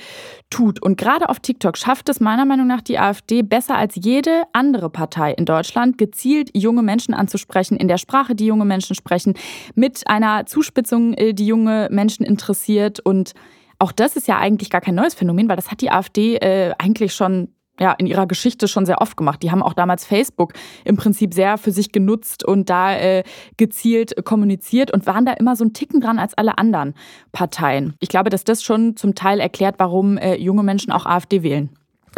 tut. 0.49 0.81
Und 0.81 0.97
gerade 0.97 1.29
auf 1.29 1.39
TikTok 1.39 1.77
schafft 1.77 2.09
es 2.09 2.19
meiner 2.19 2.45
Meinung 2.45 2.65
nach 2.65 2.81
die 2.81 2.97
AfD 2.97 3.43
besser 3.43 3.77
als 3.77 3.93
jede 3.95 4.43
andere 4.53 4.89
Partei 4.89 5.33
in 5.33 5.45
Deutschland, 5.45 5.99
gezielt 5.99 6.49
junge 6.55 6.81
Menschen 6.81 7.13
anzusprechen, 7.13 7.77
in 7.77 7.87
der 7.87 7.99
Sprache, 7.99 8.33
die 8.33 8.47
junge 8.47 8.65
Menschen 8.65 8.95
sprechen, 8.95 9.35
mit 9.75 10.07
einer 10.07 10.47
Zuspitzung, 10.47 11.13
äh, 11.13 11.33
die 11.33 11.45
junge 11.45 11.89
Menschen 11.91 12.25
interessiert. 12.25 12.99
Und 12.99 13.33
auch 13.77 13.91
das 13.91 14.15
ist 14.15 14.27
ja 14.27 14.39
eigentlich 14.39 14.71
gar 14.71 14.81
kein 14.81 14.95
neues 14.95 15.13
Phänomen, 15.13 15.47
weil 15.47 15.57
das 15.57 15.69
hat 15.69 15.81
die 15.81 15.91
AfD 15.91 16.37
äh, 16.37 16.73
eigentlich 16.79 17.13
schon 17.13 17.49
ja, 17.79 17.93
in 17.93 18.07
ihrer 18.07 18.27
Geschichte 18.27 18.67
schon 18.67 18.85
sehr 18.85 19.01
oft 19.01 19.17
gemacht. 19.17 19.43
Die 19.43 19.51
haben 19.51 19.63
auch 19.63 19.73
damals 19.73 20.05
Facebook 20.05 20.53
im 20.83 20.97
Prinzip 20.97 21.33
sehr 21.33 21.57
für 21.57 21.71
sich 21.71 21.91
genutzt 21.91 22.45
und 22.45 22.69
da 22.69 22.95
äh, 22.97 23.23
gezielt 23.57 24.25
kommuniziert 24.25 24.91
und 24.91 25.05
waren 25.05 25.25
da 25.25 25.33
immer 25.33 25.55
so 25.55 25.65
ein 25.65 25.73
Ticken 25.73 26.01
dran 26.01 26.19
als 26.19 26.33
alle 26.33 26.57
anderen 26.57 26.93
Parteien. 27.31 27.95
Ich 27.99 28.09
glaube, 28.09 28.29
dass 28.29 28.43
das 28.43 28.63
schon 28.63 28.95
zum 28.95 29.15
Teil 29.15 29.39
erklärt, 29.39 29.75
warum 29.77 30.17
äh, 30.17 30.35
junge 30.35 30.63
Menschen 30.63 30.91
auch 30.91 31.05
AfD 31.05 31.43
wählen. 31.43 31.69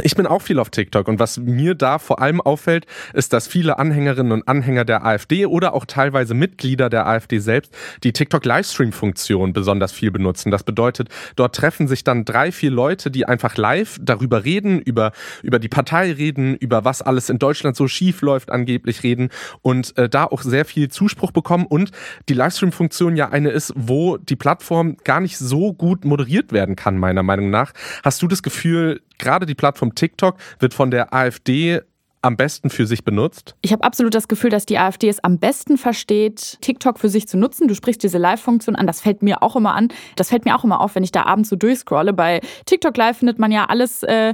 Ich 0.04 0.16
bin 0.16 0.28
auch 0.28 0.42
viel 0.42 0.60
auf 0.60 0.70
TikTok 0.70 1.08
und 1.08 1.20
was 1.20 1.38
mir 1.38 1.76
da 1.76 2.00
vor 2.00 2.22
allem 2.22 2.42
auffällt, 2.42 2.86
ist, 3.14 3.34
dass 3.34 3.48
viele 3.48 3.80
Anhängerinnen 3.80 4.32
und 4.32 4.48
Anhänger 4.48 4.86
der 4.86 5.06
AfD 5.06 5.46
oder 5.46 5.74
auch 5.74 5.86
teilweise 5.86 6.34
Mitglieder 6.34 6.90
der 6.90 7.08
AfD 7.08 7.40
selbst 7.40 7.76
die 8.04 8.14
TikTok-Livestream-Funktion 8.14 9.54
besonders 9.54 9.92
viel 9.92 10.12
benutzen. 10.12 10.52
Das 10.52 10.64
bedeutet, 10.64 11.10
dort 11.36 11.56
treffen 11.56 11.88
sich 11.88 12.04
dann 12.04 12.26
drei, 12.26 12.52
vier 12.52 12.72
Leute, 12.72 13.12
die 13.12 13.26
einfach 13.26 13.58
live 13.58 13.98
darüber 14.02 14.46
reden, 14.46 14.80
über, 14.80 15.12
über 15.44 15.60
die 15.60 15.70
Partei 15.70 16.12
reden, 16.12 16.56
über 16.56 16.86
was 16.86 17.02
alles 17.02 17.30
in 17.30 17.40
Deutschland 17.40 17.76
so 17.76 17.88
schief 17.88 18.22
läuft, 18.22 18.52
angeblich 18.52 19.04
reden 19.04 19.30
und 19.62 19.98
äh, 19.98 20.10
da 20.10 20.26
auch 20.26 20.42
sehr 20.42 20.66
viel 20.66 20.90
Zuspruch 20.90 21.32
bekommen 21.32 21.66
und 21.66 21.92
die 22.30 22.34
Livestream-Funktion 22.34 23.16
ja 23.16 23.30
eine 23.30 23.50
ist, 23.50 23.74
wo 23.76 24.18
die 24.18 24.36
Plattform 24.36 24.98
gar 25.04 25.20
nicht 25.20 25.38
so 25.38 25.74
gut 25.74 26.06
moderiert 26.06 26.52
werden 26.52 26.76
kann, 26.76 26.98
meiner 26.98 27.24
Meinung 27.24 27.50
nach. 27.50 27.74
Hast 28.04 28.22
du 28.22 28.28
das 28.28 28.44
Gefühl, 28.44 29.02
gerade 29.20 29.46
die 29.46 29.56
Plattform 29.56 29.94
TikTok 29.94 30.36
wird 30.60 30.74
von 30.74 30.90
der 30.90 31.14
AfD 31.14 31.82
am 32.22 32.36
besten 32.36 32.70
für 32.70 32.86
sich 32.86 33.04
benutzt? 33.04 33.56
Ich 33.62 33.72
habe 33.72 33.84
absolut 33.84 34.14
das 34.14 34.28
Gefühl, 34.28 34.50
dass 34.50 34.66
die 34.66 34.78
AfD 34.78 35.08
es 35.08 35.24
am 35.24 35.38
besten 35.38 35.78
versteht, 35.78 36.58
TikTok 36.62 37.00
für 37.00 37.10
sich 37.10 37.28
zu 37.28 37.38
nutzen. 37.38 37.68
Du 37.68 37.76
sprichst 37.76 38.04
diese 38.04 38.18
Live-Funktion 38.18 38.76
an, 38.76 38.88
das 38.88 39.02
fällt 39.02 39.22
mir 39.22 39.42
auch 39.42 39.56
immer 39.56 39.76
an. 39.76 39.90
Das 40.16 40.30
fällt 40.30 40.46
mir 40.46 40.56
auch 40.56 40.64
immer 40.64 40.82
auf, 40.82 40.96
wenn 40.96 41.04
ich 41.04 41.12
da 41.12 41.24
abends 41.24 41.50
so 41.50 41.56
durchscrolle. 41.56 42.14
Bei 42.14 42.42
TikTok 42.66 42.98
Live 42.98 43.20
findet 43.20 43.40
man 43.40 43.52
ja 43.52 43.66
alles. 43.66 44.04
Äh 44.04 44.34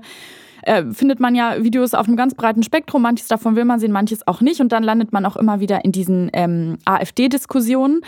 äh, 0.65 0.83
findet 0.91 1.19
man 1.19 1.35
ja 1.35 1.63
Videos 1.63 1.93
auf 1.93 2.07
einem 2.07 2.17
ganz 2.17 2.33
breiten 2.33 2.63
Spektrum. 2.63 3.03
Manches 3.03 3.27
davon 3.27 3.55
will 3.55 3.65
man 3.65 3.79
sehen, 3.79 3.91
manches 3.91 4.25
auch 4.27 4.41
nicht. 4.41 4.61
Und 4.61 4.71
dann 4.71 4.81
landet 4.81 5.13
man 5.13 5.23
auch 5.25 5.35
immer 5.35 5.59
wieder 5.59 5.85
in 5.85 5.91
diesen 5.91 6.31
ähm, 6.33 6.79
AfD-Diskussionen. 6.85 8.01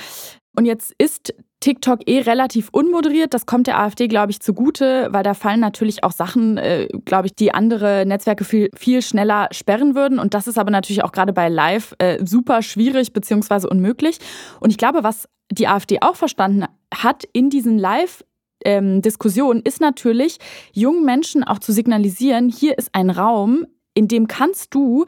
Und 0.56 0.66
jetzt 0.66 0.92
ist 0.98 1.36
TikTok 1.60 2.08
eh 2.08 2.22
relativ 2.22 2.70
unmoderiert. 2.72 3.34
Das 3.34 3.46
kommt 3.46 3.68
der 3.68 3.80
AfD, 3.80 4.08
glaube 4.08 4.32
ich, 4.32 4.40
zugute, 4.40 5.08
weil 5.12 5.24
da 5.24 5.34
fallen 5.34 5.60
natürlich 5.60 6.04
auch 6.04 6.12
Sachen, 6.12 6.58
äh, 6.58 6.88
glaube 7.06 7.28
ich, 7.28 7.36
die 7.36 7.54
andere 7.54 8.06
Netzwerke 8.06 8.44
viel, 8.44 8.70
viel 8.76 9.02
schneller 9.02 9.48
sperren 9.52 9.96
würden. 9.96 10.20
Und 10.20 10.34
das 10.34 10.48
ist 10.48 10.58
aber 10.58 10.72
natürlich 10.72 11.04
auch 11.04 11.12
gerade 11.12 11.34
bei 11.34 11.50
Live 11.50 11.96
äh, 11.98 12.24
super 12.24 12.62
schwierig 12.62 13.14
bzw. 13.14 13.68
unmöglich. 13.68 14.20
Und 14.60 14.70
ich 14.70 14.78
glaube, 14.78 15.04
was 15.04 15.28
die 15.52 15.68
AfD 15.68 16.02
auch 16.02 16.16
verstanden 16.16 16.66
hat 16.94 17.24
in 17.34 17.50
diesen 17.50 17.78
Live- 17.78 18.24
Diskussionen 18.66 19.62
ist 19.62 19.80
natürlich, 19.80 20.40
jungen 20.74 21.06
Menschen 21.06 21.44
auch 21.44 21.60
zu 21.60 21.72
signalisieren, 21.72 22.50
hier 22.50 22.78
ist 22.78 22.90
ein 22.92 23.12
Raum, 23.12 23.68
in 23.94 24.08
dem 24.08 24.28
kannst 24.28 24.74
du 24.74 25.06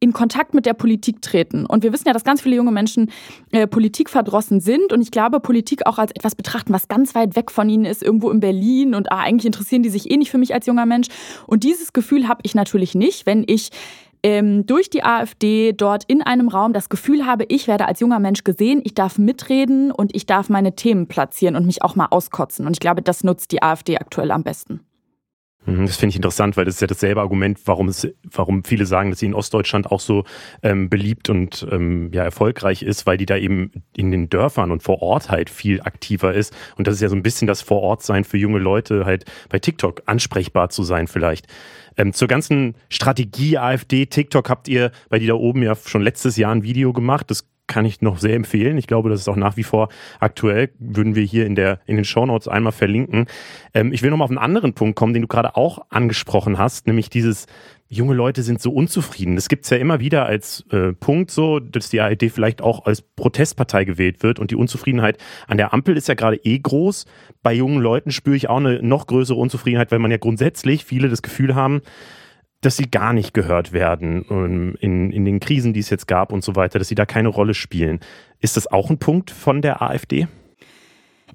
in 0.00 0.12
Kontakt 0.12 0.54
mit 0.54 0.66
der 0.66 0.74
Politik 0.74 1.22
treten. 1.22 1.64
Und 1.64 1.82
wir 1.82 1.92
wissen 1.92 2.06
ja, 2.06 2.12
dass 2.12 2.24
ganz 2.24 2.42
viele 2.42 2.56
junge 2.56 2.72
Menschen 2.72 3.10
äh, 3.52 3.66
politikverdrossen 3.66 4.60
sind 4.60 4.92
und 4.92 5.00
ich 5.00 5.10
glaube, 5.10 5.40
Politik 5.40 5.86
auch 5.86 5.98
als 5.98 6.12
etwas 6.12 6.34
betrachten, 6.34 6.72
was 6.72 6.88
ganz 6.88 7.14
weit 7.14 7.36
weg 7.36 7.50
von 7.50 7.68
ihnen 7.68 7.84
ist, 7.86 8.02
irgendwo 8.02 8.30
in 8.30 8.40
Berlin 8.40 8.94
und 8.94 9.10
ah, 9.10 9.20
eigentlich 9.20 9.46
interessieren 9.46 9.82
die 9.82 9.88
sich 9.88 10.10
eh 10.10 10.16
nicht 10.16 10.30
für 10.30 10.38
mich 10.38 10.52
als 10.52 10.66
junger 10.66 10.86
Mensch. 10.86 11.08
Und 11.46 11.64
dieses 11.64 11.92
Gefühl 11.92 12.28
habe 12.28 12.40
ich 12.42 12.54
natürlich 12.54 12.94
nicht, 12.94 13.24
wenn 13.24 13.44
ich 13.46 13.70
ähm, 14.24 14.64
durch 14.66 14.88
die 14.88 15.04
AfD 15.04 15.72
dort 15.72 16.04
in 16.04 16.22
einem 16.22 16.48
Raum 16.48 16.72
das 16.72 16.88
Gefühl 16.88 17.26
habe, 17.26 17.44
ich 17.48 17.68
werde 17.68 17.86
als 17.86 18.00
junger 18.00 18.18
Mensch 18.18 18.42
gesehen, 18.42 18.80
ich 18.82 18.94
darf 18.94 19.18
mitreden 19.18 19.90
und 19.90 20.16
ich 20.16 20.26
darf 20.26 20.48
meine 20.48 20.74
Themen 20.74 21.06
platzieren 21.06 21.56
und 21.56 21.66
mich 21.66 21.82
auch 21.82 21.94
mal 21.94 22.08
auskotzen. 22.10 22.66
Und 22.66 22.72
ich 22.72 22.80
glaube, 22.80 23.02
das 23.02 23.22
nutzt 23.22 23.52
die 23.52 23.62
AfD 23.62 23.98
aktuell 23.98 24.30
am 24.30 24.42
besten. 24.42 24.80
Mhm, 25.66 25.86
das 25.86 25.96
finde 25.96 26.10
ich 26.10 26.16
interessant, 26.16 26.56
weil 26.56 26.64
das 26.64 26.74
ist 26.74 26.80
ja 26.80 26.86
dasselbe 26.86 27.20
Argument, 27.20 27.58
warum, 27.64 27.88
es, 27.88 28.06
warum 28.22 28.64
viele 28.64 28.86
sagen, 28.86 29.10
dass 29.10 29.20
sie 29.20 29.26
in 29.26 29.34
Ostdeutschland 29.34 29.90
auch 29.90 30.00
so 30.00 30.24
ähm, 30.62 30.90
beliebt 30.90 31.30
und 31.30 31.66
ähm, 31.70 32.10
ja, 32.12 32.22
erfolgreich 32.22 32.82
ist, 32.82 33.06
weil 33.06 33.16
die 33.16 33.26
da 33.26 33.36
eben 33.36 33.70
in 33.96 34.10
den 34.10 34.28
Dörfern 34.28 34.70
und 34.70 34.82
vor 34.82 35.00
Ort 35.00 35.30
halt 35.30 35.48
viel 35.48 35.80
aktiver 35.80 36.34
ist. 36.34 36.54
Und 36.76 36.86
das 36.86 36.96
ist 36.96 37.00
ja 37.00 37.08
so 37.08 37.16
ein 37.16 37.22
bisschen 37.22 37.46
das 37.46 37.62
Vorortsein 37.62 38.24
für 38.24 38.36
junge 38.36 38.58
Leute, 38.58 39.06
halt 39.06 39.24
bei 39.48 39.58
TikTok 39.58 40.02
ansprechbar 40.06 40.68
zu 40.68 40.82
sein 40.82 41.06
vielleicht. 41.06 41.46
Ähm, 41.96 42.12
zur 42.12 42.28
ganzen 42.28 42.74
Strategie 42.88 43.56
AfD, 43.56 44.06
TikTok 44.06 44.50
habt 44.50 44.68
ihr 44.68 44.90
bei 45.08 45.18
die 45.18 45.26
da 45.26 45.34
oben 45.34 45.62
ja 45.62 45.74
schon 45.76 46.02
letztes 46.02 46.36
Jahr 46.36 46.52
ein 46.52 46.62
Video 46.62 46.92
gemacht. 46.92 47.30
Das 47.30 47.46
kann 47.66 47.84
ich 47.84 48.00
noch 48.00 48.18
sehr 48.18 48.34
empfehlen. 48.34 48.78
Ich 48.78 48.86
glaube, 48.86 49.10
das 49.10 49.20
ist 49.20 49.28
auch 49.28 49.36
nach 49.36 49.56
wie 49.56 49.62
vor 49.62 49.88
aktuell. 50.20 50.70
Würden 50.78 51.14
wir 51.14 51.24
hier 51.24 51.46
in, 51.46 51.54
der, 51.54 51.80
in 51.86 51.96
den 51.96 52.04
Shownotes 52.04 52.48
einmal 52.48 52.72
verlinken. 52.72 53.26
Ähm, 53.72 53.92
ich 53.92 54.02
will 54.02 54.10
nochmal 54.10 54.26
auf 54.26 54.30
einen 54.30 54.38
anderen 54.38 54.74
Punkt 54.74 54.96
kommen, 54.96 55.14
den 55.14 55.22
du 55.22 55.28
gerade 55.28 55.56
auch 55.56 55.78
angesprochen 55.90 56.58
hast, 56.58 56.86
nämlich 56.86 57.10
dieses, 57.10 57.46
junge 57.88 58.14
Leute 58.14 58.42
sind 58.42 58.60
so 58.60 58.72
unzufrieden. 58.72 59.36
Das 59.36 59.48
gibt 59.48 59.64
es 59.64 59.70
ja 59.70 59.76
immer 59.76 60.00
wieder 60.00 60.26
als 60.26 60.64
äh, 60.70 60.92
Punkt 60.92 61.30
so, 61.30 61.60
dass 61.60 61.90
die 61.90 62.00
ARD 62.00 62.30
vielleicht 62.30 62.62
auch 62.62 62.86
als 62.86 63.02
Protestpartei 63.02 63.84
gewählt 63.84 64.22
wird 64.22 64.38
und 64.38 64.50
die 64.50 64.56
Unzufriedenheit 64.56 65.18
an 65.46 65.56
der 65.56 65.72
Ampel 65.72 65.96
ist 65.96 66.08
ja 66.08 66.14
gerade 66.14 66.36
eh 66.36 66.58
groß. 66.58 67.06
Bei 67.42 67.52
jungen 67.52 67.80
Leuten 67.80 68.10
spüre 68.10 68.36
ich 68.36 68.48
auch 68.48 68.56
eine 68.56 68.82
noch 68.82 69.06
größere 69.06 69.38
Unzufriedenheit, 69.38 69.92
weil 69.92 69.98
man 69.98 70.10
ja 70.10 70.16
grundsätzlich 70.16 70.84
viele 70.84 71.08
das 71.08 71.22
Gefühl 71.22 71.54
haben, 71.54 71.82
dass 72.64 72.76
sie 72.76 72.90
gar 72.90 73.12
nicht 73.12 73.34
gehört 73.34 73.72
werden 73.72 74.24
ähm, 74.30 74.76
in, 74.80 75.10
in 75.10 75.24
den 75.24 75.40
Krisen, 75.40 75.72
die 75.72 75.80
es 75.80 75.90
jetzt 75.90 76.06
gab 76.06 76.32
und 76.32 76.42
so 76.42 76.56
weiter, 76.56 76.78
dass 76.78 76.88
sie 76.88 76.94
da 76.94 77.06
keine 77.06 77.28
Rolle 77.28 77.54
spielen. 77.54 78.00
Ist 78.40 78.56
das 78.56 78.66
auch 78.66 78.90
ein 78.90 78.98
Punkt 78.98 79.30
von 79.30 79.62
der 79.62 79.82
AfD? 79.82 80.28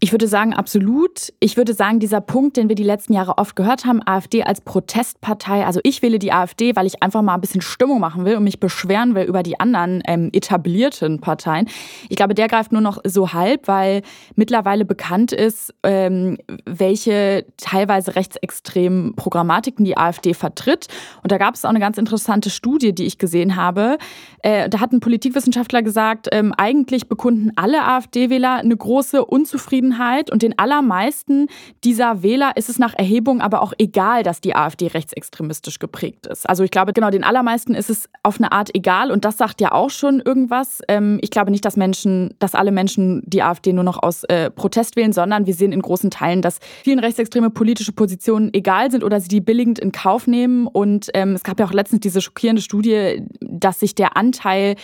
Ich 0.02 0.14
würde 0.14 0.30
sagen, 0.30 0.54
absolut. 0.54 1.34
Ich 1.42 1.58
würde 1.58 1.74
sagen, 1.74 2.00
dieser 2.00 2.22
Punkt, 2.22 2.56
den 2.56 2.70
wir 2.70 2.76
die 2.76 2.84
letzten 2.84 3.12
Jahre 3.12 3.38
oft 3.38 3.58
gehört 3.58 3.86
haben, 3.86 4.02
AfD 4.06 4.44
als 4.44 4.62
Protestpartei. 4.62 5.66
Also 5.66 5.82
ich 5.84 6.02
wähle 6.02 6.20
die 6.20 6.32
AfD, 6.32 6.74
weil 6.78 6.86
ich 6.86 7.04
einfach 7.04 7.22
mal 7.22 7.34
ein 7.34 7.42
bisschen 7.42 7.60
Stimmung 7.60 8.00
machen 8.00 8.24
will 8.24 8.38
und 8.38 8.46
mich 8.46 8.62
beschweren 8.62 9.14
will 9.14 9.24
über 9.24 9.44
die 9.44 9.60
anderen 9.60 10.02
ähm, 10.08 10.30
etablierten 10.32 11.20
Parteien. 11.20 11.68
Ich 12.08 12.16
glaube, 12.16 12.34
der 12.34 12.48
greift 12.48 12.72
nur 12.72 12.82
noch 12.82 13.00
so 13.04 13.34
halb, 13.34 13.68
weil 13.68 14.02
mittlerweile 14.36 14.86
bekannt 14.86 15.34
ist, 15.34 15.74
ähm, 15.84 16.38
welche 16.66 17.46
teilweise 17.58 18.16
rechtsextremen 18.16 19.16
Programmatiken 19.18 19.84
die 19.84 19.98
AfD 19.98 20.34
vertritt. 20.34 20.88
Und 21.24 21.34
da 21.34 21.38
gab 21.38 21.56
es 21.56 21.66
auch 21.66 21.70
eine 21.70 21.82
ganz 21.82 21.98
interessante 21.98 22.50
Studie, 22.50 22.96
die 22.96 23.06
ich 23.06 23.18
gesehen 23.18 23.58
habe. 23.58 23.98
Äh, 24.44 24.70
da 24.70 24.80
hat 24.80 24.94
ein 24.94 25.02
Politikwissenschaftler 25.02 25.82
gesagt, 25.82 26.30
ähm, 26.32 26.54
eigentlich 26.56 27.10
bekunden 27.10 27.52
alle 27.58 27.84
AfD-Wähler 27.84 28.60
eine 28.60 28.78
große 28.78 29.26
Unzufriedenheit 29.26 29.89
Unzufriedenheit 29.90 30.32
und 30.32 30.42
den 30.42 30.58
allermeisten 30.58 31.48
dieser 31.84 32.24
Wähler 32.24 32.52
ist 32.56 32.70
es 32.70 32.80
nach 32.80 32.94
Erhebung 32.94 33.42
aber 33.42 33.62
auch 33.62 33.74
egal, 33.78 34.24
dass 34.24 34.42
die 34.42 34.56
AfD 34.56 34.88
rechtsextremistisch 34.88 35.80
geprägt 35.80 36.28
ist. 36.28 36.48
Also 36.48 36.64
ich 36.64 36.72
glaube, 36.72 36.94
genau, 36.94 37.10
den 37.10 37.24
allermeisten 37.24 37.76
ist 37.76 37.90
es 37.90 38.10
auf 38.24 38.38
eine 38.38 38.52
Art 38.52 38.70
egal 38.74 39.12
und 39.12 39.26
das 39.26 39.38
sagt 39.38 39.62
ja 39.62 39.72
auch 39.72 39.90
schon 39.90 40.20
irgendwas. 40.20 40.82
Ähm, 40.88 41.20
ich 41.22 41.32
glaube 41.32 41.52
nicht, 41.52 41.66
dass 41.66 41.78
Menschen, 41.78 42.36
dass 42.40 42.56
alle 42.56 42.72
Menschen 42.72 43.22
die 43.26 43.42
AfD 43.42 43.74
nur 43.74 43.84
noch 43.84 44.02
aus 44.02 44.24
äh, 44.26 44.50
Protest 44.50 44.96
wählen, 44.96 45.14
sondern 45.14 45.46
wir 45.46 45.54
sehen 45.54 45.72
in 45.72 45.82
großen 45.82 46.12
Teilen, 46.12 46.42
dass 46.42 46.60
vielen 46.84 47.00
rechtsextreme 47.00 47.50
politische 47.50 47.92
Positionen 47.92 48.54
egal 48.54 48.92
sind 48.92 49.04
oder 49.04 49.20
sie 49.20 49.30
die 49.30 49.42
billigend 49.42 49.80
in 49.80 49.92
Kauf 49.92 50.28
nehmen. 50.28 50.68
Und 50.68 51.10
ähm, 51.14 51.34
es 51.34 51.44
gab 51.44 51.60
ja 51.60 51.66
auch 51.66 51.74
letztens 51.74 52.02
diese 52.02 52.22
schockierende 52.22 52.62
Studie, 52.62 53.24
dass 53.40 53.80
sich 53.80 53.96
der 53.96 54.18
Anteil 54.18 54.76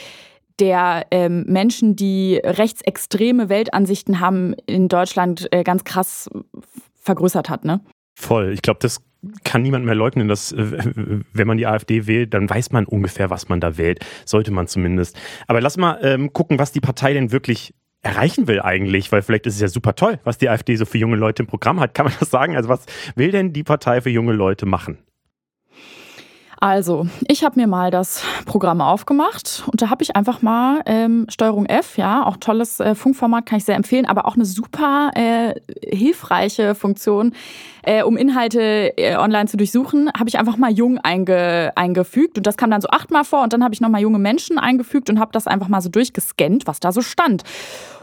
der 0.59 1.07
ähm, 1.11 1.43
Menschen, 1.47 1.95
die 1.95 2.39
rechtsextreme 2.43 3.49
Weltansichten 3.49 4.19
haben, 4.19 4.53
in 4.65 4.87
Deutschland 4.87 5.47
äh, 5.51 5.63
ganz 5.63 5.83
krass 5.83 6.29
vergrößert 7.01 7.49
hat. 7.49 7.65
Ne? 7.65 7.81
Voll. 8.15 8.53
Ich 8.53 8.61
glaube, 8.61 8.79
das 8.81 9.01
kann 9.43 9.61
niemand 9.61 9.85
mehr 9.85 9.95
leugnen, 9.95 10.27
dass 10.27 10.51
äh, 10.51 10.77
wenn 11.33 11.47
man 11.47 11.57
die 11.57 11.67
AfD 11.67 12.07
wählt, 12.07 12.33
dann 12.33 12.49
weiß 12.49 12.71
man 12.71 12.85
ungefähr, 12.85 13.29
was 13.29 13.49
man 13.49 13.59
da 13.59 13.77
wählt. 13.77 14.05
Sollte 14.25 14.51
man 14.51 14.67
zumindest. 14.67 15.17
Aber 15.47 15.61
lass 15.61 15.77
mal 15.77 15.99
ähm, 16.01 16.33
gucken, 16.33 16.59
was 16.59 16.71
die 16.71 16.81
Partei 16.81 17.13
denn 17.13 17.31
wirklich 17.31 17.73
erreichen 18.01 18.47
will 18.47 18.61
eigentlich, 18.61 19.11
weil 19.11 19.23
vielleicht 19.23 19.47
ist 19.47 19.55
es 19.55 19.61
ja 19.61 19.67
super 19.67 19.95
toll, 19.95 20.19
was 20.23 20.37
die 20.37 20.47
AfD 20.47 20.75
so 20.75 20.85
für 20.85 20.99
junge 20.99 21.15
Leute 21.15 21.41
im 21.41 21.47
Programm 21.47 21.79
hat. 21.79 21.95
Kann 21.95 22.05
man 22.05 22.13
das 22.19 22.29
sagen? 22.29 22.55
Also 22.55 22.69
was 22.69 22.85
will 23.15 23.31
denn 23.31 23.51
die 23.51 23.63
Partei 23.63 23.99
für 24.01 24.11
junge 24.11 24.33
Leute 24.33 24.65
machen? 24.67 24.99
Also, 26.59 27.07
ich 27.27 27.43
habe 27.43 27.59
mir 27.59 27.67
mal 27.67 27.91
das 27.91 28.23
Programm 28.45 28.81
aufgemacht 28.81 29.63
und 29.67 29.81
da 29.81 29.89
habe 29.89 30.03
ich 30.03 30.15
einfach 30.15 30.41
mal 30.41 30.81
ähm, 30.85 31.25
Steuerung 31.29 31.65
F, 31.65 31.97
ja, 31.97 32.25
auch 32.25 32.37
tolles 32.37 32.79
äh, 32.79 32.95
Funkformat, 32.95 33.45
kann 33.45 33.57
ich 33.57 33.65
sehr 33.65 33.75
empfehlen, 33.75 34.05
aber 34.05 34.25
auch 34.25 34.35
eine 34.35 34.45
super 34.45 35.11
äh, 35.15 35.53
hilfreiche 35.83 36.75
Funktion, 36.75 37.33
äh, 37.85 38.03
um 38.03 38.17
Inhalte 38.17 38.97
äh, 38.97 39.15
online 39.15 39.47
zu 39.47 39.57
durchsuchen, 39.57 40.09
habe 40.17 40.29
ich 40.29 40.37
einfach 40.37 40.57
mal 40.57 40.71
jung 40.71 40.97
einge 40.97 41.71
eingefügt 41.75 42.37
und 42.37 42.47
das 42.47 42.57
kam 42.57 42.71
dann 42.71 42.81
so 42.81 42.89
achtmal 42.89 43.23
vor 43.23 43.43
und 43.43 43.53
dann 43.53 43.63
habe 43.63 43.73
ich 43.73 43.81
nochmal 43.81 44.01
junge 44.01 44.19
Menschen 44.19 44.57
eingefügt 44.57 45.09
und 45.09 45.19
habe 45.19 45.31
das 45.31 45.47
einfach 45.47 45.67
mal 45.67 45.81
so 45.81 45.89
durchgescannt, 45.89 46.67
was 46.67 46.79
da 46.79 46.91
so 46.91 47.01
stand. 47.01 47.43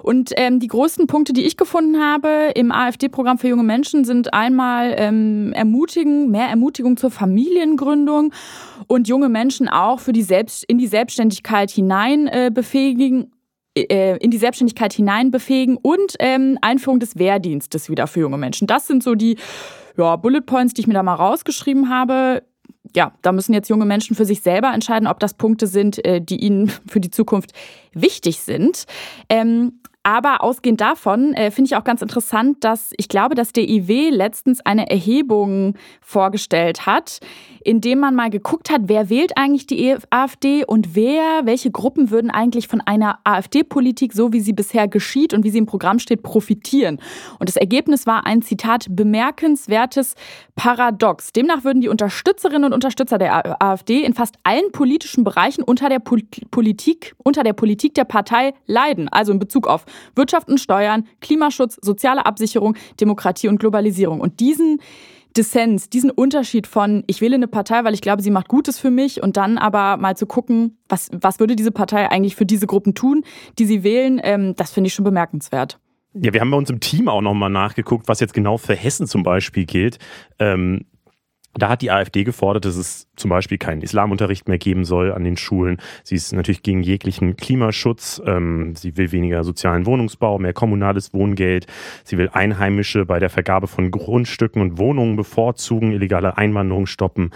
Und 0.02 0.32
ähm, 0.36 0.58
die 0.58 0.66
größten 0.66 1.06
Punkte, 1.06 1.32
die 1.32 1.44
ich 1.44 1.56
gefunden 1.56 2.00
habe 2.00 2.50
im 2.54 2.72
AfD-Programm 2.72 3.38
für 3.38 3.48
junge 3.48 3.62
Menschen, 3.62 4.04
sind 4.04 4.34
einmal 4.34 4.94
ähm, 4.98 5.52
ermutigen, 5.52 6.30
mehr 6.30 6.48
Ermutigung 6.48 6.96
zur 6.96 7.10
Familiengründung 7.10 8.32
und 8.88 9.08
junge 9.08 9.28
Menschen 9.28 9.68
auch 9.68 10.00
für 10.00 10.12
die 10.12 10.22
Selbst 10.22 10.64
in 10.64 10.78
die 10.78 10.88
Selbstständigkeit 10.88 11.70
hinein 11.70 12.26
äh, 12.26 12.50
befähigen 12.52 13.24
äh, 13.24 13.31
in 13.74 14.30
die 14.30 14.38
Selbstständigkeit 14.38 14.92
hinein 14.92 15.30
befähigen 15.30 15.78
und 15.80 16.14
ähm, 16.18 16.58
Einführung 16.60 17.00
des 17.00 17.16
Wehrdienstes 17.16 17.88
wieder 17.88 18.06
für 18.06 18.20
junge 18.20 18.36
Menschen. 18.36 18.66
Das 18.66 18.86
sind 18.86 19.02
so 19.02 19.14
die 19.14 19.38
ja, 19.96 20.16
Bullet 20.16 20.42
Points, 20.42 20.74
die 20.74 20.82
ich 20.82 20.86
mir 20.86 20.94
da 20.94 21.02
mal 21.02 21.14
rausgeschrieben 21.14 21.88
habe. 21.88 22.42
Ja, 22.94 23.12
da 23.22 23.32
müssen 23.32 23.54
jetzt 23.54 23.70
junge 23.70 23.86
Menschen 23.86 24.14
für 24.14 24.26
sich 24.26 24.42
selber 24.42 24.72
entscheiden, 24.74 25.08
ob 25.08 25.20
das 25.20 25.34
Punkte 25.34 25.66
sind, 25.66 26.04
äh, 26.04 26.20
die 26.20 26.36
ihnen 26.36 26.68
für 26.86 27.00
die 27.00 27.10
Zukunft 27.10 27.52
wichtig 27.92 28.40
sind. 28.40 28.84
Ähm, 29.28 29.80
aber 30.04 30.42
ausgehend 30.42 30.80
davon 30.80 31.32
äh, 31.34 31.50
finde 31.50 31.68
ich 31.68 31.76
auch 31.76 31.84
ganz 31.84 32.02
interessant, 32.02 32.64
dass 32.64 32.92
ich 32.96 33.08
glaube, 33.08 33.34
dass 33.34 33.52
der 33.52 33.68
IW 33.68 34.10
letztens 34.10 34.60
eine 34.60 34.90
Erhebung 34.90 35.74
vorgestellt 36.00 36.86
hat, 36.86 37.20
indem 37.64 38.00
man 38.00 38.14
mal 38.14 38.30
geguckt 38.30 38.70
hat, 38.70 38.82
wer 38.86 39.08
wählt 39.08 39.36
eigentlich 39.36 39.66
die 39.66 39.96
AfD 40.10 40.64
und 40.64 40.96
wer, 40.96 41.42
welche 41.44 41.70
Gruppen 41.70 42.10
würden 42.10 42.30
eigentlich 42.30 42.66
von 42.66 42.80
einer 42.80 43.20
AfD-Politik, 43.22 44.12
so 44.12 44.32
wie 44.32 44.40
sie 44.40 44.52
bisher 44.52 44.88
geschieht 44.88 45.34
und 45.34 45.44
wie 45.44 45.50
sie 45.50 45.58
im 45.58 45.66
Programm 45.66 46.00
steht, 46.00 46.22
profitieren. 46.22 46.98
Und 47.38 47.48
das 47.48 47.56
Ergebnis 47.56 48.06
war 48.06 48.26
ein 48.26 48.42
Zitat 48.42 48.86
bemerkenswertes 48.90 50.14
Paradox. 50.56 51.32
Demnach 51.32 51.62
würden 51.62 51.80
die 51.80 51.88
Unterstützerinnen 51.88 52.64
und 52.64 52.72
Unterstützer 52.72 53.18
der 53.18 53.62
AfD 53.62 54.02
in 54.02 54.14
fast 54.14 54.34
allen 54.42 54.72
politischen 54.72 55.22
Bereichen 55.22 55.62
unter 55.62 55.88
der 55.88 56.00
Politik, 56.00 57.14
unter 57.22 57.44
der 57.44 57.52
Politik 57.52 57.94
der 57.94 58.04
Partei 58.04 58.54
leiden. 58.66 59.08
Also 59.08 59.32
in 59.32 59.38
Bezug 59.38 59.68
auf 59.68 59.84
Wirtschaft 60.14 60.48
und 60.48 60.58
Steuern, 60.58 61.06
Klimaschutz, 61.20 61.78
soziale 61.80 62.26
Absicherung, 62.26 62.76
Demokratie 63.00 63.48
und 63.48 63.58
Globalisierung. 63.58 64.20
Und 64.20 64.40
diesen 64.40 64.80
Dissens, 65.36 65.88
diesen 65.88 66.10
Unterschied 66.10 66.66
von, 66.66 67.04
ich 67.06 67.20
wähle 67.20 67.36
eine 67.36 67.48
Partei, 67.48 67.84
weil 67.84 67.94
ich 67.94 68.02
glaube, 68.02 68.22
sie 68.22 68.30
macht 68.30 68.48
Gutes 68.48 68.78
für 68.78 68.90
mich 68.90 69.22
und 69.22 69.36
dann 69.36 69.56
aber 69.56 69.96
mal 69.96 70.16
zu 70.16 70.26
gucken, 70.26 70.78
was, 70.88 71.08
was 71.12 71.40
würde 71.40 71.56
diese 71.56 71.72
Partei 71.72 72.10
eigentlich 72.10 72.36
für 72.36 72.44
diese 72.44 72.66
Gruppen 72.66 72.94
tun, 72.94 73.24
die 73.58 73.64
sie 73.64 73.82
wählen, 73.82 74.20
ähm, 74.22 74.54
das 74.56 74.72
finde 74.72 74.88
ich 74.88 74.94
schon 74.94 75.04
bemerkenswert. 75.04 75.78
Ja, 76.14 76.34
wir 76.34 76.40
haben 76.40 76.50
bei 76.50 76.58
uns 76.58 76.68
im 76.68 76.80
Team 76.80 77.08
auch 77.08 77.22
nochmal 77.22 77.48
nachgeguckt, 77.48 78.06
was 78.06 78.20
jetzt 78.20 78.34
genau 78.34 78.58
für 78.58 78.74
Hessen 78.74 79.06
zum 79.06 79.22
Beispiel 79.22 79.64
gilt. 79.64 79.98
Ähm, 80.38 80.84
Da 81.54 81.68
hat 81.68 81.82
die 81.82 81.90
AfD 81.90 82.24
gefordert, 82.24 82.64
dass 82.64 82.76
es 82.76 83.08
zum 83.16 83.28
Beispiel 83.28 83.58
keinen 83.58 83.82
Islamunterricht 83.82 84.48
mehr 84.48 84.58
geben 84.58 84.84
soll 84.84 85.12
an 85.12 85.22
den 85.22 85.36
Schulen. 85.36 85.76
Sie 86.02 86.14
ist 86.14 86.32
natürlich 86.32 86.62
gegen 86.62 86.82
jeglichen 86.82 87.36
Klimaschutz. 87.36 88.22
Ähm, 88.24 88.74
sie 88.74 88.96
will 88.96 89.12
weniger 89.12 89.44
sozialen 89.44 89.84
Wohnungsbau, 89.84 90.38
mehr 90.38 90.54
kommunales 90.54 91.12
Wohngeld. 91.12 91.66
Sie 92.04 92.16
will 92.16 92.30
Einheimische 92.32 93.04
bei 93.04 93.18
der 93.18 93.28
Vergabe 93.28 93.66
von 93.66 93.90
Grundstücken 93.90 94.62
und 94.62 94.78
Wohnungen 94.78 95.16
bevorzugen, 95.16 95.92
illegale 95.92 96.38
Einwanderung 96.38 96.86
stoppen. 96.86 97.30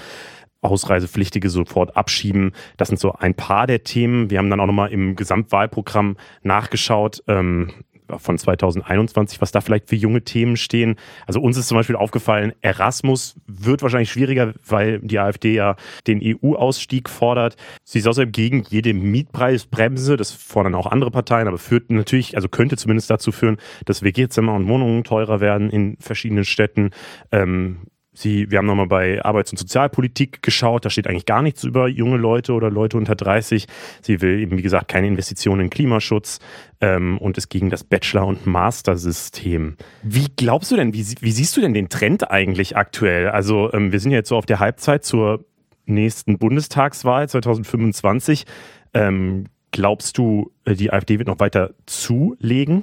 Ausreisepflichtige 0.62 1.50
sofort 1.50 1.96
abschieben. 1.96 2.52
Das 2.76 2.88
sind 2.88 2.98
so 2.98 3.12
ein 3.12 3.34
paar 3.34 3.66
der 3.66 3.84
Themen. 3.84 4.30
Wir 4.30 4.38
haben 4.38 4.50
dann 4.50 4.60
auch 4.60 4.66
nochmal 4.66 4.92
im 4.92 5.14
Gesamtwahlprogramm 5.14 6.16
nachgeschaut. 6.42 7.22
Ähm, 7.28 7.70
von 8.16 8.38
2021, 8.38 9.40
was 9.40 9.52
da 9.52 9.60
vielleicht 9.60 9.88
für 9.88 9.96
junge 9.96 10.22
Themen 10.22 10.56
stehen. 10.56 10.96
Also 11.26 11.40
uns 11.40 11.56
ist 11.56 11.68
zum 11.68 11.76
Beispiel 11.76 11.96
aufgefallen, 11.96 12.52
Erasmus 12.60 13.36
wird 13.46 13.82
wahrscheinlich 13.82 14.10
schwieriger, 14.10 14.54
weil 14.66 15.00
die 15.00 15.18
AfD 15.18 15.54
ja 15.54 15.76
den 16.06 16.20
EU-Ausstieg 16.22 17.08
fordert. 17.08 17.56
Sie 17.84 17.98
ist 17.98 18.06
außerdem 18.06 18.32
gegen 18.32 18.64
jede 18.68 18.94
Mietpreisbremse, 18.94 20.16
das 20.16 20.32
fordern 20.32 20.74
auch 20.74 20.86
andere 20.86 21.10
Parteien, 21.10 21.48
aber 21.48 21.58
führt 21.58 21.90
natürlich, 21.90 22.36
also 22.36 22.48
könnte 22.48 22.76
zumindest 22.76 23.10
dazu 23.10 23.32
führen, 23.32 23.58
dass 23.84 24.02
WG-Zimmer 24.02 24.54
und 24.54 24.68
Wohnungen 24.68 25.04
teurer 25.04 25.40
werden 25.40 25.70
in 25.70 25.96
verschiedenen 26.00 26.44
Städten. 26.44 26.90
Ähm, 27.32 27.78
Sie, 28.16 28.50
wir 28.50 28.58
haben 28.58 28.66
nochmal 28.66 28.86
bei 28.86 29.22
Arbeits- 29.22 29.52
und 29.52 29.58
Sozialpolitik 29.58 30.42
geschaut, 30.42 30.86
da 30.86 30.90
steht 30.90 31.06
eigentlich 31.06 31.26
gar 31.26 31.42
nichts 31.42 31.64
über 31.64 31.86
junge 31.86 32.16
Leute 32.16 32.54
oder 32.54 32.70
Leute 32.70 32.96
unter 32.96 33.14
30. 33.14 33.66
Sie 34.00 34.22
will 34.22 34.40
eben, 34.40 34.56
wie 34.56 34.62
gesagt, 34.62 34.88
keine 34.88 35.06
Investitionen 35.06 35.60
in 35.60 35.70
Klimaschutz 35.70 36.38
ähm, 36.80 37.18
und 37.18 37.36
ist 37.36 37.50
gegen 37.50 37.68
das 37.68 37.84
Bachelor- 37.84 38.26
und 38.26 38.46
Master-System. 38.46 39.76
Wie 40.02 40.28
glaubst 40.34 40.70
du 40.70 40.76
denn, 40.76 40.94
wie, 40.94 41.04
wie, 41.20 41.30
siehst 41.30 41.54
du 41.58 41.60
denn 41.60 41.74
den 41.74 41.90
Trend 41.90 42.30
eigentlich 42.30 42.74
aktuell? 42.74 43.28
Also 43.28 43.70
ähm, 43.74 43.92
wir 43.92 44.00
sind 44.00 44.12
ja 44.12 44.18
jetzt 44.18 44.30
so 44.30 44.36
auf 44.36 44.46
der 44.46 44.60
Halbzeit 44.60 45.04
zur 45.04 45.44
nächsten 45.84 46.38
Bundestagswahl 46.38 47.28
2025. 47.28 48.46
Ähm, 48.94 49.44
glaubst 49.72 50.16
du, 50.16 50.52
äh, 50.64 50.74
die 50.74 50.90
AfD 50.90 51.18
wird 51.18 51.28
noch 51.28 51.38
weiter 51.38 51.74
zulegen? 51.84 52.82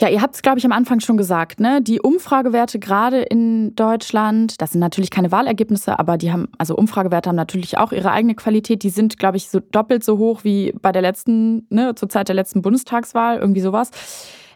Ja, 0.00 0.08
ihr 0.08 0.22
habt 0.22 0.34
es, 0.34 0.40
glaube 0.40 0.58
ich, 0.58 0.64
am 0.64 0.72
Anfang 0.72 1.00
schon 1.00 1.18
gesagt, 1.18 1.60
ne? 1.60 1.82
Die 1.82 2.00
Umfragewerte 2.00 2.78
gerade 2.78 3.20
in 3.20 3.76
Deutschland, 3.76 4.58
das 4.62 4.70
sind 4.70 4.80
natürlich 4.80 5.10
keine 5.10 5.30
Wahlergebnisse, 5.30 5.98
aber 5.98 6.16
die 6.16 6.32
haben, 6.32 6.48
also 6.56 6.74
Umfragewerte 6.74 7.28
haben 7.28 7.36
natürlich 7.36 7.76
auch 7.76 7.92
ihre 7.92 8.10
eigene 8.10 8.34
Qualität. 8.34 8.82
Die 8.82 8.88
sind, 8.88 9.18
glaube 9.18 9.36
ich, 9.36 9.50
so 9.50 9.60
doppelt 9.60 10.02
so 10.02 10.16
hoch 10.16 10.42
wie 10.42 10.72
bei 10.80 10.90
der 10.90 11.02
letzten, 11.02 11.66
ne, 11.68 11.94
zur 11.96 12.08
Zeit 12.08 12.28
der 12.28 12.34
letzten 12.34 12.62
Bundestagswahl, 12.62 13.38
irgendwie 13.38 13.60
sowas. 13.60 13.90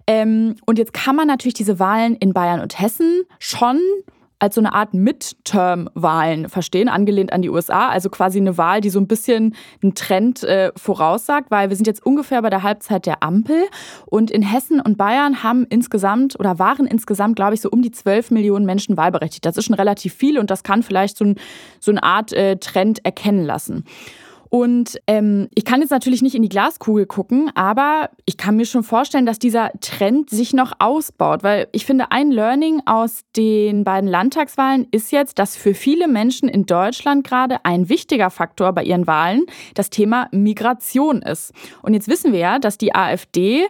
Ähm, 0.07 0.57
und 0.65 0.79
jetzt 0.79 0.95
kann 0.95 1.15
man 1.15 1.27
natürlich 1.27 1.55
diese 1.55 1.79
Wahlen 1.79 2.17
in 2.17 2.33
Bayern 2.33 2.61
und 2.61 2.81
Hessen 2.81 3.25
schon 3.39 3.79
als 4.45 4.57
so 4.57 4.61
eine 4.61 4.75
Art 4.75 4.93
Midterm-Wahlen 4.93 6.51
verstehen, 6.51 6.91
angelehnt 6.91 7.33
an 7.33 7.41
die 7.41 7.49
USA. 7.49 7.89
Also 7.89 8.11
quasi 8.11 8.39
eine 8.39 8.59
Wahl, 8.59 8.83
die 8.83 8.91
so 8.91 9.01
ein 9.01 9.09
bisschen 9.09 9.55
einen 9.83 9.95
Trend 9.95 10.45
äh, 10.45 10.71
voraussagt, 10.77 11.51
weil 11.51 11.71
wir 11.71 11.77
sind 11.77 11.87
jetzt 11.87 12.05
ungefähr 12.05 12.43
bei 12.43 12.51
der 12.51 12.63
Halbzeit 12.63 13.07
der 13.07 13.23
Ampel 13.23 13.63
und 14.05 14.31
in 14.31 14.43
Hessen 14.43 14.83
und 14.83 14.99
Bayern 14.99 15.43
haben 15.43 15.65
insgesamt 15.71 16.39
oder 16.39 16.59
waren 16.59 16.87
insgesamt, 16.87 17.37
glaube 17.37 17.55
ich, 17.55 17.63
so 17.63 17.71
um 17.71 17.81
die 17.81 17.91
12 17.91 18.33
Millionen 18.33 18.67
Menschen 18.67 18.99
wahlberechtigt. 18.99 19.47
Das 19.47 19.57
ist 19.57 19.65
schon 19.65 19.75
relativ 19.75 20.13
viel 20.13 20.39
und 20.39 20.51
das 20.51 20.63
kann 20.63 20.83
vielleicht 20.83 21.17
so, 21.17 21.25
ein, 21.25 21.37
so 21.81 21.91
eine 21.91 22.03
Art 22.03 22.35
äh, 22.35 22.59
Trend 22.59 23.03
erkennen 23.03 23.47
lassen. 23.47 23.85
Und 24.55 25.01
ähm, 25.09 25.49
ich 25.57 25.65
kann 25.65 25.81
jetzt 25.81 25.91
natürlich 25.91 26.23
nicht 26.23 26.37
in 26.37 26.43
die 26.43 26.49
Glaskugel 26.49 27.07
gucken, 27.07 27.51
aber 27.57 28.11
ich 28.25 28.37
kann 28.37 28.55
mir 28.55 28.67
schon 28.67 28.85
vorstellen, 28.85 29.27
dass 29.27 29.41
dieser 29.41 29.73
Trend 29.81 30.31
sich 30.31 30.53
noch 30.53 30.75
ausbaut, 30.79 31.43
weil 31.43 31.67
ich 31.73 31.85
finde, 31.85 32.13
ein 32.13 32.31
Learning 32.31 32.81
aus 32.87 33.25
den 33.37 33.83
beiden 33.83 34.09
Landtagswahlen 34.09 34.87
ist 34.93 35.11
jetzt, 35.11 35.41
dass 35.41 35.57
für 35.57 35.75
viele 35.75 36.07
Menschen 36.07 36.49
in 36.49 36.67
Deutschland 36.67 37.27
gerade 37.27 37.65
ein 37.65 37.89
wichtiger 37.89 38.31
Faktor 38.31 38.73
bei 38.73 38.85
ihren 38.85 39.09
Wahlen 39.09 39.45
das 39.75 39.91
Thema 39.91 40.29
Migration 40.31 41.21
ist. 41.23 41.53
Und 41.83 41.95
jetzt 41.95 42.07
wissen 42.07 42.33
wir 42.33 42.39
ja, 42.39 42.59
dass 42.61 42.79
die 42.79 42.95
AfD 42.95 43.67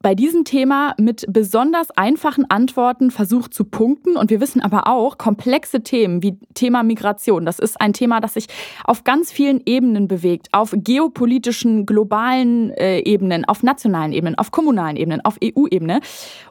bei 0.00 0.14
diesem 0.14 0.44
Thema 0.44 0.94
mit 0.96 1.26
besonders 1.28 1.90
einfachen 1.90 2.48
Antworten 2.48 3.10
versucht 3.10 3.52
zu 3.52 3.64
punkten. 3.64 4.16
Und 4.16 4.30
wir 4.30 4.40
wissen 4.40 4.60
aber 4.60 4.86
auch, 4.86 5.18
komplexe 5.18 5.82
Themen 5.82 6.22
wie 6.22 6.38
Thema 6.54 6.84
Migration, 6.84 7.44
das 7.44 7.58
ist 7.58 7.80
ein 7.80 7.92
Thema, 7.92 8.20
das 8.20 8.34
sich 8.34 8.46
auf 8.84 9.02
ganz 9.02 9.32
vielen 9.32 9.60
Ebenen 9.66 10.06
bewegt. 10.06 10.48
Auf 10.52 10.72
geopolitischen, 10.72 11.84
globalen 11.84 12.70
äh, 12.70 13.00
Ebenen, 13.00 13.44
auf 13.44 13.64
nationalen 13.64 14.12
Ebenen, 14.12 14.36
auf 14.36 14.52
kommunalen 14.52 14.96
Ebenen, 14.96 15.24
auf 15.24 15.36
EU-Ebene. 15.42 16.00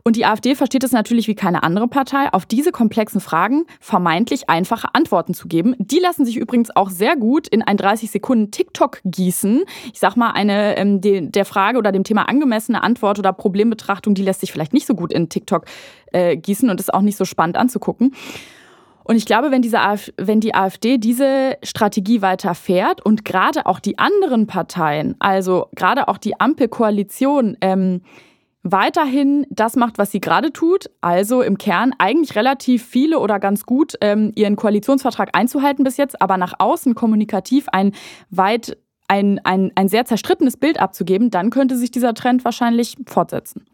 Und 0.04 0.18
die 0.18 0.26
AfD 0.26 0.54
versteht 0.54 0.84
es 0.84 0.92
natürlich 0.92 1.28
wie 1.30 1.36
keine 1.36 1.64
andere 1.64 1.88
Partei, 1.88 2.32
auf 2.34 2.46
diese 2.46 2.72
komplexen 2.72 3.22
Fragen 3.22 3.66
vermeintlich 3.80 4.50
einfache 4.50 4.94
Antworten 4.94 5.34
zu 5.34 5.48
geben. 5.48 5.74
Die 5.80 6.00
lassen 6.00 6.26
sich 6.26 6.36
übrigens 6.36 6.76
auch 6.76 6.90
sehr 6.90 7.16
gut 7.16 7.48
in 7.48 7.62
ein 7.62 7.78
30 7.78 8.12
Sekunden 8.12 8.52
TikTok 8.52 9.00
gießen. 9.06 9.64
Ich 9.94 10.00
sag 10.00 10.18
mal, 10.18 10.32
eine 10.32 10.78
ähm, 10.78 11.00
de, 11.00 11.30
der 11.30 11.46
Frage 11.46 11.78
oder 11.78 11.94
dem 11.94 12.04
Thema 12.04 12.24
angemessene 12.24 12.84
Antwort 12.84 13.20
oder 13.20 13.37
Problembetrachtung, 13.38 14.14
die 14.14 14.24
lässt 14.24 14.42
sich 14.42 14.52
vielleicht 14.52 14.74
nicht 14.74 14.88
so 14.88 14.96
gut 14.96 15.14
in 15.14 15.30
TikTok 15.30 15.66
äh, 16.12 16.36
gießen 16.36 16.70
und 16.70 16.80
ist 16.80 16.94
auch 16.94 17.02
nicht 17.02 17.18
so 17.18 17.26
spannend 17.26 17.58
anzugucken. 17.58 18.14
Und 19.08 19.16
ich 19.16 19.26
glaube, 19.26 19.52
wenn, 19.52 19.62
diese 19.62 19.80
AfD, 19.80 20.12
wenn 20.18 20.42
die 20.42 20.54
AfD 20.54 20.98
diese 20.98 21.56
Strategie 21.64 22.22
weiter 22.22 22.54
fährt 22.54 23.06
und 23.06 23.24
gerade 23.24 23.66
auch 23.66 23.80
die 23.80 23.98
anderen 23.98 24.48
Parteien, 24.48 25.16
also 25.20 25.68
gerade 25.76 26.10
auch 26.10 26.18
die 26.18 26.38
Ampelkoalition, 26.42 27.56
ähm, 27.62 28.02
weiterhin 28.64 29.46
das 29.50 29.78
macht, 29.78 29.98
was 29.98 30.12
sie 30.12 30.20
gerade 30.20 30.52
tut, 30.52 30.90
also 31.00 31.42
im 31.42 31.58
Kern 31.58 31.94
eigentlich 32.00 32.36
relativ 32.36 32.86
viele 32.86 33.20
oder 33.20 33.40
ganz 33.40 33.66
gut 33.66 33.96
ähm, 34.02 34.34
ihren 34.36 34.58
Koalitionsvertrag 34.58 35.30
einzuhalten 35.32 35.86
bis 35.86 35.96
jetzt, 35.96 36.22
aber 36.22 36.36
nach 36.36 36.56
außen 36.60 36.94
kommunikativ 36.94 37.68
ein 37.72 37.94
weit 38.30 38.78
ein, 39.08 39.40
ein, 39.44 39.72
ein 39.76 39.88
sehr 39.90 40.06
zerstrittenes 40.06 40.58
Bild 40.58 40.80
abzugeben, 40.80 41.30
dann 41.30 41.50
könnte 41.50 41.78
sich 41.78 41.92
dieser 41.92 42.14
Trend 42.14 42.44
wahrscheinlich 42.44 42.96
fortsetzen. 43.06 43.66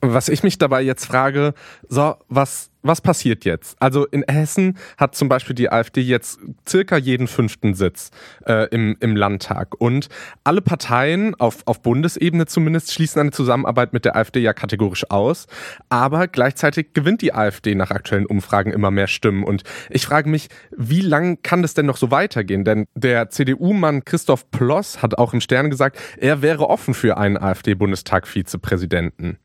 Was 0.00 0.28
ich 0.28 0.42
mich 0.42 0.58
dabei 0.58 0.82
jetzt 0.82 1.04
frage, 1.04 1.54
so, 1.88 2.14
was, 2.28 2.70
was 2.82 3.00
passiert 3.00 3.44
jetzt? 3.44 3.76
Also 3.80 4.06
in 4.06 4.24
Hessen 4.28 4.78
hat 4.96 5.14
zum 5.14 5.28
Beispiel 5.28 5.54
die 5.54 5.70
AfD 5.70 6.00
jetzt 6.00 6.40
circa 6.66 6.96
jeden 6.96 7.26
fünften 7.26 7.74
Sitz 7.74 8.10
äh, 8.46 8.68
im, 8.68 8.96
im 9.00 9.16
Landtag. 9.16 9.80
Und 9.80 10.08
alle 10.44 10.62
Parteien, 10.62 11.34
auf, 11.34 11.62
auf 11.66 11.82
Bundesebene 11.82 12.46
zumindest, 12.46 12.92
schließen 12.92 13.20
eine 13.20 13.30
Zusammenarbeit 13.30 13.92
mit 13.92 14.04
der 14.04 14.16
AfD 14.16 14.40
ja 14.40 14.52
kategorisch 14.52 15.10
aus. 15.10 15.46
Aber 15.88 16.28
gleichzeitig 16.28 16.94
gewinnt 16.94 17.22
die 17.22 17.34
AfD 17.34 17.74
nach 17.74 17.90
aktuellen 17.90 18.26
Umfragen 18.26 18.72
immer 18.72 18.90
mehr 18.90 19.08
Stimmen. 19.08 19.44
Und 19.44 19.62
ich 19.90 20.06
frage 20.06 20.28
mich, 20.28 20.48
wie 20.76 21.00
lang 21.00 21.42
kann 21.42 21.62
das 21.62 21.74
denn 21.74 21.86
noch 21.86 21.96
so 21.96 22.10
weitergehen? 22.10 22.64
Denn 22.64 22.86
der 22.94 23.30
CDU-Mann 23.30 24.04
Christoph 24.04 24.50
Ploss 24.50 25.02
hat 25.02 25.18
auch 25.18 25.34
im 25.34 25.40
Stern 25.40 25.70
gesagt, 25.70 25.98
er 26.16 26.42
wäre 26.42 26.68
offen 26.68 26.94
für 26.94 27.18
einen 27.18 27.36
AfD-Bundestag-Vizepräsidenten. 27.36 29.38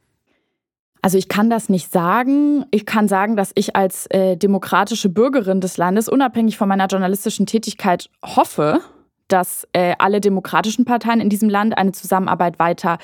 Also 1.04 1.18
ich 1.18 1.28
kann 1.28 1.50
das 1.50 1.68
nicht 1.68 1.92
sagen. 1.92 2.64
Ich 2.72 2.86
kann 2.86 3.10
sagen, 3.10 3.36
dass 3.36 3.52
ich 3.56 3.76
als 3.76 4.08
äh, 4.08 4.38
demokratische 4.38 5.10
Bürgerin 5.10 5.60
des 5.60 5.76
Landes, 5.76 6.08
unabhängig 6.08 6.58
von 6.58 6.70
meiner 6.70 6.88
journalistischen 6.88 7.46
Tätigkeit, 7.46 8.10
hoffe, 8.24 8.80
dass 9.28 9.68
äh, 9.74 9.96
alle 10.00 10.22
demokratischen 10.22 10.86
Parteien 10.86 11.20
in 11.20 11.28
diesem 11.28 11.50
Land 11.50 11.78
eine 11.78 11.92
Zusammenarbeit 11.92 12.58
weiter 12.58 13.00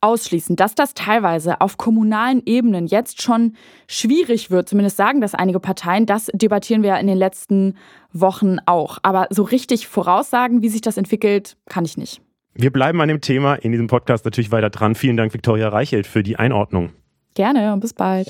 ausschließen. 0.00 0.56
Dass 0.56 0.74
das 0.74 0.94
teilweise 0.94 1.60
auf 1.60 1.76
kommunalen 1.76 2.40
Ebenen 2.46 2.86
jetzt 2.86 3.20
schon 3.20 3.54
schwierig 3.86 4.50
wird, 4.50 4.66
zumindest 4.66 4.96
sagen 4.96 5.20
das 5.20 5.34
einige 5.34 5.60
Parteien, 5.60 6.06
das 6.06 6.30
debattieren 6.32 6.82
wir 6.82 6.90
ja 6.90 6.96
in 6.96 7.06
den 7.06 7.18
letzten 7.18 7.74
Wochen 8.14 8.60
auch. 8.64 8.96
Aber 9.02 9.26
so 9.28 9.42
richtig 9.42 9.88
voraussagen, 9.88 10.62
wie 10.62 10.70
sich 10.70 10.80
das 10.80 10.96
entwickelt, 10.96 11.58
kann 11.68 11.84
ich 11.84 11.98
nicht. 11.98 12.22
Wir 12.54 12.72
bleiben 12.72 12.98
an 13.02 13.08
dem 13.08 13.20
Thema 13.20 13.56
in 13.56 13.72
diesem 13.72 13.88
Podcast 13.88 14.24
natürlich 14.24 14.52
weiter 14.52 14.70
dran. 14.70 14.94
Vielen 14.94 15.18
Dank, 15.18 15.34
Viktoria 15.34 15.68
Reichelt, 15.68 16.06
für 16.06 16.22
die 16.22 16.36
Einordnung. 16.36 16.92
Gerne 17.34 17.72
und 17.72 17.80
bis 17.80 17.94
bald. 17.94 18.28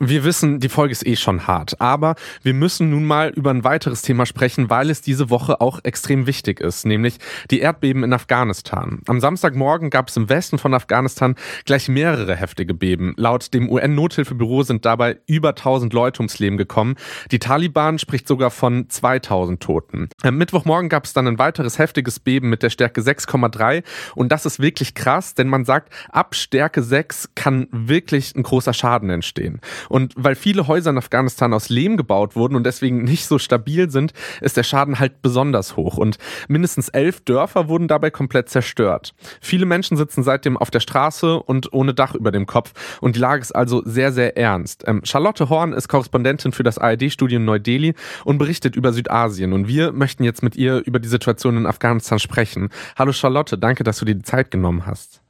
Wir 0.00 0.22
wissen, 0.22 0.60
die 0.60 0.68
Folge 0.68 0.92
ist 0.92 1.04
eh 1.04 1.16
schon 1.16 1.48
hart, 1.48 1.80
aber 1.80 2.14
wir 2.44 2.54
müssen 2.54 2.90
nun 2.90 3.04
mal 3.04 3.30
über 3.30 3.50
ein 3.50 3.64
weiteres 3.64 4.02
Thema 4.02 4.26
sprechen, 4.26 4.70
weil 4.70 4.90
es 4.90 5.00
diese 5.00 5.28
Woche 5.28 5.60
auch 5.60 5.80
extrem 5.82 6.28
wichtig 6.28 6.60
ist, 6.60 6.86
nämlich 6.86 7.18
die 7.50 7.58
Erdbeben 7.58 8.04
in 8.04 8.12
Afghanistan. 8.12 9.00
Am 9.08 9.18
Samstagmorgen 9.18 9.90
gab 9.90 10.08
es 10.08 10.16
im 10.16 10.28
Westen 10.28 10.58
von 10.58 10.72
Afghanistan 10.72 11.34
gleich 11.64 11.88
mehrere 11.88 12.36
heftige 12.36 12.74
Beben. 12.74 13.14
Laut 13.16 13.52
dem 13.52 13.68
UN-Nothilfebüro 13.68 14.62
sind 14.62 14.84
dabei 14.84 15.18
über 15.26 15.48
1000 15.48 15.92
Leute 15.92 16.20
ums 16.20 16.38
Leben 16.38 16.58
gekommen. 16.58 16.94
Die 17.32 17.40
Taliban 17.40 17.98
spricht 17.98 18.28
sogar 18.28 18.52
von 18.52 18.88
2000 18.88 19.60
Toten. 19.60 20.10
Am 20.22 20.38
Mittwochmorgen 20.38 20.90
gab 20.90 21.06
es 21.06 21.12
dann 21.12 21.26
ein 21.26 21.40
weiteres 21.40 21.78
heftiges 21.78 22.20
Beben 22.20 22.50
mit 22.50 22.62
der 22.62 22.70
Stärke 22.70 23.00
6,3 23.00 23.82
und 24.14 24.30
das 24.30 24.46
ist 24.46 24.60
wirklich 24.60 24.94
krass, 24.94 25.34
denn 25.34 25.48
man 25.48 25.64
sagt, 25.64 25.92
ab 26.10 26.36
Stärke 26.36 26.84
6 26.84 27.30
kann 27.34 27.66
wirklich 27.72 28.36
ein 28.36 28.44
großer 28.44 28.72
Schaden 28.72 29.10
entstehen. 29.10 29.60
Und 29.88 30.14
weil 30.16 30.34
viele 30.34 30.68
Häuser 30.68 30.90
in 30.90 30.98
Afghanistan 30.98 31.52
aus 31.52 31.68
Lehm 31.68 31.96
gebaut 31.96 32.36
wurden 32.36 32.54
und 32.54 32.64
deswegen 32.64 33.04
nicht 33.04 33.26
so 33.26 33.38
stabil 33.38 33.90
sind, 33.90 34.12
ist 34.40 34.56
der 34.56 34.62
Schaden 34.62 34.98
halt 34.98 35.22
besonders 35.22 35.76
hoch. 35.76 35.96
Und 35.96 36.18
mindestens 36.48 36.88
elf 36.88 37.20
Dörfer 37.20 37.68
wurden 37.68 37.88
dabei 37.88 38.10
komplett 38.10 38.48
zerstört. 38.48 39.14
Viele 39.40 39.66
Menschen 39.66 39.96
sitzen 39.96 40.22
seitdem 40.22 40.56
auf 40.56 40.70
der 40.70 40.80
Straße 40.80 41.40
und 41.40 41.72
ohne 41.72 41.94
Dach 41.94 42.14
über 42.14 42.30
dem 42.30 42.46
Kopf. 42.46 42.72
Und 43.00 43.16
die 43.16 43.20
Lage 43.20 43.42
ist 43.42 43.52
also 43.52 43.82
sehr, 43.84 44.12
sehr 44.12 44.36
ernst. 44.36 44.84
Ähm, 44.86 45.00
Charlotte 45.04 45.48
Horn 45.48 45.72
ist 45.72 45.88
Korrespondentin 45.88 46.52
für 46.52 46.62
das 46.62 46.78
ARD-Studio 46.78 47.38
Neu-Delhi 47.38 47.94
und 48.24 48.38
berichtet 48.38 48.76
über 48.76 48.92
Südasien. 48.92 49.52
Und 49.52 49.68
wir 49.68 49.92
möchten 49.92 50.24
jetzt 50.24 50.42
mit 50.42 50.56
ihr 50.56 50.82
über 50.86 50.98
die 50.98 51.08
Situation 51.08 51.56
in 51.56 51.66
Afghanistan 51.66 52.18
sprechen. 52.18 52.68
Hallo 52.96 53.12
Charlotte, 53.12 53.58
danke, 53.58 53.84
dass 53.84 53.98
du 53.98 54.04
dir 54.04 54.14
die 54.14 54.22
Zeit 54.22 54.50
genommen 54.50 54.86
hast. 54.86 55.22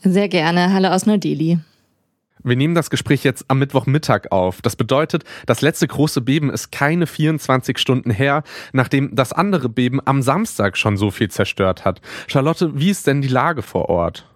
Sehr 0.00 0.28
gerne. 0.28 0.72
Hallo 0.72 0.88
aus 0.88 1.06
Neu-Delhi. 1.06 1.58
Wir 2.42 2.56
nehmen 2.56 2.74
das 2.74 2.90
Gespräch 2.90 3.24
jetzt 3.24 3.44
am 3.48 3.58
Mittwochmittag 3.58 4.30
auf. 4.30 4.62
Das 4.62 4.76
bedeutet, 4.76 5.24
das 5.46 5.60
letzte 5.60 5.88
große 5.88 6.20
Beben 6.20 6.50
ist 6.50 6.72
keine 6.72 7.06
24 7.06 7.78
Stunden 7.78 8.10
her, 8.10 8.42
nachdem 8.72 9.14
das 9.14 9.32
andere 9.32 9.68
Beben 9.68 10.00
am 10.04 10.22
Samstag 10.22 10.76
schon 10.76 10.96
so 10.96 11.10
viel 11.10 11.30
zerstört 11.30 11.84
hat. 11.84 12.00
Charlotte, 12.26 12.72
wie 12.78 12.90
ist 12.90 13.06
denn 13.06 13.22
die 13.22 13.28
Lage 13.28 13.62
vor 13.62 13.88
Ort? 13.88 14.26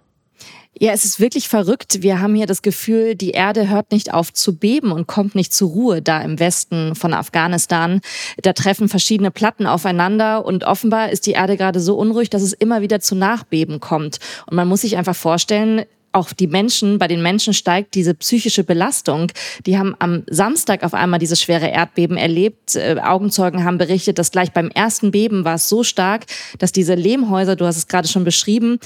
Ja, 0.79 0.91
es 0.91 1.05
ist 1.05 1.19
wirklich 1.19 1.47
verrückt. 1.49 2.01
Wir 2.01 2.19
haben 2.19 2.33
hier 2.33 2.47
das 2.47 2.63
Gefühl, 2.63 3.13
die 3.13 3.29
Erde 3.29 3.69
hört 3.69 3.91
nicht 3.91 4.11
auf 4.11 4.33
zu 4.33 4.57
beben 4.57 4.91
und 4.91 5.05
kommt 5.05 5.35
nicht 5.35 5.53
zur 5.53 5.69
Ruhe 5.69 6.01
da 6.01 6.19
im 6.21 6.39
Westen 6.39 6.95
von 6.95 7.13
Afghanistan. 7.13 8.01
Da 8.41 8.53
treffen 8.53 8.89
verschiedene 8.89 9.29
Platten 9.29 9.67
aufeinander 9.67 10.43
und 10.45 10.63
offenbar 10.63 11.11
ist 11.11 11.27
die 11.27 11.33
Erde 11.33 11.57
gerade 11.57 11.79
so 11.79 11.95
unruhig, 11.95 12.31
dass 12.31 12.41
es 12.41 12.53
immer 12.53 12.81
wieder 12.81 12.99
zu 12.99 13.13
Nachbeben 13.13 13.79
kommt. 13.79 14.17
Und 14.47 14.55
man 14.55 14.67
muss 14.67 14.81
sich 14.81 14.97
einfach 14.97 15.15
vorstellen, 15.15 15.83
auch 16.13 16.31
die 16.33 16.47
Menschen, 16.47 16.99
bei 16.99 17.07
den 17.07 17.21
Menschen 17.21 17.53
steigt 17.53 17.95
diese 17.95 18.13
psychische 18.13 18.63
Belastung. 18.63 19.31
Die 19.65 19.77
haben 19.77 19.95
am 19.99 20.23
Samstag 20.27 20.83
auf 20.83 20.93
einmal 20.93 21.19
dieses 21.19 21.41
schwere 21.41 21.67
Erdbeben 21.67 22.17
erlebt. 22.17 22.75
Äh, 22.75 22.97
Augenzeugen 23.03 23.63
haben 23.63 23.77
berichtet, 23.77 24.17
dass 24.19 24.31
gleich 24.31 24.51
beim 24.51 24.69
ersten 24.69 25.11
Beben 25.11 25.43
war 25.45 25.55
es 25.55 25.69
so 25.69 25.83
stark, 25.83 26.25
dass 26.59 26.71
diese 26.71 26.95
Lehmhäuser, 26.95 27.55
du 27.55 27.65
hast 27.65 27.77
es 27.77 27.87
gerade 27.87 28.07
schon 28.07 28.23
beschrieben, 28.23 28.79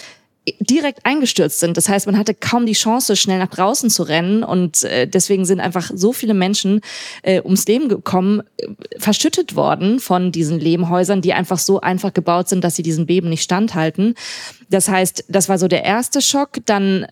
direkt 0.60 1.06
eingestürzt 1.06 1.60
sind. 1.60 1.76
Das 1.76 1.90
heißt, 1.90 2.06
man 2.06 2.18
hatte 2.18 2.34
kaum 2.34 2.66
die 2.66 2.74
Chance, 2.74 3.16
schnell 3.16 3.40
nach 3.40 3.50
draußen 3.50 3.90
zu 3.90 4.04
rennen 4.04 4.44
und 4.44 4.84
äh, 4.84 5.08
deswegen 5.08 5.46
sind 5.46 5.60
einfach 5.60 5.92
so 5.94 6.14
viele 6.14 6.34
Menschen 6.34 6.82
äh, 7.24 7.42
ums 7.42 7.68
Leben 7.68 7.90
gekommen, 7.90 8.42
äh, 8.58 8.68
verschüttet 8.98 9.56
worden 9.56 10.00
von 10.00 10.32
diesen 10.32 10.60
Lehmhäusern, 10.60 11.22
die 11.22 11.34
einfach 11.34 11.58
so 11.58 11.82
einfach 11.82 12.14
gebaut 12.14 12.48
sind, 12.48 12.64
dass 12.64 12.76
sie 12.76 12.84
diesen 12.84 13.06
Beben 13.08 13.30
nicht 13.30 13.44
standhalten. 13.44 14.16
Das 14.70 14.90
heißt, 14.90 15.26
das 15.30 15.50
war 15.50 15.58
so 15.58 15.68
der 15.68 15.84
erste 15.84 16.22
Schock. 16.22 16.58
Dann 16.66 17.08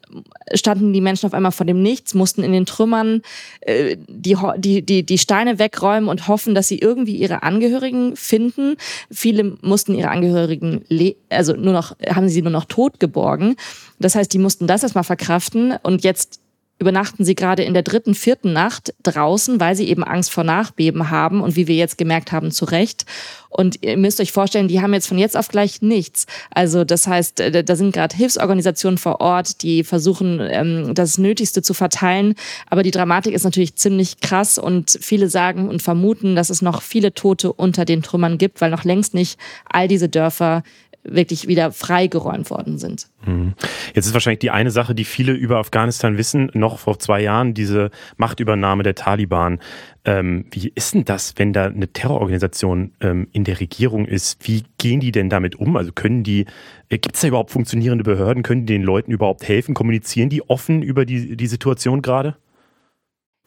standen 0.53 0.93
die 0.93 1.01
Menschen 1.01 1.25
auf 1.25 1.33
einmal 1.33 1.51
vor 1.51 1.65
dem 1.65 1.81
Nichts, 1.81 2.13
mussten 2.13 2.43
in 2.43 2.51
den 2.51 2.65
Trümmern 2.65 3.21
äh, 3.61 3.97
die, 4.07 4.37
die, 4.57 4.81
die, 4.81 5.05
die 5.05 5.17
Steine 5.17 5.59
wegräumen 5.59 6.09
und 6.09 6.27
hoffen, 6.27 6.55
dass 6.55 6.67
sie 6.67 6.79
irgendwie 6.79 7.15
ihre 7.15 7.43
Angehörigen 7.43 8.15
finden. 8.15 8.75
Viele 9.11 9.57
mussten 9.61 9.95
ihre 9.95 10.09
Angehörigen, 10.09 10.83
also 11.29 11.53
nur 11.53 11.73
noch, 11.73 11.95
haben 12.07 12.29
sie 12.29 12.41
nur 12.41 12.51
noch 12.51 12.65
tot 12.65 12.99
geborgen. 12.99 13.55
Das 13.99 14.15
heißt, 14.15 14.33
die 14.33 14.39
mussten 14.39 14.67
das 14.67 14.83
erstmal 14.83 15.03
verkraften 15.03 15.75
und 15.81 16.03
jetzt 16.03 16.41
übernachten 16.77 17.23
sie 17.23 17.35
gerade 17.35 17.63
in 17.63 17.73
der 17.73 17.83
dritten, 17.83 18.15
vierten 18.15 18.51
Nacht 18.51 18.93
draußen, 19.03 19.59
weil 19.59 19.75
sie 19.75 19.87
eben 19.87 20.03
Angst 20.03 20.31
vor 20.31 20.43
Nachbeben 20.43 21.09
haben 21.09 21.41
und 21.41 21.55
wie 21.55 21.67
wir 21.67 21.75
jetzt 21.75 21.97
gemerkt 21.97 22.31
haben, 22.33 22.51
zu 22.51 22.65
Recht. 22.65 23.05
Und 23.49 23.81
ihr 23.81 23.95
müsst 23.95 24.19
euch 24.19 24.33
vorstellen, 24.33 24.67
die 24.67 24.81
haben 24.81 24.93
jetzt 24.93 25.07
von 25.07 25.17
jetzt 25.17 25.37
auf 25.37 25.47
gleich 25.47 25.81
nichts. 25.81 26.25
Also 26.51 26.83
das 26.83 27.07
heißt, 27.07 27.39
äh, 27.39 27.63
da 27.63 27.75
sind 27.77 27.93
gerade 27.93 28.15
Hilfsorganisationen 28.15 28.97
vor 28.97 29.21
Ort, 29.21 29.61
die 29.61 29.85
versuchen, 29.85 30.41
ähm, 30.41 30.93
das 30.93 31.17
Nötigste 31.17 31.61
zu 31.61 31.73
verteilen. 31.73 32.35
Aber 32.69 32.83
die 32.83 32.91
Dramatik 32.91 33.33
ist 33.33 33.45
natürlich 33.45 33.75
ziemlich 33.75 34.19
krass 34.19 34.57
und 34.57 34.97
viele 34.99 35.29
sagen 35.29 35.69
und 35.69 35.81
vermuten, 35.81 36.35
dass 36.35 36.49
es 36.49 36.61
noch 36.61 36.81
viele 36.81 37.13
Tote 37.13 37.53
unter 37.53 37.85
den 37.85 38.03
Trümmern 38.03 38.37
gibt, 38.37 38.59
weil 38.59 38.71
noch 38.71 38.83
längst 38.83 39.13
nicht 39.13 39.39
all 39.69 39.87
diese 39.87 40.09
Dörfer 40.09 40.63
wirklich 41.07 41.47
wieder 41.47 41.71
freigeräumt 41.71 42.49
worden 42.49 42.77
sind. 42.77 43.07
Mhm. 43.25 43.53
Jetzt 43.93 44.07
ist 44.07 44.13
wahrscheinlich 44.13 44.39
die 44.39 44.51
eine 44.51 44.71
Sache, 44.71 44.95
die 44.95 45.05
viele 45.05 45.33
über 45.33 45.57
Afghanistan 45.57 46.17
wissen, 46.17 46.49
noch 46.53 46.79
vor 46.79 46.99
zwei 46.99 47.21
Jahren, 47.21 47.53
diese 47.53 47.91
Machtübernahme 48.17 48.83
der 48.83 48.95
Taliban. 48.95 49.59
Ähm, 50.03 50.45
wie 50.51 50.71
ist 50.75 50.93
denn 50.93 51.05
das, 51.05 51.33
wenn 51.37 51.53
da 51.53 51.65
eine 51.65 51.87
Terrororganisation 51.87 52.93
ähm, 53.01 53.27
in 53.31 53.43
der 53.43 53.59
Regierung 53.59 54.05
ist? 54.05 54.47
Wie 54.47 54.63
gehen 54.77 54.99
die 54.99 55.11
denn 55.11 55.29
damit 55.29 55.55
um? 55.55 55.75
Also 55.77 55.91
können 55.91 56.23
die, 56.23 56.45
äh, 56.89 56.97
gibt 56.97 57.15
es 57.15 57.21
da 57.21 57.27
überhaupt 57.27 57.51
funktionierende 57.51 58.03
Behörden? 58.03 58.43
Können 58.43 58.65
die 58.65 58.73
den 58.73 58.83
Leuten 58.83 59.11
überhaupt 59.11 59.47
helfen? 59.47 59.73
Kommunizieren 59.73 60.29
die 60.29 60.47
offen 60.47 60.81
über 60.81 61.05
die, 61.05 61.35
die 61.35 61.47
Situation 61.47 62.01
gerade? 62.01 62.35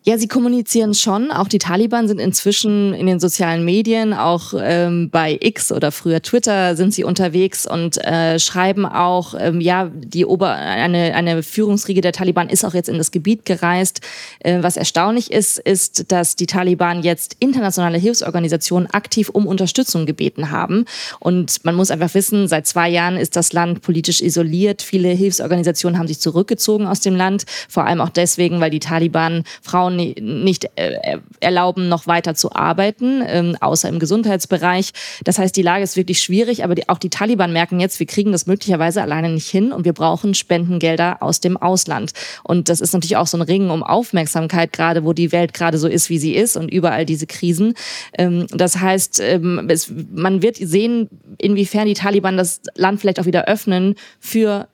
Ja, 0.04 0.16
sie 0.16 0.28
kommunizieren 0.28 0.94
schon. 0.94 1.32
Auch 1.32 1.48
die 1.48 1.58
Taliban 1.58 2.06
sind 2.06 2.20
inzwischen 2.20 2.94
in 2.94 3.06
den 3.06 3.18
sozialen 3.18 3.64
Medien, 3.64 4.14
auch 4.14 4.54
ähm, 4.56 5.10
bei 5.10 5.36
X 5.40 5.72
oder 5.72 5.90
früher 5.90 6.22
Twitter 6.22 6.76
sind 6.76 6.94
sie 6.94 7.02
unterwegs 7.02 7.66
und 7.66 8.02
äh, 8.04 8.38
schreiben 8.38 8.86
auch, 8.86 9.34
ähm, 9.38 9.60
ja, 9.60 9.90
die 9.92 10.24
Ober 10.24 10.52
eine, 10.52 11.14
eine 11.14 11.42
Führungsriege 11.42 12.00
der 12.00 12.12
Taliban 12.12 12.48
ist 12.48 12.64
auch 12.64 12.74
jetzt 12.74 12.88
in 12.88 12.96
das 12.96 13.10
Gebiet 13.10 13.44
gereist. 13.44 14.00
Äh, 14.38 14.62
was 14.62 14.76
erstaunlich 14.76 15.32
ist, 15.32 15.58
ist, 15.58 16.10
dass 16.10 16.36
die 16.36 16.46
Taliban 16.46 17.02
jetzt 17.02 17.36
internationale 17.40 17.98
Hilfsorganisationen 17.98 18.88
aktiv 18.88 19.28
um 19.28 19.46
Unterstützung 19.48 20.06
gebeten 20.06 20.52
haben. 20.52 20.84
Und 21.18 21.64
man 21.64 21.74
muss 21.74 21.90
einfach 21.90 22.14
wissen, 22.14 22.46
seit 22.46 22.68
zwei 22.68 22.88
Jahren 22.88 23.16
ist 23.16 23.34
das 23.34 23.52
Land 23.52 23.82
politisch 23.82 24.22
isoliert. 24.22 24.80
Viele 24.80 25.08
Hilfsorganisationen 25.08 25.98
haben 25.98 26.08
sich 26.08 26.20
zurückgezogen 26.20 26.86
aus 26.86 27.00
dem 27.00 27.16
Land, 27.16 27.44
vor 27.68 27.84
allem 27.84 28.00
auch 28.00 28.10
deswegen, 28.10 28.60
weil 28.60 28.70
die 28.70 28.80
Taliban 28.80 29.42
Frauen 29.60 29.97
nicht 29.98 30.70
äh, 30.76 31.18
erlauben, 31.40 31.88
noch 31.88 32.06
weiter 32.06 32.34
zu 32.34 32.52
arbeiten, 32.52 33.22
ähm, 33.26 33.56
außer 33.60 33.88
im 33.88 33.98
Gesundheitsbereich. 33.98 34.92
Das 35.24 35.38
heißt, 35.38 35.56
die 35.56 35.62
Lage 35.62 35.84
ist 35.84 35.96
wirklich 35.96 36.22
schwierig, 36.22 36.64
aber 36.64 36.74
auch 36.88 36.98
die 36.98 37.10
Taliban 37.10 37.52
merken 37.52 37.80
jetzt, 37.80 37.98
wir 38.00 38.06
kriegen 38.06 38.32
das 38.32 38.46
möglicherweise 38.46 39.02
alleine 39.02 39.30
nicht 39.30 39.48
hin 39.48 39.72
und 39.72 39.84
wir 39.84 39.92
brauchen 39.92 40.34
Spendengelder 40.34 41.22
aus 41.22 41.40
dem 41.40 41.56
Ausland. 41.56 42.12
Und 42.42 42.68
das 42.68 42.80
ist 42.80 42.92
natürlich 42.92 43.16
auch 43.16 43.26
so 43.26 43.36
ein 43.36 43.42
Ringen 43.42 43.70
um 43.70 43.82
Aufmerksamkeit, 43.82 44.72
gerade 44.72 45.04
wo 45.04 45.12
die 45.12 45.32
Welt 45.32 45.54
gerade 45.54 45.78
so 45.78 45.88
ist, 45.88 46.10
wie 46.10 46.18
sie 46.18 46.34
ist 46.34 46.56
und 46.56 46.70
überall 46.70 47.06
diese 47.06 47.26
Krisen. 47.26 47.74
Ähm, 48.16 48.46
das 48.50 48.80
heißt, 48.80 49.20
ähm, 49.20 49.68
man 50.14 50.42
wird 50.42 50.56
sehen, 50.56 51.08
inwiefern 51.38 51.86
die 51.86 51.94
Taliban 51.94 52.36
das 52.36 52.60
Land 52.74 53.00
vielleicht 53.00 53.20
auch 53.20 53.26
wieder 53.26 53.46
öffnen 53.46 53.94
für 54.20 54.68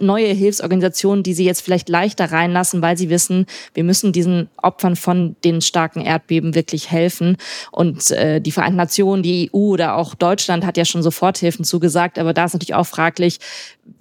neue 0.00 0.28
Hilfsorganisationen, 0.28 1.22
die 1.22 1.34
sie 1.34 1.44
jetzt 1.44 1.62
vielleicht 1.62 1.88
leichter 1.88 2.30
reinlassen, 2.32 2.82
weil 2.82 2.96
sie 2.96 3.10
wissen, 3.10 3.46
wir 3.74 3.84
müssen 3.84 4.12
diesen 4.12 4.48
Opfern 4.56 4.96
von 4.96 5.36
den 5.44 5.60
starken 5.60 6.00
Erdbeben 6.00 6.54
wirklich 6.54 6.90
helfen. 6.90 7.36
Und 7.70 8.10
äh, 8.10 8.40
die 8.40 8.52
Vereinten 8.52 8.76
Nationen, 8.76 9.22
die 9.22 9.50
EU 9.52 9.72
oder 9.72 9.96
auch 9.96 10.14
Deutschland 10.14 10.64
hat 10.64 10.76
ja 10.76 10.84
schon 10.84 11.02
Soforthilfen 11.02 11.64
zugesagt, 11.64 12.18
aber 12.18 12.32
da 12.32 12.44
ist 12.44 12.52
natürlich 12.52 12.74
auch 12.74 12.86
fraglich, 12.86 13.38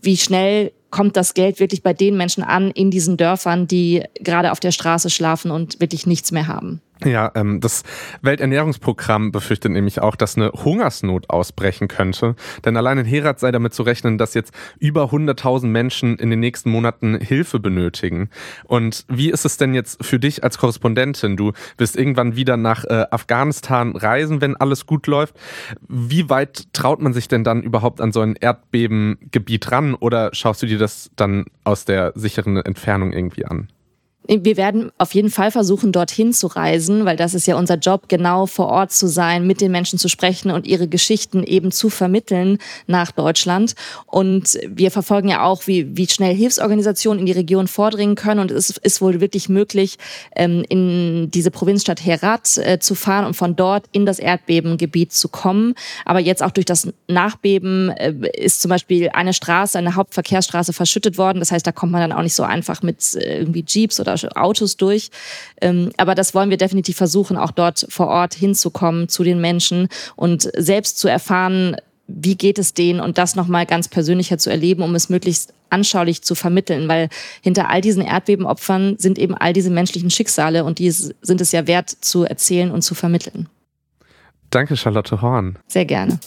wie 0.02 0.18
schnell 0.18 0.72
kommt 0.90 1.16
das 1.16 1.34
Geld 1.34 1.60
wirklich 1.60 1.84
bei 1.84 1.94
den 1.94 2.18
Menschen 2.18 2.44
an 2.44 2.70
in 2.72 2.92
diesen 2.92 3.18
Dörfern, 3.18 3.66
die 3.68 4.04
gerade 4.20 4.52
auf 4.52 4.60
der 4.60 4.72
Straße 4.72 5.10
schlafen 5.10 5.50
und 5.50 5.80
wirklich 5.80 6.06
nichts 6.06 6.32
mehr 6.32 6.48
haben. 6.48 6.82
Ja, 7.04 7.32
ähm, 7.34 7.60
das 7.62 7.82
Welternährungsprogramm 8.22 9.32
befürchtet 9.32 9.72
nämlich 9.72 10.02
auch, 10.02 10.16
dass 10.16 10.38
eine 10.38 10.52
Hungersnot 10.52 11.32
ausbrechen 11.32 11.88
könnte. 11.88 12.36
Denn 12.64 12.78
allein 12.78 13.00
in 13.00 13.06
Herat 13.06 13.40
sei 13.40 13.52
damit 13.52 13.74
zu 13.74 13.82
rechnen, 13.82 14.20
dass 14.20 14.36
jetzt 14.36 14.54
über 14.78 15.06
100.000 15.06 15.66
Menschen 15.66 16.18
in 16.18 16.30
den 16.30 16.40
nächsten 16.40 16.70
Monaten 16.70 17.16
Hilfe 17.20 17.60
benötigen. 17.60 18.30
Und 18.66 19.06
wie 19.08 19.32
ist 19.32 19.46
es 19.46 19.58
denn 19.58 19.74
jetzt 19.74 20.06
für 20.06 20.20
dich 20.20 20.44
als 20.44 20.60
Korrespondentin? 20.60 21.38
Du 21.38 21.54
wirst 21.78 21.98
irgendwann 21.98 22.36
wieder 22.36 22.56
nach 22.56 22.86
äh, 22.86 23.06
Afghanistan 23.10 23.96
reisen, 23.96 24.40
wenn 24.40 24.56
alles 24.56 24.86
gut 24.86 25.08
läuft. 25.08 25.36
Wie 25.88 26.30
weit 26.30 26.72
traut 26.72 27.02
man 27.02 27.14
sich 27.14 27.28
denn 27.28 27.44
dann 27.44 27.64
überhaupt 27.64 28.00
an 28.00 28.12
so 28.12 28.22
ein 28.22 28.36
Erdbebengebiet 28.36 29.72
ran? 29.72 29.96
Oder 29.96 30.30
schaust 30.34 30.62
du 30.62 30.68
dir 30.68 30.78
das 30.78 31.10
dann 31.16 31.46
aus 31.64 31.86
der 31.86 32.12
sicheren 32.14 32.58
Entfernung 32.58 33.12
irgendwie 33.12 33.46
an? 33.46 33.70
Wir 34.28 34.56
werden 34.56 34.92
auf 35.00 35.16
jeden 35.16 35.32
Fall 35.32 35.50
versuchen, 35.50 35.92
dorthin 35.92 36.32
zu 36.32 36.46
reisen, 36.46 37.06
weil 37.06 37.18
das 37.18 37.34
ist 37.34 37.48
ja 37.48 37.58
unser 37.58 37.76
Job, 37.76 38.08
genau 38.08 38.46
vor 38.46 38.68
Ort 38.68 38.92
zu 38.92 39.08
sein, 39.08 39.48
mit 39.48 39.62
den 39.62 39.72
Menschen 39.72 39.98
zu 39.98 40.10
sprechen 40.10 40.52
und 40.52 40.68
ihre 40.68 40.88
Geschichten 40.88 41.44
eben 41.44 41.72
zu 41.72 41.90
vermitteln 41.90 42.60
nach 42.86 43.12
Deutschland. 43.12 43.74
Und 44.06 44.60
wir 44.68 44.92
verfolgen 44.92 45.30
ja 45.30 45.44
auch, 45.44 45.66
wie, 45.66 45.98
wie 45.98 46.08
schnell 46.08 46.36
Hilfsorganisationen 46.36 47.20
in 47.20 47.26
die 47.26 47.32
Region 47.32 47.68
vordringen 47.68 48.16
können. 48.16 48.40
Und 48.40 48.52
es 48.52 48.70
ist 48.70 49.02
wohl 49.02 49.22
wirklich 49.22 49.50
möglich, 49.50 49.98
ähm, 50.36 50.64
in 50.70 51.32
diese 51.32 51.50
Provinzstadt 51.50 52.06
Herat 52.06 52.58
äh, 52.58 52.80
zu 52.80 52.94
fahren 52.94 53.26
und 53.26 53.36
von 53.36 53.56
dort 53.56 53.86
in 53.92 54.06
das 54.06 54.20
Erdbebengebiet 54.20 55.12
zu 55.12 55.30
kommen. 55.30 55.74
Aber 56.06 56.20
jetzt 56.20 56.44
auch 56.44 56.52
durch 56.52 56.66
das 56.66 56.88
Nachbeben 57.08 57.90
äh, 57.90 58.14
ist 58.34 58.62
zum 58.62 58.70
Beispiel 58.70 59.10
eine 59.14 59.34
Straße, 59.34 59.80
eine 59.80 59.96
Hauptverkehrsstraße 59.96 60.74
verschüttet 60.74 61.18
worden. 61.18 61.40
Das 61.40 61.52
heißt, 61.52 61.66
da 61.66 61.72
kommt 61.72 61.92
man 61.92 62.02
dann 62.02 62.18
auch 62.18 62.24
nicht 62.24 62.36
so 62.36 62.44
einfach 62.44 62.84
mit 62.84 63.16
äh, 63.16 63.40
irgendwie 63.40 63.66
Jeeps 63.68 64.00
oder 64.00 64.11
Autos 64.36 64.78
durch. 64.78 65.10
Ähm, 65.62 65.92
aber 65.98 66.16
das 66.16 66.34
wollen 66.34 66.50
wir 66.50 66.58
definitiv 66.58 66.98
versuchen, 66.98 67.38
auch 67.38 67.52
dort 67.52 67.86
vor 67.90 68.08
Ort 68.08 68.34
hinzukommen 68.34 69.10
zu 69.10 69.24
den 69.24 69.42
Menschen 69.42 69.88
und 70.16 70.50
selbst 70.58 71.00
zu 71.00 71.08
erfahren, 71.08 71.76
wie 72.08 72.36
geht 72.36 72.60
es 72.60 72.74
denen 72.74 73.00
und 73.00 73.18
das 73.18 73.36
nochmal 73.36 73.66
ganz 73.66 73.88
persönlicher 73.88 74.38
zu 74.38 74.50
erleben, 74.50 74.84
um 74.84 74.96
es 74.96 75.10
möglichst 75.10 75.54
anschaulich 75.70 76.22
zu 76.22 76.36
vermitteln, 76.36 76.88
weil 76.88 77.10
hinter 77.42 77.70
all 77.70 77.82
diesen 77.82 78.04
Erdbebenopfern 78.04 78.98
sind 78.98 79.18
eben 79.18 79.36
all 79.36 79.54
diese 79.54 79.70
menschlichen 79.70 80.10
Schicksale 80.10 80.66
und 80.66 80.80
die 80.80 80.92
sind 80.92 81.42
es 81.42 81.52
ja 81.52 81.68
wert 81.68 81.90
zu 81.90 82.24
erzählen 82.24 82.72
und 82.72 82.82
zu 82.82 82.96
vermitteln. 82.96 83.48
Danke, 84.50 84.76
Charlotte 84.76 85.22
Horn. 85.22 85.58
Sehr 85.68 85.86
gerne. 85.86 86.20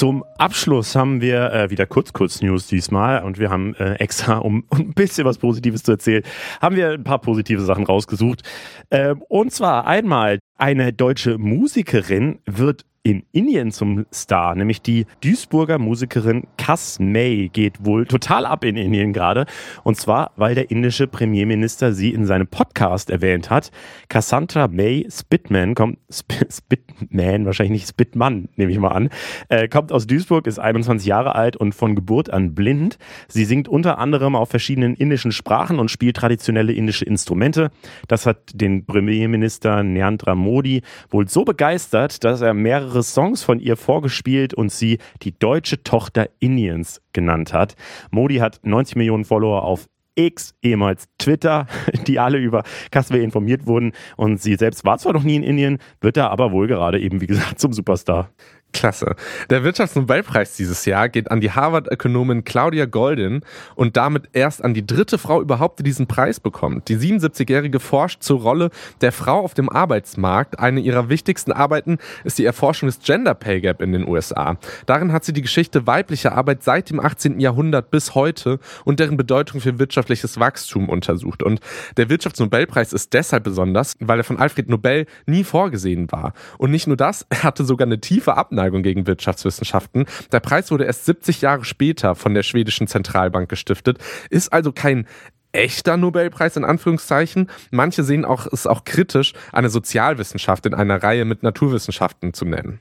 Zum 0.00 0.24
Abschluss 0.38 0.96
haben 0.96 1.20
wir 1.20 1.52
äh, 1.52 1.68
wieder 1.68 1.84
kurz 1.84 2.14
kurz 2.14 2.40
News 2.40 2.66
diesmal 2.66 3.22
und 3.22 3.38
wir 3.38 3.50
haben 3.50 3.74
äh, 3.74 3.96
extra, 3.96 4.38
um, 4.38 4.64
um, 4.70 4.78
ein 4.78 4.94
bisschen 4.94 5.26
was 5.26 5.36
Positives 5.36 5.82
zu 5.82 5.92
erzählen, 5.92 6.22
haben 6.62 6.74
wir 6.74 6.92
ein 6.92 7.04
paar 7.04 7.18
positive 7.18 7.60
Sachen 7.60 7.84
rausgesucht. 7.84 8.40
Äh, 8.88 9.14
und 9.28 9.52
zwar 9.52 9.86
einmal 9.86 10.38
eine 10.56 10.94
deutsche 10.94 11.36
Musikerin 11.36 12.38
wird 12.46 12.86
in 13.02 13.22
Indien 13.32 13.72
zum 13.72 14.04
Star, 14.12 14.54
nämlich 14.54 14.82
die 14.82 15.06
Duisburger 15.22 15.78
Musikerin 15.78 16.46
Cass 16.58 16.98
May 17.00 17.48
geht 17.48 17.82
wohl 17.82 18.04
total 18.04 18.44
ab 18.44 18.62
in 18.62 18.76
Indien 18.76 19.14
gerade. 19.14 19.46
Und 19.84 19.96
zwar, 19.96 20.32
weil 20.36 20.54
der 20.54 20.70
indische 20.70 21.06
Premierminister 21.06 21.94
sie 21.94 22.12
in 22.12 22.26
seinem 22.26 22.46
Podcast 22.46 23.08
erwähnt 23.08 23.48
hat. 23.48 23.70
Cassandra 24.10 24.68
May 24.68 25.08
Spitman 25.10 25.74
kommt, 25.74 25.98
Sp 26.12 26.44
Spitman, 26.50 27.46
wahrscheinlich 27.46 27.80
nicht 27.80 27.88
Spitman, 27.88 28.50
nehme 28.56 28.70
ich 28.70 28.78
mal 28.78 28.88
an, 28.88 29.08
äh, 29.48 29.66
kommt 29.66 29.92
aus 29.92 30.06
Duisburg, 30.06 30.46
ist 30.46 30.58
21 30.58 31.06
Jahre 31.06 31.34
alt 31.34 31.56
und 31.56 31.74
von 31.74 31.94
Geburt 31.94 32.30
an 32.30 32.54
blind. 32.54 32.98
Sie 33.28 33.46
singt 33.46 33.66
unter 33.66 33.98
anderem 33.98 34.36
auf 34.36 34.50
verschiedenen 34.50 34.94
indischen 34.94 35.32
Sprachen 35.32 35.78
und 35.78 35.90
spielt 35.90 36.18
traditionelle 36.18 36.74
indische 36.74 37.06
Instrumente. 37.06 37.70
Das 38.08 38.26
hat 38.26 38.50
den 38.52 38.84
Premierminister 38.84 39.82
Narendra 39.82 40.34
Modi 40.34 40.82
wohl 41.08 41.28
so 41.28 41.46
begeistert, 41.46 42.24
dass 42.24 42.42
er 42.42 42.52
mehrere 42.52 42.89
mehrere 42.90 43.02
Songs 43.04 43.44
von 43.44 43.60
ihr 43.60 43.76
vorgespielt 43.76 44.52
und 44.52 44.72
sie 44.72 44.98
die 45.22 45.38
deutsche 45.38 45.84
Tochter 45.84 46.28
Indiens 46.40 47.00
genannt 47.12 47.52
hat. 47.52 47.76
Modi 48.10 48.38
hat 48.38 48.58
90 48.64 48.96
Millionen 48.96 49.24
Follower 49.24 49.62
auf 49.62 49.88
X, 50.16 50.54
ehemals 50.60 51.08
Twitter, 51.16 51.68
die 52.08 52.18
alle 52.18 52.38
über 52.38 52.64
Kasper 52.90 53.20
informiert 53.20 53.66
wurden. 53.66 53.92
Und 54.16 54.42
sie 54.42 54.56
selbst 54.56 54.84
war 54.84 54.98
zwar 54.98 55.12
noch 55.12 55.22
nie 55.22 55.36
in 55.36 55.44
Indien, 55.44 55.78
wird 56.00 56.16
da 56.16 56.28
aber 56.28 56.50
wohl 56.50 56.66
gerade 56.66 56.98
eben, 56.98 57.20
wie 57.20 57.28
gesagt, 57.28 57.60
zum 57.60 57.72
Superstar. 57.72 58.30
Klasse. 58.72 59.14
Der 59.50 59.64
Wirtschaftsnobelpreis 59.64 60.56
dieses 60.56 60.84
Jahr 60.84 61.08
geht 61.08 61.30
an 61.30 61.40
die 61.40 61.50
Harvard-Ökonomin 61.50 62.44
Claudia 62.44 62.86
Goldin 62.86 63.42
und 63.74 63.96
damit 63.96 64.28
erst 64.32 64.64
an 64.64 64.74
die 64.74 64.86
dritte 64.86 65.18
Frau 65.18 65.40
überhaupt, 65.40 65.80
die 65.80 65.82
diesen 65.82 66.06
Preis 66.06 66.40
bekommt. 66.40 66.88
Die 66.88 66.96
77-Jährige 66.96 67.80
forscht 67.80 68.22
zur 68.22 68.40
Rolle 68.40 68.70
der 69.00 69.12
Frau 69.12 69.40
auf 69.40 69.54
dem 69.54 69.68
Arbeitsmarkt. 69.68 70.58
Eine 70.58 70.80
ihrer 70.80 71.08
wichtigsten 71.08 71.52
Arbeiten 71.52 71.98
ist 72.24 72.38
die 72.38 72.44
Erforschung 72.44 72.86
des 72.88 73.00
Gender 73.00 73.34
Pay 73.34 73.60
Gap 73.60 73.82
in 73.82 73.92
den 73.92 74.06
USA. 74.06 74.56
Darin 74.86 75.12
hat 75.12 75.24
sie 75.24 75.32
die 75.32 75.42
Geschichte 75.42 75.86
weiblicher 75.86 76.32
Arbeit 76.32 76.62
seit 76.62 76.90
dem 76.90 77.00
18. 77.00 77.40
Jahrhundert 77.40 77.90
bis 77.90 78.14
heute 78.14 78.60
und 78.84 79.00
deren 79.00 79.16
Bedeutung 79.16 79.60
für 79.60 79.78
wirtschaftliches 79.78 80.38
Wachstum 80.38 80.88
untersucht. 80.88 81.42
Und 81.42 81.60
der 81.96 82.08
Wirtschaftsnobelpreis 82.08 82.92
ist 82.92 83.12
deshalb 83.12 83.44
besonders, 83.44 83.96
weil 84.00 84.20
er 84.20 84.24
von 84.24 84.38
Alfred 84.38 84.68
Nobel 84.68 85.06
nie 85.26 85.44
vorgesehen 85.44 86.10
war. 86.12 86.32
Und 86.58 86.70
nicht 86.70 86.86
nur 86.86 86.96
das, 86.96 87.26
er 87.28 87.42
hatte 87.42 87.64
sogar 87.64 87.86
eine 87.86 88.00
tiefe 88.00 88.36
Abneigung 88.36 88.59
Abneigung 88.60 88.82
gegen 88.82 89.06
Wirtschaftswissenschaften. 89.06 90.04
Der 90.32 90.40
Preis 90.40 90.70
wurde 90.70 90.84
erst 90.84 91.06
70 91.06 91.40
Jahre 91.40 91.64
später 91.64 92.14
von 92.14 92.34
der 92.34 92.42
schwedischen 92.42 92.86
Zentralbank 92.86 93.48
gestiftet, 93.48 93.98
ist 94.28 94.52
also 94.52 94.70
kein 94.70 95.06
echter 95.52 95.96
Nobelpreis 95.96 96.56
in 96.56 96.64
Anführungszeichen. 96.64 97.50
Manche 97.70 98.04
sehen 98.04 98.24
auch, 98.24 98.46
es 98.46 98.66
auch 98.66 98.84
kritisch, 98.84 99.32
eine 99.52 99.70
Sozialwissenschaft 99.70 100.66
in 100.66 100.74
einer 100.74 101.02
Reihe 101.02 101.24
mit 101.24 101.42
Naturwissenschaften 101.42 102.34
zu 102.34 102.44
nennen. 102.44 102.80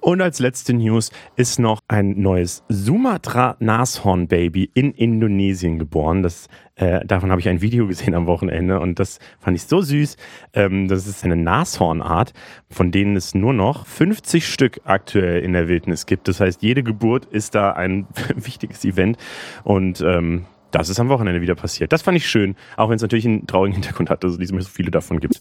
Und 0.00 0.20
als 0.20 0.38
letzte 0.38 0.74
News 0.74 1.10
ist 1.36 1.58
noch 1.58 1.80
ein 1.88 2.20
neues 2.20 2.64
Sumatra-Nashorn-Baby 2.68 4.70
in 4.74 4.92
Indonesien 4.92 5.78
geboren. 5.78 6.22
Das, 6.22 6.48
äh, 6.76 7.04
davon 7.04 7.30
habe 7.30 7.40
ich 7.40 7.48
ein 7.48 7.60
Video 7.60 7.86
gesehen 7.86 8.14
am 8.14 8.26
Wochenende 8.26 8.80
und 8.80 8.98
das 8.98 9.18
fand 9.38 9.56
ich 9.56 9.64
so 9.64 9.80
süß. 9.80 10.16
Ähm, 10.54 10.88
das 10.88 11.06
ist 11.06 11.24
eine 11.24 11.36
Nashornart, 11.36 12.32
von 12.70 12.90
denen 12.90 13.16
es 13.16 13.34
nur 13.34 13.52
noch 13.52 13.86
50 13.86 14.46
Stück 14.46 14.80
aktuell 14.84 15.42
in 15.42 15.52
der 15.52 15.68
Wildnis 15.68 16.06
gibt. 16.06 16.28
Das 16.28 16.40
heißt, 16.40 16.62
jede 16.62 16.82
Geburt 16.82 17.26
ist 17.26 17.54
da 17.54 17.72
ein 17.72 18.06
wichtiges 18.36 18.84
Event 18.84 19.18
und 19.64 20.00
ähm, 20.00 20.46
das 20.70 20.90
ist 20.90 21.00
am 21.00 21.08
Wochenende 21.08 21.40
wieder 21.40 21.54
passiert. 21.54 21.92
Das 21.92 22.02
fand 22.02 22.16
ich 22.16 22.28
schön, 22.28 22.54
auch 22.76 22.90
wenn 22.90 22.96
es 22.96 23.02
natürlich 23.02 23.26
einen 23.26 23.46
traurigen 23.46 23.74
Hintergrund 23.74 24.10
hat, 24.10 24.22
dass 24.22 24.32
es 24.32 24.38
nicht 24.38 24.50
so 24.50 24.68
viele 24.68 24.90
davon 24.90 25.18
gibt. 25.18 25.40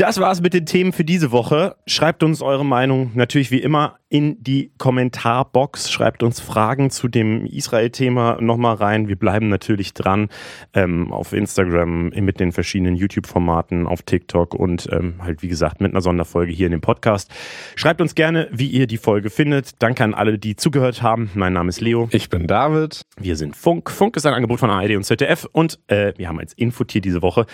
Das 0.00 0.18
war's 0.18 0.40
mit 0.40 0.54
den 0.54 0.64
Themen 0.64 0.94
für 0.94 1.04
diese 1.04 1.30
Woche. 1.30 1.76
Schreibt 1.86 2.22
uns 2.22 2.40
eure 2.40 2.64
Meinung 2.64 3.10
natürlich 3.12 3.50
wie 3.50 3.60
immer 3.60 3.98
in 4.08 4.42
die 4.42 4.72
Kommentarbox. 4.78 5.92
Schreibt 5.92 6.22
uns 6.22 6.40
Fragen 6.40 6.88
zu 6.88 7.06
dem 7.06 7.44
Israel-Thema 7.44 8.38
nochmal 8.40 8.76
rein. 8.76 9.08
Wir 9.08 9.16
bleiben 9.16 9.50
natürlich 9.50 9.92
dran 9.92 10.30
ähm, 10.72 11.12
auf 11.12 11.34
Instagram 11.34 12.08
mit 12.08 12.40
den 12.40 12.50
verschiedenen 12.52 12.96
YouTube-Formaten, 12.96 13.86
auf 13.86 14.00
TikTok 14.00 14.54
und 14.54 14.88
ähm, 14.90 15.16
halt 15.20 15.42
wie 15.42 15.48
gesagt 15.48 15.82
mit 15.82 15.92
einer 15.92 16.00
Sonderfolge 16.00 16.50
hier 16.50 16.64
in 16.64 16.72
dem 16.72 16.80
Podcast. 16.80 17.30
Schreibt 17.76 18.00
uns 18.00 18.14
gerne, 18.14 18.48
wie 18.52 18.68
ihr 18.68 18.86
die 18.86 18.96
Folge 18.96 19.28
findet. 19.28 19.82
Danke 19.82 20.02
an 20.02 20.14
alle, 20.14 20.38
die 20.38 20.56
zugehört 20.56 21.02
haben. 21.02 21.30
Mein 21.34 21.52
Name 21.52 21.68
ist 21.68 21.82
Leo. 21.82 22.08
Ich 22.10 22.30
bin 22.30 22.46
David. 22.46 23.02
Wir 23.18 23.36
sind 23.36 23.54
Funk. 23.54 23.90
Funk 23.90 24.16
ist 24.16 24.24
ein 24.24 24.32
Angebot 24.32 24.60
von 24.60 24.70
ARD 24.70 24.96
und 24.96 25.04
ZDF 25.04 25.46
und 25.52 25.78
äh, 25.88 26.14
wir 26.16 26.26
haben 26.26 26.38
als 26.38 26.54
Infotier 26.54 27.02
diese 27.02 27.20
Woche 27.20 27.44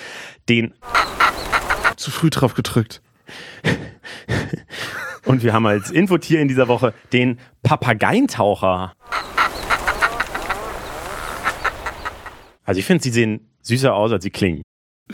den 0.48 0.74
zu 1.96 2.10
früh 2.10 2.30
drauf 2.30 2.54
gedrückt. 2.54 3.02
Und 5.24 5.42
wir 5.42 5.52
haben 5.52 5.66
als 5.66 5.90
Infotier 5.90 6.40
in 6.40 6.48
dieser 6.48 6.68
Woche 6.68 6.94
den 7.12 7.38
Papageientaucher. 7.62 8.94
Also 12.64 12.78
ich 12.80 12.86
finde, 12.86 13.02
sie 13.02 13.10
sehen 13.10 13.48
süßer 13.62 13.94
aus, 13.94 14.12
als 14.12 14.22
sie 14.24 14.30
klingen. 14.30 14.62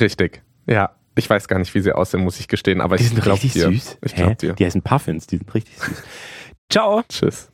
Richtig. 0.00 0.42
Ja. 0.66 0.96
Ich 1.14 1.28
weiß 1.28 1.46
gar 1.46 1.58
nicht, 1.58 1.74
wie 1.74 1.80
sie 1.80 1.92
aussehen, 1.92 2.24
muss 2.24 2.40
ich 2.40 2.48
gestehen, 2.48 2.80
aber 2.80 2.96
die 2.96 3.04
ich 3.04 3.10
sind 3.10 3.26
richtig 3.26 3.52
dir. 3.52 3.68
süß. 3.68 3.98
Ich 4.02 4.14
glaub 4.14 4.38
dir. 4.38 4.54
Die 4.54 4.64
heißen 4.64 4.80
Puffins, 4.80 5.26
die 5.26 5.36
sind 5.36 5.54
richtig 5.54 5.78
süß. 5.78 6.02
Ciao. 6.70 7.02
Tschüss. 7.06 7.51